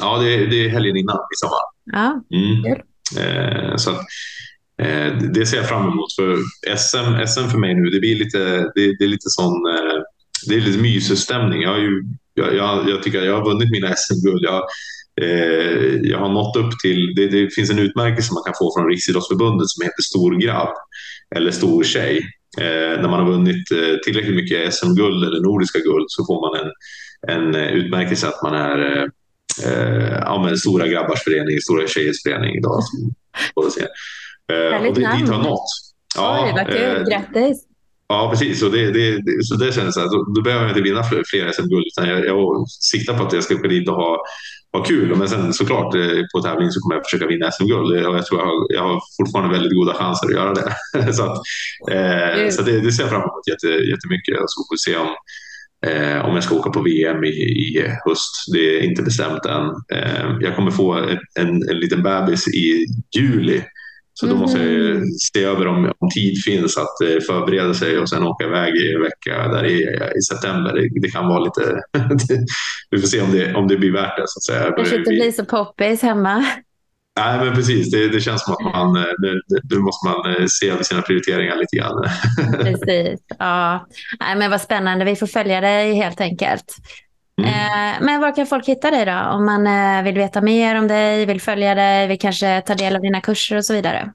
Ja, 0.00 0.18
det 0.18 0.34
är, 0.34 0.46
det 0.46 0.64
är 0.64 0.68
helgen 0.68 0.96
innan 0.96 1.18
midsommar. 1.30 1.62
Ja, 1.92 2.22
mm. 2.32 2.80
Eh, 3.18 3.76
så 3.76 3.90
att, 3.90 4.00
eh, 4.82 5.18
det 5.34 5.46
ser 5.46 5.56
jag 5.56 5.68
fram 5.68 5.92
emot. 5.92 6.14
För 6.16 6.36
SM, 6.76 7.26
SM 7.26 7.50
för 7.50 7.58
mig 7.58 7.74
nu, 7.74 7.90
det 7.90 8.00
blir 8.00 8.16
lite, 8.16 8.38
det, 8.74 8.96
det 8.98 9.04
är 9.04 9.08
lite 9.08 9.30
sån 9.30 9.66
eh, 9.66 10.02
det 10.48 10.54
är 10.54 10.60
lite 10.60 10.78
mysstämning. 10.78 11.62
Jag, 11.62 11.78
jag, 12.36 12.54
jag, 12.54 12.88
jag 12.88 13.02
tycker 13.02 13.22
jag 13.22 13.36
har 13.36 13.44
vunnit 13.44 13.70
mina 13.70 13.94
SM-guld. 13.94 14.42
Jag, 14.42 14.62
eh, 15.22 15.94
jag 16.02 16.18
har 16.18 16.28
nått 16.28 16.56
upp 16.56 16.78
till, 16.82 17.14
det, 17.16 17.28
det, 17.28 17.54
finns 17.54 17.70
en 17.70 17.78
utmärkelse 17.78 18.34
man 18.34 18.42
kan 18.44 18.54
få 18.58 18.72
från 18.76 18.88
Riksidrottsförbundet 18.88 19.68
som 19.68 19.84
heter 19.84 20.02
stor 20.02 20.40
grabb 20.40 20.74
eller 21.36 21.50
stor 21.50 21.84
tjej. 21.84 22.16
Eh, 22.60 23.00
när 23.00 23.08
man 23.08 23.20
har 23.20 23.30
vunnit 23.32 23.72
eh, 23.72 23.96
tillräckligt 24.04 24.36
mycket 24.36 24.74
SM-guld 24.74 25.24
eller 25.24 25.40
nordiska 25.40 25.78
guld 25.78 26.04
så 26.08 26.24
får 26.26 26.40
man 26.40 26.60
en, 26.60 26.70
en 27.36 27.54
utmärkelse 27.54 28.28
att 28.28 28.42
man 28.42 28.54
är 28.54 29.10
eh, 29.64 30.18
ja, 30.20 30.42
men 30.44 30.58
stora 30.58 30.88
grabbars 30.88 31.24
förening, 31.24 31.60
stora 31.60 31.86
tjejers 31.86 32.22
förening 32.22 32.54
idag. 32.54 32.82
Som. 32.84 33.14
Eh, 34.52 34.88
och 34.88 34.94
det, 34.94 35.16
dit 35.16 35.28
har 35.28 35.42
nått. 35.42 35.68
Ja, 36.16 36.44
Oj, 36.46 36.52
vad 36.52 36.66
kul. 36.66 36.96
Eh, 36.96 37.02
Grattis! 37.02 37.65
Ja, 38.08 38.30
precis. 38.30 38.62
Och 38.62 38.70
det, 38.70 38.90
det, 38.90 39.22
så 39.44 39.54
det 39.54 39.72
känns 39.74 39.96
att 39.96 40.10
då, 40.10 40.24
då 40.34 40.42
behöver 40.42 40.64
jag 40.64 40.70
inte 40.70 40.82
vinna 40.82 41.02
fler, 41.02 41.22
fler 41.26 41.52
SM-guld. 41.52 41.84
Jag, 41.96 42.26
jag 42.26 42.68
siktar 42.68 43.18
på 43.18 43.24
att 43.24 43.32
jag 43.32 43.44
ska 43.44 43.54
åka 43.54 43.68
dit 43.68 43.88
och 43.88 43.94
ha, 43.94 44.24
ha 44.72 44.84
kul. 44.84 45.16
Men 45.16 45.28
sen 45.28 45.52
såklart 45.52 45.94
eh, 45.94 46.22
på 46.34 46.42
tävling 46.42 46.70
så 46.70 46.80
kommer 46.80 46.94
jag 46.94 47.04
försöka 47.04 47.26
vinna 47.26 47.50
SM-guld. 47.50 48.06
Och 48.06 48.16
jag 48.16 48.26
tror 48.26 48.40
jag 48.40 48.46
har, 48.46 48.66
jag 48.68 48.82
har 48.82 49.00
fortfarande 49.20 49.54
väldigt 49.54 49.78
goda 49.78 49.94
chanser 49.94 50.26
att 50.26 50.32
göra 50.32 50.54
det. 50.54 51.12
så 51.16 51.22
att, 51.22 51.36
eh, 51.90 52.50
så 52.50 52.62
det, 52.62 52.80
det 52.80 52.92
ser 52.92 53.02
jag 53.02 53.10
fram 53.10 53.22
emot 53.22 53.48
jätte, 53.50 53.68
jättemycket. 53.68 54.36
Så 54.46 54.56
får 54.60 54.74
vi 54.74 54.78
se 54.78 54.96
om, 54.96 55.10
eh, 55.86 56.24
om 56.26 56.34
jag 56.34 56.44
ska 56.44 56.54
åka 56.54 56.70
på 56.70 56.82
VM 56.82 57.24
i, 57.24 57.28
i 57.28 57.92
höst. 58.04 58.34
Det 58.52 58.78
är 58.78 58.82
inte 58.82 59.02
bestämt 59.02 59.46
än. 59.46 59.66
Eh, 59.92 60.36
jag 60.40 60.56
kommer 60.56 60.70
få 60.70 60.92
en, 60.92 61.18
en, 61.40 61.48
en 61.70 61.78
liten 61.78 62.02
bebis 62.02 62.48
i 62.48 62.86
juli 63.16 63.62
så 64.20 64.26
då 64.26 64.36
måste 64.36 64.58
jag 64.58 64.90
mm. 64.90 65.04
se 65.34 65.44
över 65.44 65.66
om, 65.66 65.92
om 65.98 66.10
tid 66.14 66.44
finns 66.44 66.76
att 66.76 67.00
eh, 67.00 67.20
förbereda 67.26 67.74
sig 67.74 67.98
och 67.98 68.08
sen 68.08 68.22
åka 68.22 68.44
iväg 68.44 68.74
i 68.76 68.94
en 68.94 69.02
vecka 69.02 69.48
där 69.48 69.64
i, 69.64 69.82
i 70.18 70.22
september. 70.22 70.74
Det, 70.74 71.00
det 71.00 71.10
kan 71.10 71.28
vara 71.28 71.38
lite... 71.38 71.80
vi 72.90 72.98
får 72.98 73.08
se 73.08 73.20
om 73.20 73.32
det, 73.32 73.54
om 73.54 73.68
det 73.68 73.76
blir 73.76 73.92
värt 73.92 74.16
det. 74.16 74.24
Så 74.26 74.38
att 74.38 74.42
säga. 74.42 74.72
Kanske 74.76 74.96
inte 74.96 75.10
blir 75.10 75.32
så 75.32 75.44
poppis 75.44 76.02
hemma. 76.02 76.44
Nej, 77.18 77.44
men 77.44 77.54
precis. 77.54 77.90
Det, 77.90 78.08
det 78.08 78.20
känns 78.20 78.44
som 78.44 78.52
att 78.52 78.62
man, 78.62 78.96
eh, 78.96 79.02
nu 79.70 79.78
måste 79.78 80.08
man 80.08 80.34
eh, 80.34 80.46
se 80.46 80.70
över 80.70 80.82
sina 80.82 81.02
prioriteringar 81.02 81.56
lite 81.56 81.76
grann. 81.76 82.04
precis. 82.64 83.20
Ja. 83.38 83.86
Nej, 84.20 84.36
men 84.36 84.50
vad 84.50 84.60
spännande. 84.60 85.04
Vi 85.04 85.16
får 85.16 85.26
följa 85.26 85.60
dig 85.60 85.94
helt 85.94 86.20
enkelt. 86.20 86.76
Mm. 87.42 87.50
Eh, 87.50 87.96
men 88.00 88.20
var 88.20 88.36
kan 88.36 88.46
folk 88.46 88.68
hitta 88.68 88.90
dig 88.90 89.04
då? 89.04 89.12
Om 89.12 89.44
man 89.44 89.66
eh, 89.66 90.04
vill 90.04 90.14
veta 90.14 90.40
mer 90.40 90.78
om 90.78 90.88
dig, 90.88 91.26
vill 91.26 91.40
följa 91.40 91.74
dig, 91.74 92.06
vill 92.06 92.18
kanske 92.18 92.60
ta 92.60 92.74
del 92.74 92.96
av 92.96 93.02
dina 93.02 93.20
kurser 93.20 93.56
och 93.56 93.64
så 93.64 93.72
vidare? 93.72 94.12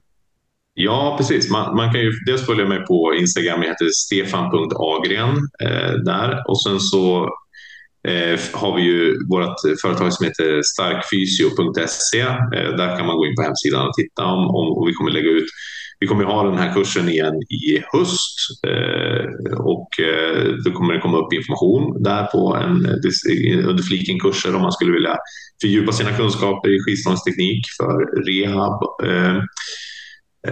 Ja, 0.74 1.14
precis. 1.18 1.50
Man, 1.50 1.76
man 1.76 1.92
kan 1.92 2.00
ju 2.00 2.12
dels 2.26 2.46
följa 2.46 2.66
mig 2.66 2.86
på 2.86 3.14
Instagram. 3.14 3.62
Jag 3.62 3.68
heter 3.68 3.88
stefan.agren 3.94 5.36
eh, 5.62 5.92
där. 5.92 6.50
Och 6.50 6.62
sen 6.62 6.80
så 6.80 7.24
eh, 8.08 8.40
har 8.52 8.76
vi 8.76 8.82
ju 8.82 9.26
vårt 9.28 9.60
företag 9.82 10.12
som 10.12 10.26
heter 10.26 10.62
starkfysio.se. 10.62 12.20
Eh, 12.20 12.76
där 12.76 12.96
kan 12.96 13.06
man 13.06 13.16
gå 13.16 13.26
in 13.26 13.36
på 13.36 13.42
hemsidan 13.42 13.88
och 13.88 13.94
titta 13.94 14.24
om, 14.24 14.46
om 14.46 14.78
och 14.78 14.88
vi 14.88 14.92
kommer 14.92 15.10
lägga 15.10 15.30
ut 15.30 15.46
vi 16.02 16.06
kommer 16.06 16.24
ha 16.24 16.42
den 16.42 16.58
här 16.58 16.74
kursen 16.74 17.08
igen 17.08 17.34
i 17.34 17.82
höst 17.92 18.36
eh, 18.66 19.24
och 19.72 20.00
eh, 20.00 20.54
då 20.64 20.70
kommer 20.72 20.94
det 20.94 21.00
komma 21.00 21.18
upp 21.18 21.32
information 21.32 22.02
där 22.02 22.24
på 22.26 22.56
en, 22.56 22.86
eh, 22.86 23.68
under 23.70 23.82
fliken 23.82 24.20
kurser 24.20 24.54
om 24.54 24.62
man 24.62 24.72
skulle 24.72 24.92
vilja 24.92 25.16
fördjupa 25.60 25.92
sina 25.92 26.12
kunskaper 26.12 26.68
i 26.70 26.78
skivstångsteknik 26.82 27.64
för 27.78 27.96
rehab. 28.28 28.80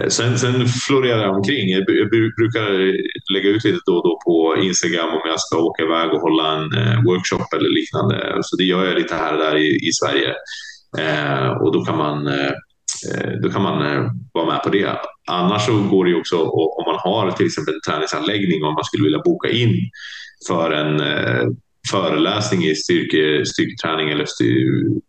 Sen, 0.07 0.39
sen 0.39 0.65
florerar 0.87 1.23
jag 1.23 1.35
omkring. 1.35 1.69
Jag 1.69 1.85
brukar 2.39 2.67
lägga 3.33 3.49
ut 3.49 3.63
lite 3.63 3.79
då 3.85 3.95
och 3.97 4.03
då 4.03 4.19
på 4.25 4.63
Instagram 4.63 5.09
om 5.09 5.21
jag 5.25 5.39
ska 5.39 5.57
åka 5.57 5.83
iväg 5.83 6.09
och 6.13 6.21
hålla 6.21 6.47
en 6.57 6.69
workshop 7.05 7.47
eller 7.55 7.69
liknande. 7.69 8.37
Så 8.41 8.55
det 8.55 8.63
gör 8.63 8.85
jag 8.85 8.97
lite 8.97 9.15
här 9.15 9.33
och 9.33 9.39
där 9.39 9.55
i, 9.55 9.87
i 9.87 9.91
Sverige. 9.93 10.33
och 11.61 11.73
då 11.73 11.85
kan 11.85 11.97
man 11.97 12.29
då 13.43 13.49
kan 13.49 13.61
man 13.61 13.77
vara 14.33 14.45
med 14.45 14.63
på 14.63 14.69
det. 14.69 14.97
Annars 15.27 15.65
så 15.65 15.81
går 15.81 16.05
det 16.05 16.15
också 16.15 16.37
om 16.79 16.83
man 16.85 16.99
har 16.99 17.31
till 17.31 17.45
exempel 17.45 17.73
en 17.73 17.91
träningsanläggning 17.91 18.63
och 18.63 18.73
man 18.73 18.83
skulle 18.83 19.03
vilja 19.03 19.21
boka 19.25 19.49
in 19.49 19.75
för 20.47 20.71
en 20.71 20.99
eh, 20.99 21.47
föreläsning 21.91 22.63
i 22.63 22.75
styrke, 22.75 23.45
styrketräning 23.45 24.09
eller 24.09 24.25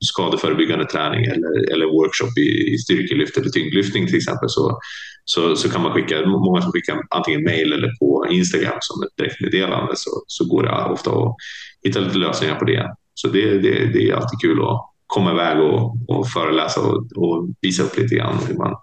skadeförebyggande 0.00 0.84
träning 0.84 1.24
eller, 1.24 1.72
eller 1.72 1.86
workshop 1.86 2.38
i, 2.38 2.74
i 2.74 2.78
styrkelyft 2.78 3.36
eller 3.36 3.48
tyngdlyftning 3.48 4.06
till 4.06 4.16
exempel 4.16 4.48
så, 4.48 4.78
så, 5.24 5.56
så 5.56 5.70
kan 5.70 5.82
man 5.82 5.92
skicka, 5.92 6.26
många 6.26 6.62
som 6.62 6.72
skickar 6.72 7.00
antingen 7.10 7.44
mail 7.44 7.72
eller 7.72 7.90
på 7.98 8.26
Instagram 8.30 8.78
som 8.80 9.02
ett 9.02 9.16
direktmeddelande 9.16 9.92
så, 9.96 10.10
så 10.26 10.44
går 10.44 10.62
det 10.62 10.92
ofta 10.92 11.10
att 11.10 11.36
hitta 11.84 12.00
lite 12.00 12.18
lösningar 12.18 12.58
på 12.58 12.64
det. 12.64 12.94
Så 13.14 13.28
det, 13.28 13.58
det, 13.58 13.92
det 13.92 14.08
är 14.08 14.14
alltid 14.14 14.40
kul 14.40 14.62
att 14.62 14.80
komma 15.06 15.32
iväg 15.32 15.58
och, 15.58 15.96
och 16.08 16.28
föreläsa 16.28 16.80
och, 16.80 17.12
och 17.16 17.48
visa 17.60 17.82
upp 17.82 17.98
lite 17.98 18.14
grann 18.14 18.38
hur 18.48 18.54
man, 18.54 18.74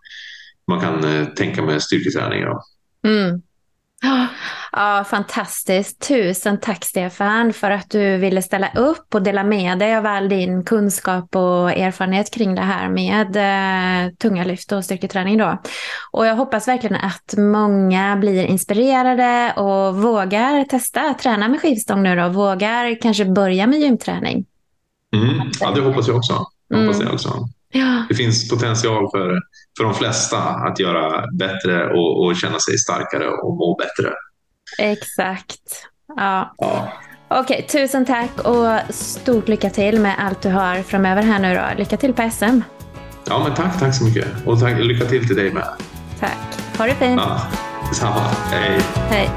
man 0.70 0.82
kan 0.82 1.04
eh, 1.04 1.26
tänka 1.26 1.62
med 1.62 1.82
styrketräning. 1.82 2.42
Ja. 2.42 2.62
Mm. 3.04 3.42
Ja, 4.72 5.06
fantastiskt. 5.10 6.08
Tusen 6.08 6.60
tack 6.60 6.86
Stefan 6.86 7.54
för 7.54 7.72
att 7.72 7.90
du 7.90 8.18
ville 8.18 8.42
ställa 8.42 8.70
upp 8.76 9.16
och 9.16 9.22
dela 9.22 9.44
med 9.44 9.80
dig 9.80 9.98
av 9.98 10.06
all 10.06 10.30
din 10.30 10.64
kunskap 10.66 11.36
och 11.36 11.72
erfarenhet 11.72 12.34
kring 12.34 12.56
det 12.56 12.62
här 12.62 12.90
med 12.90 13.36
eh, 13.36 14.14
tunga 14.14 14.44
lyft 14.44 14.72
och 14.72 14.86
styrketräning. 14.86 15.38
Då. 15.38 15.62
Och 16.12 16.26
jag 16.26 16.36
hoppas 16.36 16.68
verkligen 16.68 16.96
att 16.96 17.34
många 17.38 18.18
blir 18.18 18.46
inspirerade 18.46 19.54
och 19.56 19.96
vågar 19.96 20.64
testa 20.64 21.02
att 21.02 21.20
träna 21.20 21.48
med 21.48 21.62
skivstång 21.62 22.04
nu 22.04 22.16
då. 22.16 22.30
Vågar 22.30 23.02
kanske 23.02 23.26
börja 23.26 23.68
med 23.68 23.80
gymträning. 23.80 24.46
Mm. 25.16 25.52
Ja, 25.60 25.72
det 25.72 25.82
hoppas 25.82 26.08
jag 26.08 26.18
också. 26.18 26.34
Hoppas 26.74 26.96
mm. 26.96 27.02
jag 27.02 27.14
också. 27.14 27.50
Ja. 27.74 28.06
Det 28.10 28.16
finns 28.16 28.50
potential 28.50 29.10
för, 29.12 29.40
för 29.78 29.84
de 29.84 29.94
flesta 29.94 30.38
att 30.38 30.80
göra 30.80 31.24
bättre 31.32 31.86
och, 31.94 32.26
och 32.26 32.36
känna 32.36 32.60
sig 32.60 32.78
starkare 32.78 33.28
och 33.28 33.58
må 33.58 33.78
bättre. 33.80 34.14
Exakt. 34.80 35.88
Ja. 36.16 36.54
ja. 36.58 36.94
Okej, 37.28 37.68
tusen 37.72 38.06
tack 38.06 38.40
och 38.44 38.94
stort 38.94 39.48
lycka 39.48 39.70
till 39.70 40.00
med 40.00 40.16
allt 40.20 40.42
du 40.42 40.50
har 40.50 40.84
framöver 40.84 41.22
här 41.22 41.40
nu 41.40 41.56
då. 41.56 41.62
Lycka 41.78 41.98
till 41.98 42.14
på 42.14 42.30
SM. 42.32 42.62
Ja, 43.26 43.44
men 43.44 43.56
tack, 43.56 43.80
tack 43.80 43.96
så 43.96 44.04
mycket. 44.04 44.28
Och 44.46 44.60
tack, 44.60 44.80
lycka 44.80 45.06
till 45.06 45.28
till 45.28 45.36
dig 45.36 45.54
med. 45.54 45.68
Tack. 46.20 46.38
Ha 46.78 46.86
det 46.86 46.96
fint. 46.96 47.22
Ja, 47.22 47.42
detsamma. 47.90 48.22
Hej. 48.52 48.80
Hej. 49.10 49.30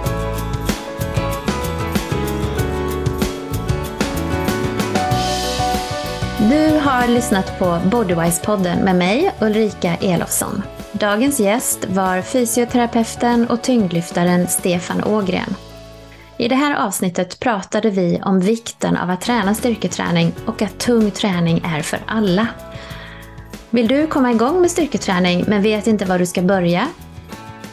Du 6.53 6.78
har 6.78 7.09
lyssnat 7.09 7.59
på 7.59 7.64
Bodywise-podden 7.64 8.84
med 8.84 8.96
mig, 8.96 9.34
Ulrika 9.40 9.94
Elofsson. 9.94 10.62
Dagens 10.92 11.40
gäst 11.40 11.84
var 11.88 12.22
fysioterapeuten 12.22 13.46
och 13.46 13.62
tyngdlyftaren 13.62 14.48
Stefan 14.48 15.05
Ågren. 15.05 15.55
I 16.36 16.48
det 16.48 16.55
här 16.55 16.86
avsnittet 16.86 17.40
pratade 17.40 17.90
vi 17.90 18.20
om 18.24 18.40
vikten 18.40 18.96
av 18.96 19.11
att 19.11 19.20
träna 19.20 19.55
styrketräning 19.55 20.32
och 20.46 20.62
att 20.62 20.78
tung 20.78 21.11
träning 21.11 21.62
är 21.64 21.82
för 21.82 21.98
alla. 22.07 22.46
Vill 23.70 23.88
du 23.88 24.07
komma 24.07 24.30
igång 24.30 24.61
med 24.61 24.70
styrketräning 24.70 25.44
men 25.48 25.62
vet 25.62 25.86
inte 25.86 26.05
var 26.05 26.18
du 26.18 26.26
ska 26.26 26.42
börja? 26.42 26.88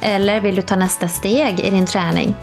Eller 0.02 0.42
vill 0.42 0.56
du 0.56 0.62
ta 0.62 0.76
nästa 0.76 1.08
steg 1.08 1.60
i 1.60 1.70
din 1.70 1.86
träning? 1.86 2.36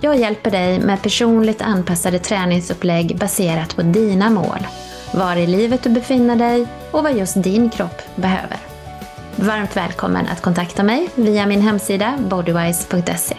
Jag 0.00 0.16
hjälper 0.16 0.50
dig 0.50 0.80
med 0.80 1.02
personligt 1.02 1.62
anpassade 1.62 2.18
träningsupplägg 2.18 3.16
baserat 3.18 3.76
på 3.76 3.82
dina 3.82 4.30
mål, 4.30 4.66
var 5.14 5.36
i 5.36 5.46
livet 5.46 5.82
du 5.82 5.90
befinner 5.90 6.36
dig 6.36 6.66
och 6.90 7.02
vad 7.02 7.16
just 7.16 7.42
din 7.42 7.70
kropp 7.70 8.02
behöver. 8.16 8.58
Varmt 9.36 9.76
välkommen 9.76 10.26
att 10.26 10.42
kontakta 10.42 10.82
mig 10.82 11.08
via 11.14 11.46
min 11.46 11.60
hemsida 11.60 12.18
bodywise.se. 12.18 13.36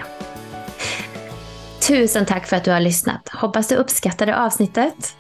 Tusen 1.88 2.26
tack 2.26 2.48
för 2.48 2.56
att 2.56 2.64
du 2.64 2.72
har 2.72 2.80
lyssnat. 2.80 3.30
Hoppas 3.34 3.68
du 3.68 3.76
uppskattade 3.76 4.38
avsnittet. 4.38 5.16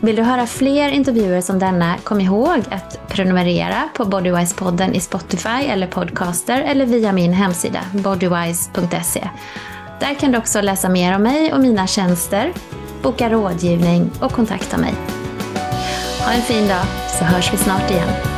Vill 0.00 0.16
du 0.16 0.22
höra 0.22 0.46
fler 0.46 0.88
intervjuer 0.88 1.40
som 1.40 1.58
denna, 1.58 1.96
kom 2.04 2.20
ihåg 2.20 2.58
att 2.70 3.08
prenumerera 3.08 3.88
på 3.94 4.04
Bodywise-podden 4.04 4.92
i 4.92 5.00
Spotify 5.00 5.66
eller 5.68 5.86
Podcaster 5.86 6.62
eller 6.62 6.86
via 6.86 7.12
min 7.12 7.32
hemsida 7.32 7.80
bodywise.se. 7.92 9.28
Där 10.00 10.14
kan 10.14 10.32
du 10.32 10.38
också 10.38 10.60
läsa 10.60 10.88
mer 10.88 11.16
om 11.16 11.22
mig 11.22 11.52
och 11.52 11.60
mina 11.60 11.86
tjänster, 11.86 12.52
boka 13.02 13.30
rådgivning 13.30 14.10
och 14.20 14.32
kontakta 14.32 14.78
mig. 14.78 14.94
Ha 16.28 16.34
en 16.34 16.42
fin 16.42 16.68
dag 16.68 16.84
så 17.18 17.24
hörs 17.24 17.52
vi 17.52 17.56
snart 17.56 17.90
igen. 17.90 18.37